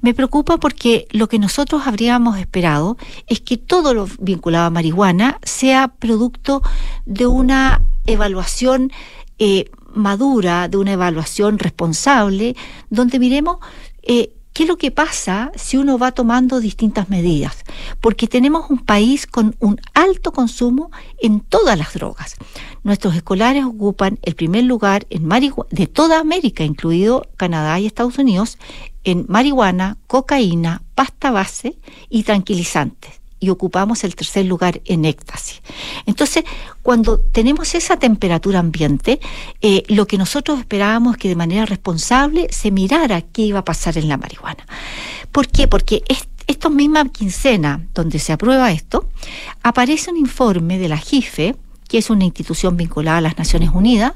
Me 0.00 0.14
preocupa 0.14 0.58
porque 0.58 1.06
lo 1.10 1.28
que 1.28 1.38
nosotros 1.38 1.86
habríamos 1.86 2.38
esperado 2.38 2.96
es 3.26 3.40
que 3.40 3.56
todo 3.56 3.94
lo 3.94 4.08
vinculado 4.20 4.66
a 4.66 4.70
marihuana 4.70 5.38
sea 5.42 5.88
producto 5.88 6.62
de 7.04 7.26
una 7.26 7.82
evaluación 8.06 8.92
eh, 9.38 9.70
madura, 9.94 10.68
de 10.68 10.76
una 10.76 10.92
evaluación 10.92 11.58
responsable, 11.58 12.54
donde 12.90 13.18
miremos 13.18 13.58
eh, 14.02 14.32
qué 14.56 14.62
es 14.62 14.68
lo 14.70 14.78
que 14.78 14.90
pasa 14.90 15.52
si 15.54 15.76
uno 15.76 15.98
va 15.98 16.12
tomando 16.12 16.60
distintas 16.60 17.10
medidas. 17.10 17.58
Porque 18.00 18.26
tenemos 18.26 18.70
un 18.70 18.78
país 18.78 19.26
con 19.26 19.54
un 19.58 19.78
alto 19.92 20.32
consumo 20.32 20.90
en 21.18 21.40
todas 21.40 21.76
las 21.76 21.92
drogas. 21.92 22.36
Nuestros 22.82 23.14
escolares 23.14 23.66
ocupan 23.66 24.18
el 24.22 24.34
primer 24.34 24.64
lugar 24.64 25.06
en 25.10 25.26
marihuana, 25.26 25.68
de 25.70 25.86
toda 25.86 26.20
América, 26.20 26.64
incluido 26.64 27.26
Canadá 27.36 27.78
y 27.78 27.84
Estados 27.84 28.16
Unidos, 28.16 28.56
en 29.04 29.26
marihuana, 29.28 29.98
cocaína, 30.06 30.82
pasta 30.94 31.30
base 31.30 31.78
y 32.08 32.22
tranquilizantes 32.22 33.25
y 33.38 33.50
ocupamos 33.50 34.04
el 34.04 34.14
tercer 34.14 34.46
lugar 34.46 34.80
en 34.84 35.04
éxtasis. 35.04 35.62
Entonces, 36.06 36.44
cuando 36.82 37.18
tenemos 37.18 37.74
esa 37.74 37.96
temperatura 37.96 38.58
ambiente, 38.58 39.20
eh, 39.60 39.82
lo 39.88 40.06
que 40.06 40.18
nosotros 40.18 40.58
esperábamos 40.58 41.14
es 41.14 41.18
que 41.20 41.28
de 41.28 41.36
manera 41.36 41.66
responsable 41.66 42.48
se 42.50 42.70
mirara 42.70 43.20
qué 43.20 43.42
iba 43.42 43.60
a 43.60 43.64
pasar 43.64 43.98
en 43.98 44.08
la 44.08 44.16
marihuana. 44.16 44.66
¿Por 45.32 45.48
qué? 45.48 45.68
Porque 45.68 46.02
es, 46.08 46.26
esta 46.46 46.68
misma 46.70 47.08
quincena 47.08 47.86
donde 47.92 48.18
se 48.18 48.32
aprueba 48.32 48.72
esto, 48.72 49.08
aparece 49.62 50.10
un 50.10 50.16
informe 50.16 50.78
de 50.78 50.88
la 50.88 50.98
JIFE, 50.98 51.56
que 51.88 51.98
es 51.98 52.10
una 52.10 52.24
institución 52.24 52.76
vinculada 52.76 53.18
a 53.18 53.20
las 53.20 53.38
Naciones 53.38 53.70
Unidas, 53.72 54.12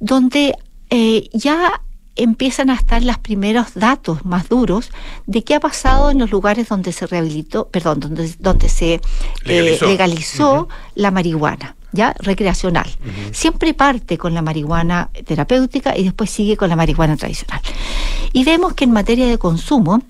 donde 0.00 0.54
eh, 0.90 1.28
ya 1.32 1.82
empiezan 2.18 2.68
a 2.68 2.74
estar 2.74 3.02
los 3.02 3.18
primeros 3.18 3.74
datos 3.74 4.24
más 4.24 4.48
duros 4.48 4.90
de 5.26 5.42
qué 5.44 5.54
ha 5.54 5.60
pasado 5.60 6.10
en 6.10 6.18
los 6.18 6.30
lugares 6.30 6.68
donde 6.68 6.92
se 6.92 7.06
rehabilitó, 7.06 7.68
perdón, 7.68 8.00
donde, 8.00 8.34
donde 8.38 8.68
se 8.68 9.00
eh, 9.44 9.78
Legalizó. 9.80 10.68
la 10.94 11.10
marihuana. 11.10 11.76
ya 11.92 12.14
recreacional. 12.18 12.90
Siempre 13.32 13.72
parte 13.72 14.18
con 14.18 14.34
la 14.34 14.42
marihuana 14.42 15.10
terapéutica 15.24 15.96
y 15.96 16.04
después 16.04 16.30
sigue 16.30 16.56
con 16.56 16.68
la 16.68 16.76
marihuana 16.76 17.16
tradicional. 17.16 17.60
Y 18.32 18.44
vemos 18.44 18.74
que 18.74 18.84
en 18.84 18.92
materia 18.92 19.26
de 19.26 19.38
consumo, 19.38 20.02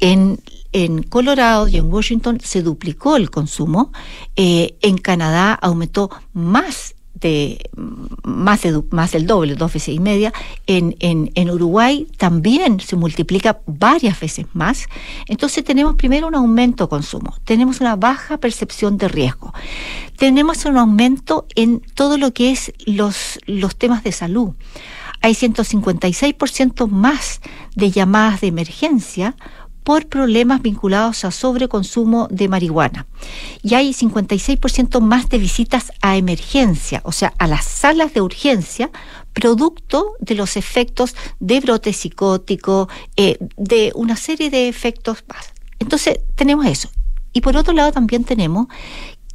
en, 0.00 0.40
en 0.72 1.02
Colorado 1.02 1.68
y 1.68 1.76
en 1.76 1.92
Washington 1.92 2.38
se 2.42 2.62
duplicó 2.62 3.16
el 3.16 3.30
consumo, 3.30 3.92
eh, 4.36 4.76
en 4.82 4.98
Canadá 4.98 5.54
aumentó 5.54 6.10
más 6.32 6.93
de 7.14 7.70
más, 8.22 8.62
de, 8.62 8.82
más 8.90 9.12
del 9.12 9.26
doble, 9.26 9.54
dos 9.54 9.72
veces 9.72 9.94
y 9.94 10.00
media. 10.00 10.32
En, 10.66 10.96
en, 11.00 11.30
en 11.34 11.50
Uruguay 11.50 12.06
también 12.18 12.80
se 12.80 12.96
multiplica 12.96 13.60
varias 13.66 14.20
veces 14.20 14.46
más. 14.52 14.86
Entonces 15.28 15.64
tenemos 15.64 15.94
primero 15.96 16.26
un 16.26 16.34
aumento 16.34 16.84
de 16.84 16.88
consumo, 16.90 17.34
tenemos 17.44 17.80
una 17.80 17.96
baja 17.96 18.38
percepción 18.38 18.98
de 18.98 19.08
riesgo, 19.08 19.52
tenemos 20.16 20.64
un 20.64 20.76
aumento 20.76 21.46
en 21.54 21.80
todo 21.80 22.18
lo 22.18 22.32
que 22.32 22.50
es 22.50 22.72
los, 22.86 23.38
los 23.46 23.76
temas 23.76 24.04
de 24.04 24.12
salud. 24.12 24.52
Hay 25.20 25.32
156% 25.32 26.86
más 26.88 27.40
de 27.74 27.90
llamadas 27.90 28.42
de 28.42 28.48
emergencia 28.48 29.36
por 29.84 30.06
problemas 30.06 30.62
vinculados 30.62 31.24
a 31.24 31.30
sobreconsumo 31.30 32.26
de 32.30 32.48
marihuana. 32.48 33.06
Y 33.62 33.74
hay 33.74 33.92
56% 33.92 35.00
más 35.00 35.28
de 35.28 35.38
visitas 35.38 35.92
a 36.00 36.16
emergencia, 36.16 37.02
o 37.04 37.12
sea, 37.12 37.34
a 37.38 37.46
las 37.46 37.64
salas 37.66 38.14
de 38.14 38.22
urgencia, 38.22 38.90
producto 39.34 40.14
de 40.20 40.34
los 40.34 40.56
efectos 40.56 41.14
de 41.38 41.60
brote 41.60 41.92
psicótico, 41.92 42.88
eh, 43.16 43.36
de 43.56 43.92
una 43.94 44.16
serie 44.16 44.50
de 44.50 44.68
efectos 44.68 45.22
más. 45.28 45.52
Entonces, 45.78 46.20
tenemos 46.34 46.64
eso. 46.66 46.88
Y 47.34 47.42
por 47.42 47.56
otro 47.56 47.74
lado, 47.74 47.92
también 47.92 48.24
tenemos 48.24 48.68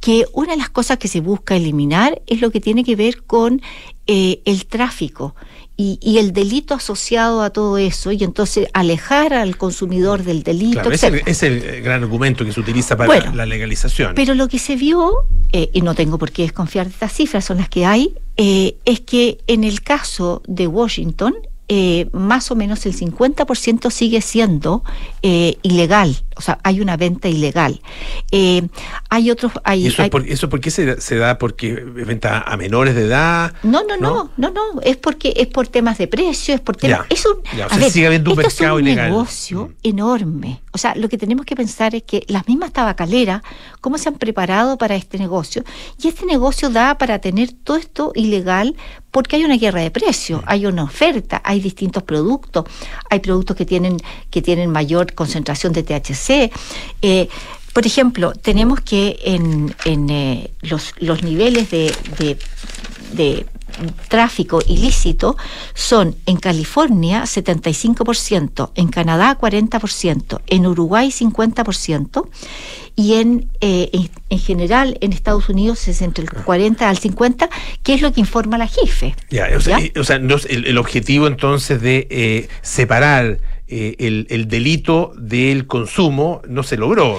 que 0.00 0.24
una 0.32 0.52
de 0.52 0.58
las 0.58 0.70
cosas 0.70 0.98
que 0.98 1.08
se 1.08 1.20
busca 1.20 1.54
eliminar 1.54 2.22
es 2.26 2.40
lo 2.40 2.50
que 2.50 2.60
tiene 2.60 2.82
que 2.82 2.96
ver 2.96 3.22
con 3.22 3.60
eh, 4.06 4.42
el 4.46 4.66
tráfico 4.66 5.34
y, 5.80 5.98
y, 6.02 6.18
el 6.18 6.34
delito 6.34 6.74
asociado 6.74 7.40
a 7.40 7.48
todo 7.48 7.78
eso, 7.78 8.12
y 8.12 8.22
entonces 8.22 8.68
alejar 8.74 9.32
al 9.32 9.56
consumidor 9.56 10.24
del 10.24 10.42
delito. 10.42 10.82
Claro, 10.82 10.92
es, 10.92 11.02
el, 11.02 11.22
es, 11.24 11.42
el, 11.42 11.80
gran 11.80 12.02
argumento 12.02 12.44
que 12.44 12.52
se 12.52 12.60
utiliza 12.60 12.98
para 12.98 13.06
bueno, 13.06 13.34
la 13.34 13.46
legalización. 13.46 14.14
Pero 14.14 14.34
lo 14.34 14.46
que 14.46 14.58
se 14.58 14.76
vio, 14.76 15.24
eh, 15.52 15.70
y 15.72 15.80
no 15.80 15.94
tengo 15.94 16.18
por 16.18 16.32
qué 16.32 16.42
desconfiar 16.42 16.86
de 16.86 16.92
estas 16.92 17.14
cifras, 17.14 17.46
son 17.46 17.56
las 17.56 17.70
que 17.70 17.86
hay, 17.86 18.12
eh, 18.36 18.76
es 18.84 19.00
que 19.00 19.38
en 19.46 19.64
el 19.64 19.80
caso 19.80 20.42
de 20.46 20.66
Washington, 20.66 21.34
eh, 21.72 22.08
más 22.12 22.50
o 22.50 22.56
menos 22.56 22.84
el 22.84 22.96
50% 22.96 23.92
sigue 23.92 24.20
siendo 24.22 24.82
eh, 25.22 25.56
ilegal, 25.62 26.16
o 26.34 26.42
sea, 26.42 26.58
hay 26.64 26.80
una 26.80 26.96
venta 26.96 27.28
ilegal. 27.28 27.80
Eh, 28.32 28.66
hay 29.08 29.30
otros... 29.30 29.52
Hay, 29.62 29.84
¿Y 29.84 29.86
eso, 29.86 30.02
hay, 30.02 30.10
por, 30.10 30.26
¿Eso 30.26 30.48
por 30.48 30.60
qué 30.60 30.72
se, 30.72 31.00
se, 31.00 31.14
da? 31.14 31.38
¿Porque 31.38 31.74
venta 31.74 32.40
a 32.40 32.56
menores 32.56 32.96
de 32.96 33.04
edad? 33.04 33.54
No, 33.62 33.84
no, 33.84 33.96
no, 33.96 34.32
no, 34.36 34.50
no, 34.50 34.50
no, 34.50 34.80
es 34.82 34.96
porque 34.96 35.32
es 35.36 35.46
por 35.46 35.68
temas 35.68 35.96
de 35.98 36.08
precio, 36.08 36.54
es 36.56 36.60
por 36.60 36.76
temas... 36.76 37.06
Ya, 37.08 37.14
es 37.14 37.24
un, 37.24 37.40
ya, 37.56 37.66
o 37.66 37.68
sea, 37.68 37.78
ver, 37.78 37.90
sigue 37.92 38.06
habiendo 38.08 38.32
un 38.32 38.38
mercado 38.38 38.78
es 38.78 38.82
un 38.82 38.88
ilegal. 38.88 39.10
negocio 39.10 39.66
mm. 39.66 39.74
enorme. 39.84 40.62
O 40.72 40.78
sea, 40.78 40.96
lo 40.96 41.08
que 41.08 41.18
tenemos 41.18 41.46
que 41.46 41.54
pensar 41.54 41.94
es 41.94 42.02
que 42.02 42.24
las 42.26 42.48
mismas 42.48 42.72
tabacaleras, 42.72 43.42
cómo 43.80 43.96
se 43.96 44.08
han 44.08 44.16
preparado 44.16 44.76
para 44.76 44.96
este 44.96 45.18
negocio, 45.18 45.62
y 46.02 46.08
este 46.08 46.26
negocio 46.26 46.68
da 46.70 46.98
para 46.98 47.20
tener 47.20 47.52
todo 47.52 47.76
esto 47.76 48.10
ilegal 48.16 48.74
porque 49.10 49.36
hay 49.36 49.44
una 49.44 49.56
guerra 49.56 49.80
de 49.80 49.90
precios, 49.90 50.42
hay 50.46 50.66
una 50.66 50.84
oferta, 50.84 51.40
hay 51.44 51.60
distintos 51.60 52.02
productos, 52.02 52.64
hay 53.08 53.20
productos 53.20 53.56
que 53.56 53.66
tienen, 53.66 53.96
que 54.30 54.42
tienen 54.42 54.70
mayor 54.70 55.14
concentración 55.14 55.72
de 55.72 55.82
THC. 55.82 56.52
Eh, 57.02 57.28
por 57.72 57.86
ejemplo, 57.86 58.32
tenemos 58.32 58.80
que 58.80 59.18
en, 59.24 59.74
en 59.84 60.10
eh, 60.10 60.50
los, 60.62 60.92
los, 60.98 61.22
niveles 61.22 61.70
de, 61.70 61.94
de, 62.18 62.36
de 63.12 63.46
tráfico 64.08 64.60
ilícito 64.66 65.36
son 65.74 66.16
en 66.26 66.36
California 66.36 67.22
75%, 67.22 68.70
en 68.74 68.88
Canadá 68.88 69.36
40%, 69.38 70.40
en 70.46 70.66
Uruguay 70.66 71.08
50% 71.08 72.28
y 72.96 73.14
en, 73.14 73.48
eh, 73.60 73.90
en, 73.92 74.10
en, 74.28 74.38
general 74.38 74.98
en 75.00 75.12
Estados 75.12 75.48
Unidos 75.48 75.86
es 75.88 76.02
entre 76.02 76.24
el 76.24 76.30
40 76.30 76.88
al 76.88 76.98
50, 76.98 77.48
que 77.82 77.94
es 77.94 78.02
lo 78.02 78.12
que 78.12 78.20
informa 78.20 78.58
la 78.58 78.66
JIFE. 78.66 79.14
Ya, 79.30 79.48
o 79.56 79.60
sea, 79.60 79.78
¿Ya? 79.78 80.00
o 80.00 80.04
sea 80.04 80.18
no, 80.18 80.36
el, 80.48 80.66
el, 80.66 80.78
objetivo 80.78 81.26
entonces 81.26 81.80
de 81.80 82.06
eh, 82.10 82.48
separar 82.62 83.38
eh, 83.68 83.96
el, 83.98 84.26
el, 84.30 84.48
delito 84.48 85.12
del 85.16 85.66
consumo 85.66 86.42
no 86.48 86.62
se 86.62 86.76
logró. 86.76 87.18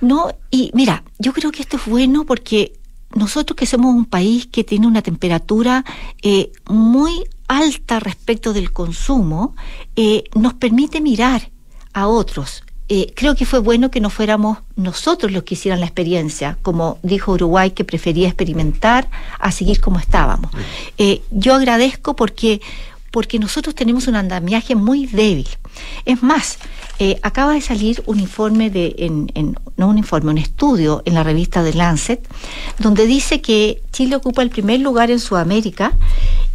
No, 0.00 0.32
y 0.50 0.70
mira, 0.74 1.02
yo 1.18 1.32
creo 1.32 1.50
que 1.50 1.62
esto 1.62 1.76
es 1.76 1.86
bueno 1.86 2.24
porque 2.24 2.77
nosotros 3.14 3.56
que 3.56 3.66
somos 3.66 3.94
un 3.94 4.04
país 4.04 4.46
que 4.46 4.64
tiene 4.64 4.86
una 4.86 5.02
temperatura 5.02 5.84
eh, 6.22 6.52
muy 6.68 7.24
alta 7.46 8.00
respecto 8.00 8.52
del 8.52 8.72
consumo, 8.72 9.56
eh, 9.96 10.24
nos 10.34 10.54
permite 10.54 11.00
mirar 11.00 11.50
a 11.92 12.06
otros. 12.06 12.62
Eh, 12.90 13.12
creo 13.14 13.34
que 13.34 13.44
fue 13.44 13.58
bueno 13.58 13.90
que 13.90 14.00
no 14.00 14.08
fuéramos 14.08 14.58
nosotros 14.76 15.30
los 15.32 15.42
que 15.42 15.54
hicieran 15.54 15.80
la 15.80 15.86
experiencia, 15.86 16.56
como 16.62 16.98
dijo 17.02 17.32
Uruguay 17.32 17.72
que 17.72 17.84
prefería 17.84 18.28
experimentar 18.28 19.10
a 19.38 19.52
seguir 19.52 19.80
como 19.80 19.98
estábamos. 19.98 20.50
yo 21.30 21.54
agradezco 21.54 22.16
porque 22.16 22.62
porque 23.10 23.38
nosotros 23.38 23.74
tenemos 23.74 24.06
un 24.06 24.16
andamiaje 24.16 24.74
muy 24.74 25.06
débil. 25.06 25.48
Es 26.04 26.22
más, 26.22 26.58
eh, 26.98 27.18
acaba 27.22 27.54
de 27.54 27.60
salir 27.60 28.02
un 28.06 28.20
informe 28.20 28.70
de, 28.70 28.94
en, 28.98 29.30
en, 29.34 29.54
no 29.76 29.88
un 29.88 29.98
informe, 29.98 30.30
un 30.30 30.38
estudio 30.38 31.02
en 31.04 31.14
la 31.14 31.22
revista 31.22 31.62
The 31.62 31.74
Lancet, 31.74 32.26
donde 32.78 33.06
dice 33.06 33.40
que 33.40 33.82
Chile 33.92 34.16
ocupa 34.16 34.42
el 34.42 34.50
primer 34.50 34.80
lugar 34.80 35.10
en 35.10 35.20
Sudamérica 35.20 35.92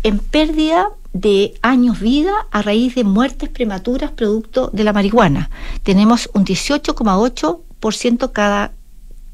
en 0.03 0.19
pérdida 0.19 0.89
de 1.13 1.53
años 1.61 1.99
vida 1.99 2.33
a 2.51 2.61
raíz 2.61 2.95
de 2.95 3.03
muertes 3.03 3.49
prematuras 3.49 4.11
producto 4.11 4.69
de 4.73 4.83
la 4.83 4.93
marihuana. 4.93 5.49
Tenemos 5.83 6.29
un 6.33 6.43
18,8% 6.45 8.31
cada, 8.31 8.73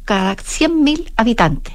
cada 0.05 0.36
100.000 0.36 1.11
habitantes. 1.15 1.74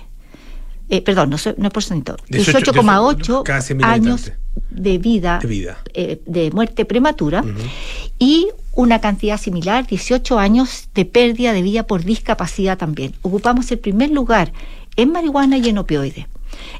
Eh, 0.90 1.01
perdón, 1.01 1.30
no, 1.30 1.38
no 1.57 1.66
es 1.66 1.72
por 1.72 1.82
ciento, 1.82 2.16
18,8 2.28 3.82
años 3.82 4.32
de 4.70 4.98
vida, 4.98 5.38
de, 5.40 5.48
vida. 5.48 5.78
Eh, 5.94 6.20
de 6.26 6.50
muerte 6.50 6.84
prematura 6.84 7.42
uh 7.42 7.46
-huh. 7.46 7.70
y 8.18 8.48
una 8.74 9.00
cantidad 9.00 9.38
similar, 9.38 9.86
18 9.86 10.38
años 10.38 10.88
de 10.94 11.05
pérdida 11.05 11.52
de 11.52 11.62
vida 11.62 11.84
por 11.84 12.05
discapacidad 12.05 12.76
también. 12.76 13.14
Ocupamos 13.22 13.70
el 13.70 13.78
primer 13.78 14.11
lugar 14.11 14.52
en 14.96 15.12
marihuana 15.12 15.59
y 15.59 15.68
en 15.68 15.78
opioides. 15.78 16.26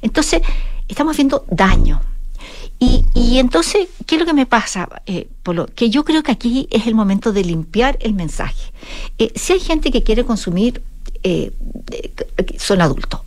Entonces, 0.03 0.43
estamos 0.89 1.13
haciendo 1.13 1.45
daño. 1.51 2.01
Y, 2.79 3.05
y, 3.15 3.39
entonces, 3.39 3.89
¿qué 4.07 4.17
es 4.17 4.21
lo 4.21 4.27
que 4.27 4.35
me 4.35 4.47
pasa, 4.47 4.89
eh, 5.07 5.29
Polo? 5.43 5.69
Que 5.75 5.91
yo 5.91 6.05
creo 6.05 6.23
que 6.23 6.33
aquí 6.33 6.67
es 6.71 6.87
el 6.87 6.95
momento 6.95 7.33
de 7.33 7.45
limpiar 7.45 7.97
el 8.01 8.15
mensaje. 8.15 8.73
Eh, 9.19 9.33
si 9.37 9.53
hay 9.53 9.61
gente 9.61 9.91
que 9.91 10.03
quiere 10.03 10.25
consumir, 10.25 10.83
eh, 11.23 11.53
son 12.59 12.83
adultos. 12.83 13.21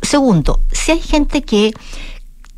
Segundo, 0.00 0.60
si 0.72 0.92
hay 0.92 1.00
gente 1.00 1.42
que 1.42 1.72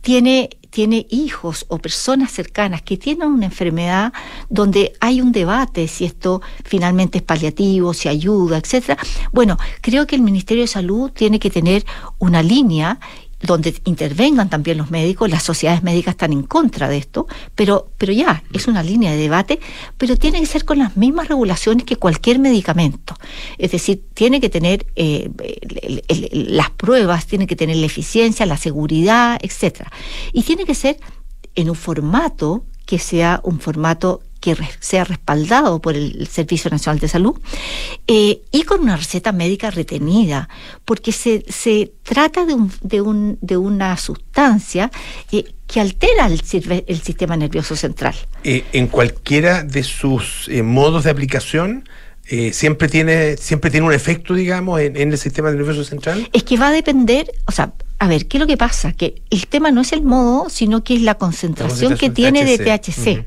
tiene 0.00 0.50
tiene 0.76 1.06
hijos 1.08 1.64
o 1.68 1.78
personas 1.78 2.30
cercanas 2.30 2.82
que 2.82 2.98
tienen 2.98 3.28
una 3.28 3.46
enfermedad 3.46 4.12
donde 4.50 4.92
hay 5.00 5.22
un 5.22 5.32
debate 5.32 5.88
si 5.88 6.04
esto 6.04 6.42
finalmente 6.66 7.16
es 7.16 7.24
paliativo, 7.24 7.94
si 7.94 8.10
ayuda, 8.10 8.58
etcétera. 8.58 8.98
Bueno, 9.32 9.56
creo 9.80 10.06
que 10.06 10.16
el 10.16 10.20
Ministerio 10.20 10.64
de 10.64 10.68
Salud 10.68 11.10
tiene 11.12 11.38
que 11.38 11.48
tener 11.48 11.86
una 12.18 12.42
línea 12.42 13.00
donde 13.42 13.74
intervengan 13.84 14.48
también 14.48 14.78
los 14.78 14.90
médicos, 14.90 15.30
las 15.30 15.42
sociedades 15.42 15.82
médicas 15.82 16.12
están 16.12 16.32
en 16.32 16.42
contra 16.42 16.88
de 16.88 16.96
esto, 16.96 17.26
pero, 17.54 17.90
pero 17.98 18.12
ya, 18.12 18.42
es 18.52 18.66
una 18.66 18.82
línea 18.82 19.10
de 19.10 19.18
debate, 19.18 19.60
pero 19.98 20.16
tiene 20.16 20.40
que 20.40 20.46
ser 20.46 20.64
con 20.64 20.78
las 20.78 20.96
mismas 20.96 21.28
regulaciones 21.28 21.84
que 21.84 21.96
cualquier 21.96 22.38
medicamento. 22.38 23.14
Es 23.58 23.72
decir, 23.72 24.02
tiene 24.14 24.40
que 24.40 24.48
tener 24.48 24.86
eh, 24.96 25.30
las 26.32 26.70
pruebas, 26.70 27.26
tiene 27.26 27.46
que 27.46 27.56
tener 27.56 27.76
la 27.76 27.86
eficiencia, 27.86 28.46
la 28.46 28.56
seguridad, 28.56 29.38
etcétera. 29.42 29.92
Y 30.32 30.42
tiene 30.42 30.64
que 30.64 30.74
ser 30.74 30.98
en 31.54 31.68
un 31.70 31.76
formato 31.76 32.64
que 32.86 32.98
sea 32.98 33.40
un 33.42 33.60
formato 33.60 34.22
que 34.54 34.56
sea 34.78 35.02
respaldado 35.02 35.80
por 35.80 35.96
el 35.96 36.28
Servicio 36.28 36.70
Nacional 36.70 37.00
de 37.00 37.08
Salud 37.08 37.34
eh, 38.06 38.42
y 38.52 38.62
con 38.62 38.80
una 38.80 38.96
receta 38.96 39.32
médica 39.32 39.72
retenida, 39.72 40.48
porque 40.84 41.10
se, 41.10 41.44
se 41.48 41.90
trata 42.04 42.44
de, 42.44 42.54
un, 42.54 42.70
de, 42.80 43.00
un, 43.00 43.38
de 43.40 43.56
una 43.56 43.96
sustancia 43.96 44.92
eh, 45.32 45.46
que 45.66 45.80
altera 45.80 46.26
el, 46.26 46.40
sistema 47.02 47.36
nervioso 47.36 47.74
central. 47.74 48.14
Eh, 48.44 48.64
en 48.72 48.86
cualquiera 48.86 49.64
de 49.64 49.82
sus 49.82 50.46
eh, 50.48 50.62
modos 50.62 51.02
de 51.02 51.10
aplicación, 51.10 51.88
eh, 52.28 52.52
siempre 52.52 52.88
tiene 52.88 53.36
siempre 53.36 53.72
tiene 53.72 53.86
un 53.86 53.92
efecto, 53.92 54.34
digamos, 54.34 54.80
en, 54.80 54.96
en 54.96 55.10
el 55.10 55.18
sistema 55.18 55.50
nervioso 55.50 55.82
central. 55.82 56.28
Es 56.32 56.44
que 56.44 56.56
va 56.56 56.68
a 56.68 56.72
depender, 56.72 57.32
o 57.46 57.52
sea, 57.52 57.72
a 57.98 58.08
ver, 58.08 58.26
¿qué 58.26 58.36
es 58.36 58.40
lo 58.40 58.46
que 58.46 58.56
pasa? 58.56 58.92
Que 58.92 59.22
el 59.30 59.46
tema 59.46 59.70
no 59.70 59.80
es 59.80 59.92
el 59.92 60.02
modo, 60.02 60.50
sino 60.50 60.84
que 60.84 60.94
es 60.96 61.02
la 61.02 61.14
concentración, 61.14 61.92
La 61.92 61.98
que 61.98 62.10
tiene 62.10 62.44
de 62.44 62.58
THC. 62.58 62.92
THC. 62.92 63.24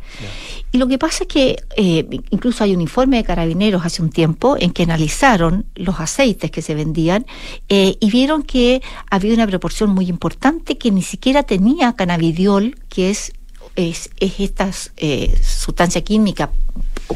Y 0.71 0.77
lo 0.77 0.87
que 0.87 0.97
pasa 0.97 1.23
es 1.23 1.27
que 1.27 1.63
eh, 1.75 2.07
incluso 2.29 2.63
hay 2.63 2.75
un 2.75 2.81
informe 2.81 3.17
de 3.17 3.23
carabineros 3.23 3.85
hace 3.85 4.01
un 4.01 4.09
tiempo 4.09 4.55
en 4.59 4.71
que 4.71 4.83
analizaron 4.83 5.65
los 5.75 5.99
aceites 5.99 6.51
que 6.51 6.61
se 6.61 6.75
vendían 6.75 7.25
eh, 7.69 7.97
y 7.99 8.11
vieron 8.11 8.43
que 8.43 8.81
había 9.09 9.33
una 9.33 9.47
proporción 9.47 9.89
muy 9.89 10.07
importante 10.07 10.77
que 10.77 10.91
ni 10.91 11.01
siquiera 11.01 11.43
tenía 11.43 11.93
cannabidiol, 11.93 12.75
que 12.87 13.09
es, 13.09 13.33
es, 13.75 14.11
es 14.19 14.39
esta 14.39 14.69
eh, 14.97 15.35
sustancia 15.41 16.01
química 16.01 16.51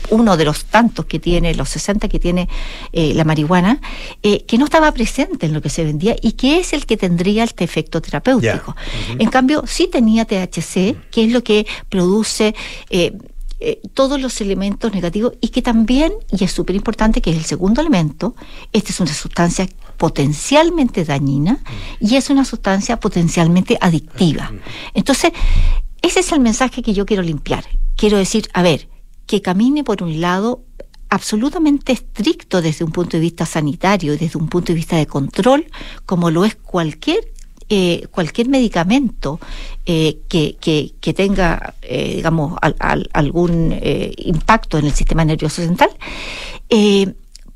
uno 0.09 0.37
de 0.37 0.45
los 0.45 0.65
tantos 0.65 1.05
que 1.05 1.19
tiene, 1.19 1.53
los 1.55 1.69
60 1.69 2.07
que 2.07 2.19
tiene 2.19 2.49
eh, 2.91 3.13
la 3.13 3.23
marihuana, 3.23 3.79
eh, 4.21 4.43
que 4.45 4.57
no 4.57 4.65
estaba 4.65 4.91
presente 4.91 5.45
en 5.45 5.53
lo 5.53 5.61
que 5.61 5.69
se 5.69 5.83
vendía 5.83 6.15
y 6.21 6.33
que 6.33 6.59
es 6.59 6.73
el 6.73 6.85
que 6.85 6.97
tendría 6.97 7.43
este 7.43 7.63
efecto 7.63 8.01
terapéutico. 8.01 8.75
En 9.19 9.29
cambio, 9.29 9.63
sí 9.67 9.87
tenía 9.87 10.25
THC, 10.25 11.09
que 11.11 11.25
es 11.25 11.31
lo 11.31 11.43
que 11.43 11.65
produce 11.89 12.55
eh, 12.89 13.13
eh, 13.65 13.79
todos 13.93 14.19
los 14.19 14.41
elementos 14.41 14.93
negativos 14.93 15.33
y 15.39 15.47
que 15.47 15.61
también, 15.61 16.11
y 16.29 16.43
es 16.43 16.51
súper 16.51 16.75
importante, 16.75 17.21
que 17.21 17.29
es 17.29 17.37
el 17.37 17.45
segundo 17.45 17.79
elemento, 17.79 18.35
esta 18.73 18.89
es 18.89 18.99
una 18.99 19.13
sustancia 19.13 19.69
potencialmente 19.95 21.05
dañina 21.05 21.59
y 22.01 22.17
es 22.17 22.29
una 22.29 22.43
sustancia 22.43 22.99
potencialmente 22.99 23.77
adictiva. 23.79 24.51
Entonces, 24.93 25.31
ese 26.01 26.19
es 26.19 26.31
el 26.33 26.41
mensaje 26.41 26.81
que 26.81 26.93
yo 26.93 27.05
quiero 27.05 27.23
limpiar. 27.23 27.63
Quiero 27.95 28.17
decir, 28.17 28.49
a 28.53 28.63
ver, 28.63 28.89
que 29.27 29.41
camine 29.41 29.85
por 29.85 30.03
un 30.03 30.19
lado 30.19 30.65
absolutamente 31.09 31.93
estricto 31.93 32.61
desde 32.61 32.83
un 32.83 32.91
punto 32.91 33.15
de 33.15 33.21
vista 33.21 33.45
sanitario 33.45 34.13
y 34.13 34.17
desde 34.17 34.37
un 34.37 34.49
punto 34.49 34.73
de 34.73 34.75
vista 34.75 34.97
de 34.97 35.07
control, 35.07 35.67
como 36.05 36.31
lo 36.31 36.43
es 36.43 36.55
cualquier 36.55 37.32
eh, 37.69 38.07
cualquier 38.11 38.49
medicamento 38.49 39.39
eh, 39.85 40.19
que, 40.27 40.55
que, 40.59 41.13
tenga, 41.13 41.73
eh, 41.81 42.15
digamos, 42.15 42.57
al- 42.61 42.75
al- 42.79 43.09
algún 43.13 43.75
impacto 44.17 44.77
en 44.77 44.85
el 44.85 44.93
sistema 44.93 45.23
nervioso 45.25 45.61
central, 45.61 45.89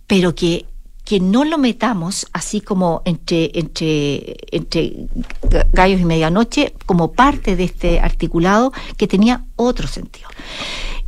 pero 0.07 0.35
que, 0.35 0.65
que 1.03 1.19
no 1.19 1.43
lo 1.45 1.57
metamos 1.57 2.27
así 2.33 2.61
como 2.61 3.01
entre, 3.05 3.51
entre, 3.53 4.35
entre 4.51 5.07
ga- 5.43 5.67
gallos 5.71 6.01
y 6.01 6.05
medianoche 6.05 6.73
como 6.85 7.11
parte 7.13 7.55
de 7.55 7.63
este 7.65 7.99
articulado 7.99 8.71
que 8.97 9.07
tenía 9.07 9.45
otro 9.55 9.87
sentido. 9.87 10.29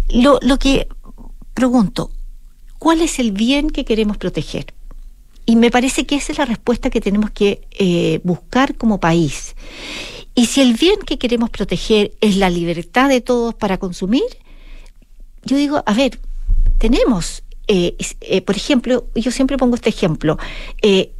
Lo, 0.09 0.39
lo 0.41 0.57
que 0.57 0.87
pregunto, 1.53 2.11
¿cuál 2.77 3.01
es 3.01 3.19
el 3.19 3.31
bien 3.31 3.69
que 3.69 3.85
queremos 3.85 4.17
proteger? 4.17 4.73
Y 5.49 5.55
me 5.55 5.71
parece 5.71 6.05
que 6.05 6.15
esa 6.15 6.31
es 6.31 6.37
la 6.37 6.45
respuesta 6.45 6.91
que 6.91 7.01
tenemos 7.01 7.31
que 7.31 7.67
eh, 7.71 8.19
buscar 8.23 8.75
como 8.75 8.99
país. 8.99 9.55
Y 10.35 10.45
si 10.45 10.61
el 10.61 10.75
bien 10.75 10.99
que 11.03 11.17
queremos 11.17 11.49
proteger 11.49 12.11
es 12.21 12.37
la 12.37 12.51
libertad 12.51 13.09
de 13.09 13.19
todos 13.19 13.55
para 13.55 13.79
consumir, 13.79 14.21
yo 15.43 15.57
digo, 15.57 15.81
a 15.87 15.93
ver, 15.95 16.19
tenemos, 16.77 17.41
eh, 17.67 17.95
eh, 18.21 18.41
por 18.43 18.57
ejemplo, 18.57 19.07
yo 19.15 19.31
siempre 19.31 19.57
pongo 19.57 19.73
este 19.73 19.89
ejemplo, 19.89 20.37
eh, 20.83 21.13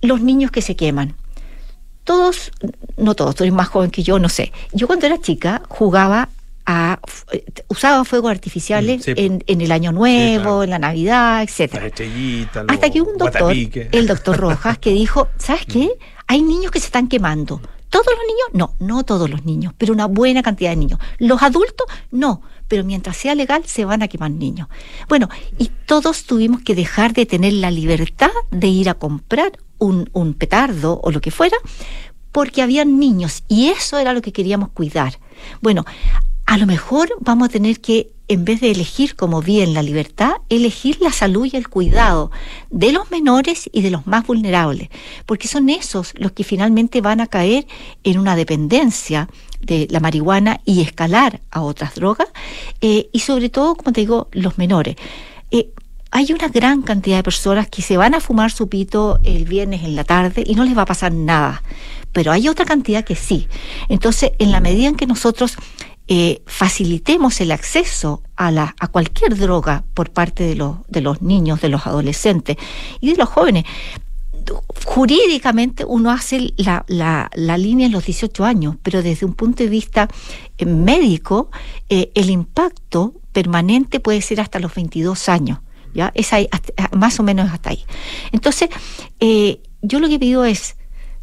los 0.00 0.20
niños 0.20 0.50
que 0.50 0.60
se 0.60 0.74
queman. 0.74 1.14
Todos, 2.02 2.50
no 2.96 3.14
todos, 3.14 3.36
tú 3.36 3.44
eres 3.44 3.54
más 3.54 3.68
joven 3.68 3.92
que 3.92 4.02
yo, 4.02 4.18
no 4.18 4.28
sé. 4.28 4.50
Yo 4.72 4.88
cuando 4.88 5.06
era 5.06 5.20
chica 5.20 5.62
jugaba 5.68 6.30
a, 6.66 6.98
eh, 7.32 7.44
usaba 7.68 8.04
fuegos 8.04 8.30
artificiales 8.30 8.62
Mm, 8.82 9.00
sí, 9.00 9.12
en, 9.16 9.44
en 9.46 9.60
el 9.60 9.72
Año 9.72 9.92
Nuevo, 9.92 10.62
en 10.62 10.70
la 10.70 10.78
Navidad, 10.78 11.42
etcétera. 11.42 11.86
Hasta 12.68 12.90
que 12.90 13.00
un 13.00 13.16
doctor, 13.18 13.54
el 13.54 14.06
doctor 14.06 14.36
Rojas, 14.36 14.78
que 14.78 14.90
dijo, 14.90 15.28
¿sabes 15.38 15.66
qué? 15.66 15.90
Hay 16.26 16.42
niños 16.42 16.70
que 16.70 16.80
se 16.80 16.86
están 16.86 17.08
quemando. 17.08 17.60
¿Todos 17.90 18.06
los 18.06 18.24
niños? 18.26 18.48
No, 18.78 18.86
no 18.86 19.04
todos 19.04 19.28
los 19.28 19.44
niños, 19.44 19.74
pero 19.76 19.92
una 19.92 20.06
buena 20.06 20.42
cantidad 20.42 20.70
de 20.70 20.76
niños. 20.76 20.98
¿Los 21.18 21.42
adultos? 21.42 21.86
No, 22.10 22.40
pero 22.66 22.84
mientras 22.84 23.18
sea 23.18 23.34
legal 23.34 23.64
se 23.66 23.84
van 23.84 24.02
a 24.02 24.08
quemar 24.08 24.30
niños. 24.30 24.68
Bueno, 25.08 25.28
y 25.58 25.70
todos 25.84 26.24
tuvimos 26.24 26.62
que 26.62 26.74
dejar 26.74 27.12
de 27.12 27.26
tener 27.26 27.52
la 27.52 27.70
libertad 27.70 28.30
de 28.50 28.68
ir 28.68 28.88
a 28.88 28.94
comprar 28.94 29.52
un, 29.78 30.08
un 30.14 30.32
petardo 30.32 31.00
o 31.02 31.10
lo 31.10 31.20
que 31.20 31.30
fuera, 31.30 31.56
porque 32.30 32.62
habían 32.62 32.98
niños 32.98 33.44
y 33.46 33.68
eso 33.68 33.98
era 33.98 34.14
lo 34.14 34.22
que 34.22 34.32
queríamos 34.32 34.70
cuidar. 34.70 35.18
Bueno, 35.60 35.84
a 36.46 36.58
lo 36.58 36.66
mejor 36.66 37.08
vamos 37.20 37.48
a 37.48 37.52
tener 37.52 37.80
que, 37.80 38.10
en 38.28 38.44
vez 38.44 38.60
de 38.60 38.70
elegir 38.70 39.16
como 39.16 39.42
bien 39.42 39.74
la 39.74 39.82
libertad, 39.82 40.32
elegir 40.48 40.98
la 41.00 41.12
salud 41.12 41.48
y 41.50 41.56
el 41.56 41.68
cuidado 41.68 42.30
de 42.70 42.92
los 42.92 43.10
menores 43.10 43.68
y 43.72 43.82
de 43.82 43.90
los 43.90 44.06
más 44.06 44.26
vulnerables, 44.26 44.88
porque 45.26 45.48
son 45.48 45.68
esos 45.68 46.12
los 46.16 46.32
que 46.32 46.44
finalmente 46.44 47.00
van 47.00 47.20
a 47.20 47.26
caer 47.26 47.66
en 48.04 48.18
una 48.18 48.36
dependencia 48.36 49.28
de 49.60 49.86
la 49.90 50.00
marihuana 50.00 50.60
y 50.64 50.80
escalar 50.80 51.40
a 51.50 51.62
otras 51.62 51.94
drogas, 51.94 52.28
eh, 52.80 53.08
y 53.12 53.20
sobre 53.20 53.48
todo, 53.48 53.74
como 53.74 53.92
te 53.92 54.00
digo, 54.00 54.28
los 54.32 54.58
menores. 54.58 54.96
Eh, 55.50 55.70
hay 56.10 56.30
una 56.32 56.48
gran 56.48 56.82
cantidad 56.82 57.16
de 57.16 57.22
personas 57.22 57.68
que 57.68 57.80
se 57.80 57.96
van 57.96 58.14
a 58.14 58.20
fumar 58.20 58.50
su 58.50 58.68
pito 58.68 59.18
el 59.24 59.46
viernes 59.46 59.82
en 59.82 59.96
la 59.96 60.04
tarde 60.04 60.44
y 60.46 60.54
no 60.54 60.64
les 60.64 60.76
va 60.76 60.82
a 60.82 60.86
pasar 60.86 61.12
nada. 61.12 61.62
Pero 62.12 62.30
hay 62.32 62.48
otra 62.48 62.66
cantidad 62.66 63.02
que 63.02 63.16
sí. 63.16 63.48
Entonces, 63.88 64.32
en 64.38 64.52
la 64.52 64.60
medida 64.60 64.88
en 64.88 64.96
que 64.96 65.06
nosotros 65.06 65.56
eh, 66.08 66.42
facilitemos 66.46 67.40
el 67.40 67.52
acceso 67.52 68.22
a, 68.36 68.50
la, 68.50 68.74
a 68.80 68.88
cualquier 68.88 69.36
droga 69.36 69.84
por 69.94 70.10
parte 70.10 70.42
de 70.42 70.56
los, 70.56 70.78
de 70.88 71.00
los 71.00 71.22
niños, 71.22 71.60
de 71.60 71.68
los 71.68 71.86
adolescentes 71.86 72.56
y 73.00 73.12
de 73.12 73.16
los 73.16 73.28
jóvenes, 73.28 73.64
jurídicamente 74.84 75.84
uno 75.84 76.10
hace 76.10 76.52
la, 76.56 76.84
la, 76.88 77.30
la 77.34 77.56
línea 77.56 77.86
en 77.86 77.92
los 77.92 78.04
18 78.04 78.44
años, 78.44 78.76
pero 78.82 79.02
desde 79.02 79.24
un 79.24 79.34
punto 79.34 79.62
de 79.62 79.70
vista 79.70 80.08
eh, 80.58 80.66
médico, 80.66 81.50
eh, 81.88 82.10
el 82.16 82.30
impacto 82.30 83.14
permanente 83.32 84.00
puede 84.00 84.20
ser 84.22 84.40
hasta 84.40 84.58
los 84.58 84.74
22 84.74 85.28
años. 85.28 85.60
¿ya? 85.94 86.10
Es 86.14 86.30
más 86.92 87.20
o 87.20 87.22
menos 87.22 87.50
hasta 87.52 87.70
ahí. 87.70 87.84
Entonces, 88.32 88.70
yo 89.82 90.00
lo 90.00 90.08
que 90.08 90.18
pido 90.18 90.44
es 90.44 90.76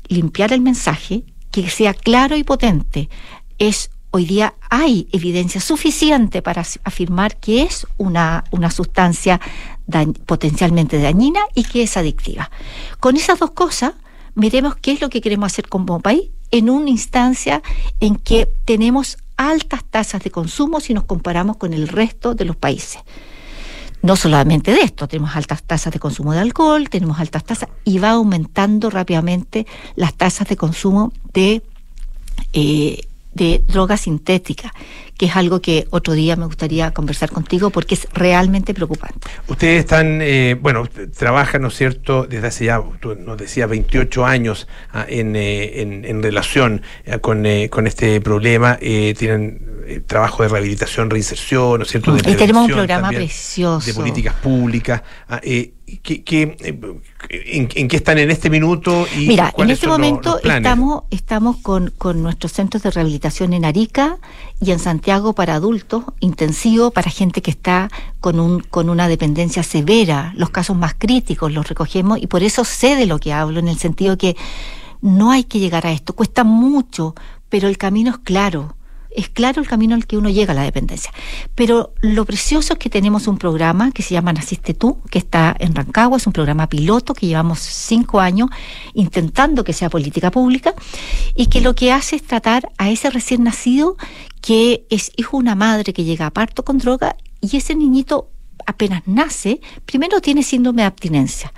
limpiar 0.08 0.54
el 0.54 0.62
mensaje, 0.62 1.24
que 1.52 1.70
sea 1.70 1.94
claro 1.94 2.38
y 2.38 2.44
potente. 2.44 3.10
Es 3.58 3.92
hoy 4.12 4.26
día 4.26 4.54
hay 4.70 5.08
evidencia 5.12 5.62
suficiente 5.62 6.42
para 6.42 6.64
afirmar 6.84 7.38
que 7.38 7.64
es 7.64 7.88
una, 7.98 8.44
una 8.52 8.72
sustancia 8.72 9.40
potencialmente 10.26 11.02
dañina 11.02 11.42
y 11.56 11.64
que 11.64 11.84
es 11.84 11.98
adictiva. 11.98 12.52
Con 13.00 13.16
esas 13.16 13.40
dos 13.40 13.52
cosas, 13.52 13.94
miremos 14.36 14.76
qué 14.76 14.92
es 14.92 15.02
lo 15.02 15.10
que 15.10 15.22
queremos 15.22 15.52
hacer 15.52 15.68
como 15.68 16.00
país 16.00 16.30
en 16.52 16.70
una 16.70 16.90
instancia 16.90 17.62
en 18.00 18.16
que 18.16 18.48
tenemos 18.66 19.18
altas 19.38 19.84
tasas 19.84 20.24
de 20.24 20.32
consumo 20.32 20.80
si 20.80 20.94
nos 20.94 21.04
comparamos 21.04 21.58
con 21.58 21.74
el 21.74 21.88
resto 21.88 22.36
de 22.36 22.46
los 22.46 22.56
países 22.56 23.02
no 24.02 24.16
solamente 24.16 24.72
de 24.72 24.82
esto, 24.82 25.08
tenemos 25.08 25.36
altas 25.36 25.64
tasas 25.64 25.92
de 25.92 26.00
consumo 26.00 26.34
de 26.34 26.40
alcohol, 26.40 26.90
tenemos 26.90 27.20
altas 27.20 27.44
tasas 27.44 27.70
y 27.84 28.00
va 28.00 28.12
aumentando 28.12 28.90
rápidamente 28.90 29.68
las 29.96 30.14
tasas 30.14 30.48
de 30.48 30.56
consumo 30.56 31.12
de 31.34 31.62
eh, 32.54 33.02
de 33.40 33.64
droga 33.66 33.98
sintética, 33.98 34.74
que 35.18 35.26
es 35.28 35.36
algo 35.36 35.62
que 35.62 35.88
otro 35.90 36.14
día 36.14 36.36
me 36.36 36.46
gustaría 36.46 36.92
conversar 36.92 37.32
contigo 37.32 37.70
porque 37.70 37.96
es 37.96 38.08
realmente 38.14 38.74
preocupante. 38.74 39.28
Ustedes 39.48 39.80
están, 39.80 40.22
eh, 40.22 40.58
bueno, 40.60 40.88
trabajan, 41.18 41.62
¿no 41.62 41.70
es 41.70 41.76
cierto?, 41.76 42.26
desde 42.28 42.48
hace 42.48 42.66
ya, 42.66 42.82
tú 43.00 43.16
nos 43.16 43.38
decías, 43.38 43.70
28 43.70 44.26
años 44.26 44.68
ah, 44.92 45.06
en, 45.08 45.36
eh, 45.36 45.82
en, 45.82 46.06
en 46.06 46.22
relación 46.22 46.82
eh, 47.06 47.20
con, 47.20 47.46
eh, 47.46 47.70
con 47.70 47.88
este 47.88 48.20
problema. 48.22 48.78
tienen 48.78 50.04
trabajo 50.06 50.44
de 50.44 50.50
rehabilitación, 50.50 51.10
reinserción, 51.10 51.80
¿no 51.80 51.84
es 51.84 51.90
cierto?, 51.90 52.14
de 52.14 52.32
Y 52.32 52.36
tenemos 52.36 52.66
un 52.66 52.74
programa 52.74 53.04
también, 53.04 53.24
precioso. 53.24 53.88
De 53.88 53.94
políticas 53.94 54.36
públicas. 54.36 55.02
Ah, 55.28 55.42
¿qué- 55.98 56.24
qué, 56.24 56.56
eh, 56.62 56.80
en, 57.30 57.70
en 57.76 57.88
qué 57.88 57.96
están 57.98 58.18
en 58.20 58.30
este 58.32 58.50
minuto? 58.50 59.08
Y 59.18 59.28
Mira, 59.28 59.54
en 59.58 59.70
este 59.72 59.88
los- 59.88 59.98
momento 59.98 60.40
los 60.44 60.54
estamos, 60.56 61.04
estamos 61.10 61.58
con, 61.58 61.92
con 61.98 62.22
nuestros 62.24 62.52
centros 62.54 62.84
de 62.84 62.92
rehabilitación 62.92 63.54
en 63.54 63.66
Arica 63.66 64.18
y 64.62 64.72
en 64.72 64.80
Santiago 64.80 65.34
para 65.34 65.56
adultos, 65.56 66.04
intensivo 66.20 66.92
para 66.92 67.10
gente 67.12 67.42
que 67.42 67.52
está 67.52 67.90
con, 68.20 68.40
un, 68.40 68.60
con 68.62 68.90
una 68.90 69.08
dependencia 69.08 69.64
severa. 69.64 70.34
Los 70.38 70.50
casos 70.50 70.76
más 70.78 70.94
críticos 70.98 71.52
los 71.52 71.68
recogemos 71.68 72.20
y 72.22 72.28
por 72.28 72.44
eso 72.44 72.64
sé 72.64 72.96
de 72.96 73.06
lo 73.06 73.20
que 73.20 73.34
hablo, 73.34 73.60
en 73.60 73.68
el 73.68 73.78
sentido 73.78 74.18
que 74.18 74.36
no 75.02 75.32
hay 75.32 75.44
que 75.46 75.60
llegar 75.60 75.88
a 75.88 75.92
esto. 75.92 76.14
Cuesta 76.14 76.44
mucho, 76.44 77.16
pero 77.50 77.68
el 77.68 77.78
camino 77.78 78.12
es 78.12 78.18
claro. 78.20 78.76
Es 79.12 79.30
claro 79.30 79.62
el 79.62 79.68
camino 79.68 79.96
al 79.96 80.06
que 80.06 80.18
uno 80.18 80.30
llega 80.30 80.54
a 80.54 80.56
la 80.56 80.64
dependencia. 80.64 81.12
Pero 81.56 81.94
lo 82.02 82.26
precioso 82.26 82.74
es 82.74 82.80
que 82.80 82.90
tenemos 82.90 83.28
un 83.28 83.38
programa 83.38 83.92
que 83.92 84.04
se 84.04 84.14
llama 84.14 84.34
Naciste 84.34 84.74
tú, 84.74 85.02
que 85.10 85.20
está 85.20 85.56
en 85.60 85.74
Rancagua, 85.74 86.18
es 86.18 86.28
un 86.28 86.34
programa 86.34 86.68
piloto 86.68 87.14
que 87.14 87.28
llevamos 87.28 87.60
cinco 87.60 88.20
años 88.20 88.50
intentando 88.94 89.64
que 89.64 89.74
sea 89.74 89.90
política 89.90 90.32
pública 90.32 90.74
y 91.36 91.48
que 91.48 91.62
lo 91.62 91.76
que 91.76 91.92
hace 91.92 92.16
es 92.18 92.24
tratar 92.24 92.72
a 92.78 92.90
ese 92.90 93.10
recién 93.10 93.44
nacido 93.44 93.98
que 94.42 94.86
es 94.90 95.12
hijo 95.18 95.38
de 95.38 95.42
una 95.42 95.56
madre 95.56 95.94
que 95.94 96.04
llega 96.04 96.28
a 96.28 96.32
parto 96.32 96.64
con 96.64 96.78
droga 96.78 97.16
y 97.42 97.58
ese 97.58 97.76
niñito 97.76 98.30
apenas 98.66 99.04
nace, 99.06 99.62
primero 99.86 100.22
tiene 100.22 100.44
síndrome 100.44 100.84
de 100.84 100.88
abstinencia 100.88 101.52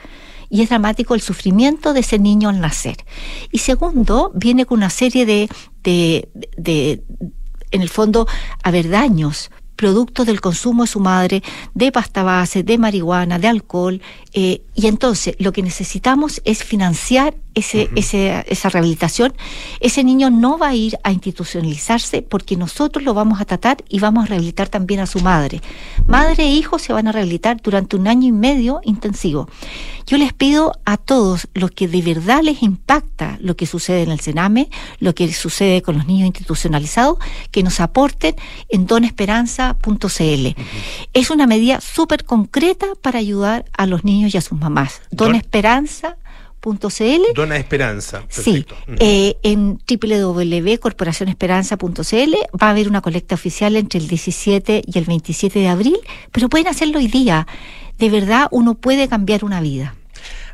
y 0.52 0.62
es 0.62 0.70
dramático 0.70 1.16
el 1.16 1.22
sufrimiento 1.22 1.94
de 1.94 2.02
ese 2.02 2.20
niño 2.20 2.50
al 2.50 2.60
nacer. 2.60 2.98
Y 3.52 3.60
segundo, 3.60 4.32
viene 4.36 4.66
con 4.66 4.80
una 4.80 4.90
serie 4.90 5.26
de, 5.26 5.50
en 7.72 7.82
el 7.82 7.90
fondo, 7.90 8.28
haber 8.64 8.90
daños 8.90 9.50
producto 9.82 10.26
del 10.26 10.42
consumo 10.42 10.84
de 10.84 10.90
su 10.90 11.00
madre 11.00 11.44
de 11.74 11.92
pasta 11.92 12.22
base, 12.22 12.62
de 12.62 12.78
marihuana, 12.78 13.40
de 13.40 13.48
alcohol. 13.48 14.00
eh, 14.32 14.62
y 14.76 14.86
entonces 14.86 15.36
lo 15.40 15.52
que 15.52 15.64
necesitamos 15.64 16.40
es 16.46 16.64
financiar 16.64 17.34
ese, 17.56 17.90
ese- 17.96 18.44
esa 18.48 18.70
rehabilitación. 18.70 19.34
Ese 19.80 20.04
niño 20.04 20.30
no 20.30 20.58
va 20.58 20.70
a 20.70 20.76
ir 20.76 20.98
a 21.04 21.12
institucionalizarse 21.12 22.22
porque 22.22 22.56
nosotros 22.56 23.04
lo 23.04 23.14
vamos 23.14 23.42
a 23.42 23.46
tratar 23.46 23.78
y 23.90 24.00
vamos 24.00 24.24
a 24.24 24.28
rehabilitar 24.28 24.70
también 24.70 25.00
a 25.02 25.06
su 25.06 25.20
madre. 25.20 25.62
Madre 26.08 26.44
e 26.46 26.52
hijo 26.54 26.80
se 26.80 26.94
van 26.94 27.08
a 27.08 27.12
rehabilitar 27.12 27.62
durante 27.62 27.96
un 27.96 28.08
año 28.08 28.28
y 28.28 28.32
medio 28.32 28.80
intensivo. 28.84 29.50
Yo 30.08 30.18
les 30.18 30.34
pido 30.34 30.74
a 30.86 30.98
todos 30.98 31.48
los 31.54 31.72
que 31.72 31.88
de 31.88 32.02
verdad 32.02 32.42
les 32.42 32.64
impacta 32.64 33.38
lo 33.42 33.56
que 33.56 33.66
sucede 33.66 34.04
en 34.04 34.12
el 34.12 34.20
Sename, 34.20 34.70
lo 35.00 35.14
que 35.16 35.32
sucede 35.34 35.82
con 35.82 35.98
los 35.98 36.08
niños 36.08 36.28
institucionalizados, 36.28 37.18
que 37.52 37.64
nos 37.64 37.80
aporten 37.80 38.36
en 38.70 38.88
donesperanza.cl. 38.88 40.56
Es 41.14 41.30
una 41.30 41.48
medida 41.48 41.82
súper 41.82 42.26
concreta 42.26 42.88
para 43.02 43.20
ayudar 43.20 43.66
a 43.78 43.86
los 43.86 44.04
niños 44.04 44.34
y 44.34 44.38
a 44.38 44.42
sus 44.42 44.58
mamás. 44.60 45.02
Don- 45.12 45.28
Donesperanza.cl. 46.62 47.34
Dona 47.36 47.58
Esperanza. 47.58 48.24
Sí, 48.30 48.66
eh, 49.00 49.38
en 49.44 49.80
www.corporacionesperanza.cl 49.80 52.36
va 52.62 52.68
a 52.68 52.70
haber 52.70 52.88
una 52.88 53.02
colecta 53.02 53.36
oficial 53.36 53.76
entre 53.76 54.00
el 54.00 54.08
17 54.08 54.84
y 54.86 54.98
el 54.98 55.04
27 55.06 55.60
de 55.60 55.68
abril, 55.68 55.98
pero 56.32 56.48
pueden 56.50 56.68
hacerlo 56.68 57.00
hoy 57.00 57.08
día. 57.08 57.48
De 57.98 58.10
verdad, 58.10 58.48
uno 58.52 58.76
puede 58.76 59.08
cambiar 59.08 59.44
una 59.44 59.62
vida. 59.62 59.96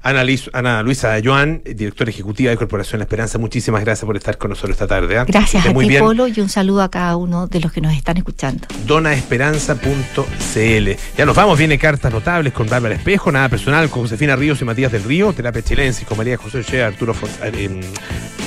Ana, 0.07 0.23
Liz- 0.23 0.49
Ana 0.53 0.81
Luisa 0.83 1.17
Joan, 1.23 1.61
directora 1.65 2.09
ejecutiva 2.09 2.49
de 2.51 2.57
Corporación 2.57 2.99
La 2.99 3.03
Esperanza, 3.03 3.37
muchísimas 3.37 3.83
gracias 3.83 4.05
por 4.05 4.15
estar 4.15 4.37
con 4.37 4.49
nosotros 4.51 4.71
esta 4.75 4.87
tarde. 4.87 5.17
¿ah? 5.17 5.25
Gracias 5.27 5.65
a 5.65 5.73
muy 5.73 5.83
ti, 5.85 5.89
bien. 5.89 6.03
Polo, 6.03 6.27
y 6.29 6.39
un 6.39 6.47
saludo 6.47 6.81
a 6.81 6.89
cada 6.89 7.17
uno 7.17 7.47
de 7.47 7.59
los 7.59 7.73
que 7.73 7.81
nos 7.81 7.93
están 7.93 8.15
escuchando. 8.15 8.65
donaesperanza.cl. 8.85 10.91
Ya 11.17 11.25
nos 11.25 11.35
vamos, 11.35 11.57
viene 11.57 11.77
cartas 11.77 12.11
notables 12.13 12.53
con 12.53 12.67
Bárbara 12.69 12.95
Espejo, 12.95 13.31
nada 13.31 13.49
personal 13.49 13.89
con 13.89 14.03
Josefina 14.03 14.35
Ríos 14.35 14.61
y 14.61 14.65
Matías 14.65 14.91
del 14.91 15.03
Río, 15.03 15.33
terapia 15.33 15.61
chilense 15.61 16.05
con 16.05 16.17
María 16.17 16.37
José 16.37 16.59
Ochea, 16.59 16.87
Arturo 16.87 17.13
Font 17.13 17.33
eh, 17.43 17.81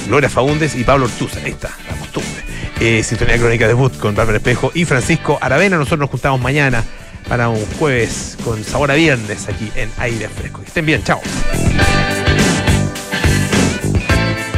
Gloria 0.07 0.29
Faúndes 0.31 0.75
y 0.77 0.85
Pablo 0.85 1.07
Ortuza. 1.07 1.41
Ahí 1.45 1.51
está, 1.53 1.71
la 1.89 1.97
costumbre. 1.97 2.31
Eh, 2.81 3.03
Sintonía 3.03 3.37
Crónica 3.39 3.67
de 3.69 3.75
Boot 3.75 3.99
con 3.99 4.15
Bárbara 4.15 4.39
Espejo 4.39 4.73
y 4.75 4.85
Francisco 4.87 5.39
Aravena. 5.41 5.77
Nosotros 5.77 6.01
nos 6.01 6.11
juntamos 6.11 6.41
mañana 6.41 6.83
para 7.31 7.49
un 7.49 7.65
jueves 7.79 8.37
con 8.45 8.63
sabor 8.65 8.91
a 8.91 8.95
viernes 8.95 9.49
aquí 9.49 9.71
en 9.77 9.89
Aire 9.99 10.29
Fresco. 10.29 10.63
Que 10.63 10.67
estén 10.67 10.85
bien, 10.85 11.03
chao. 11.05 11.21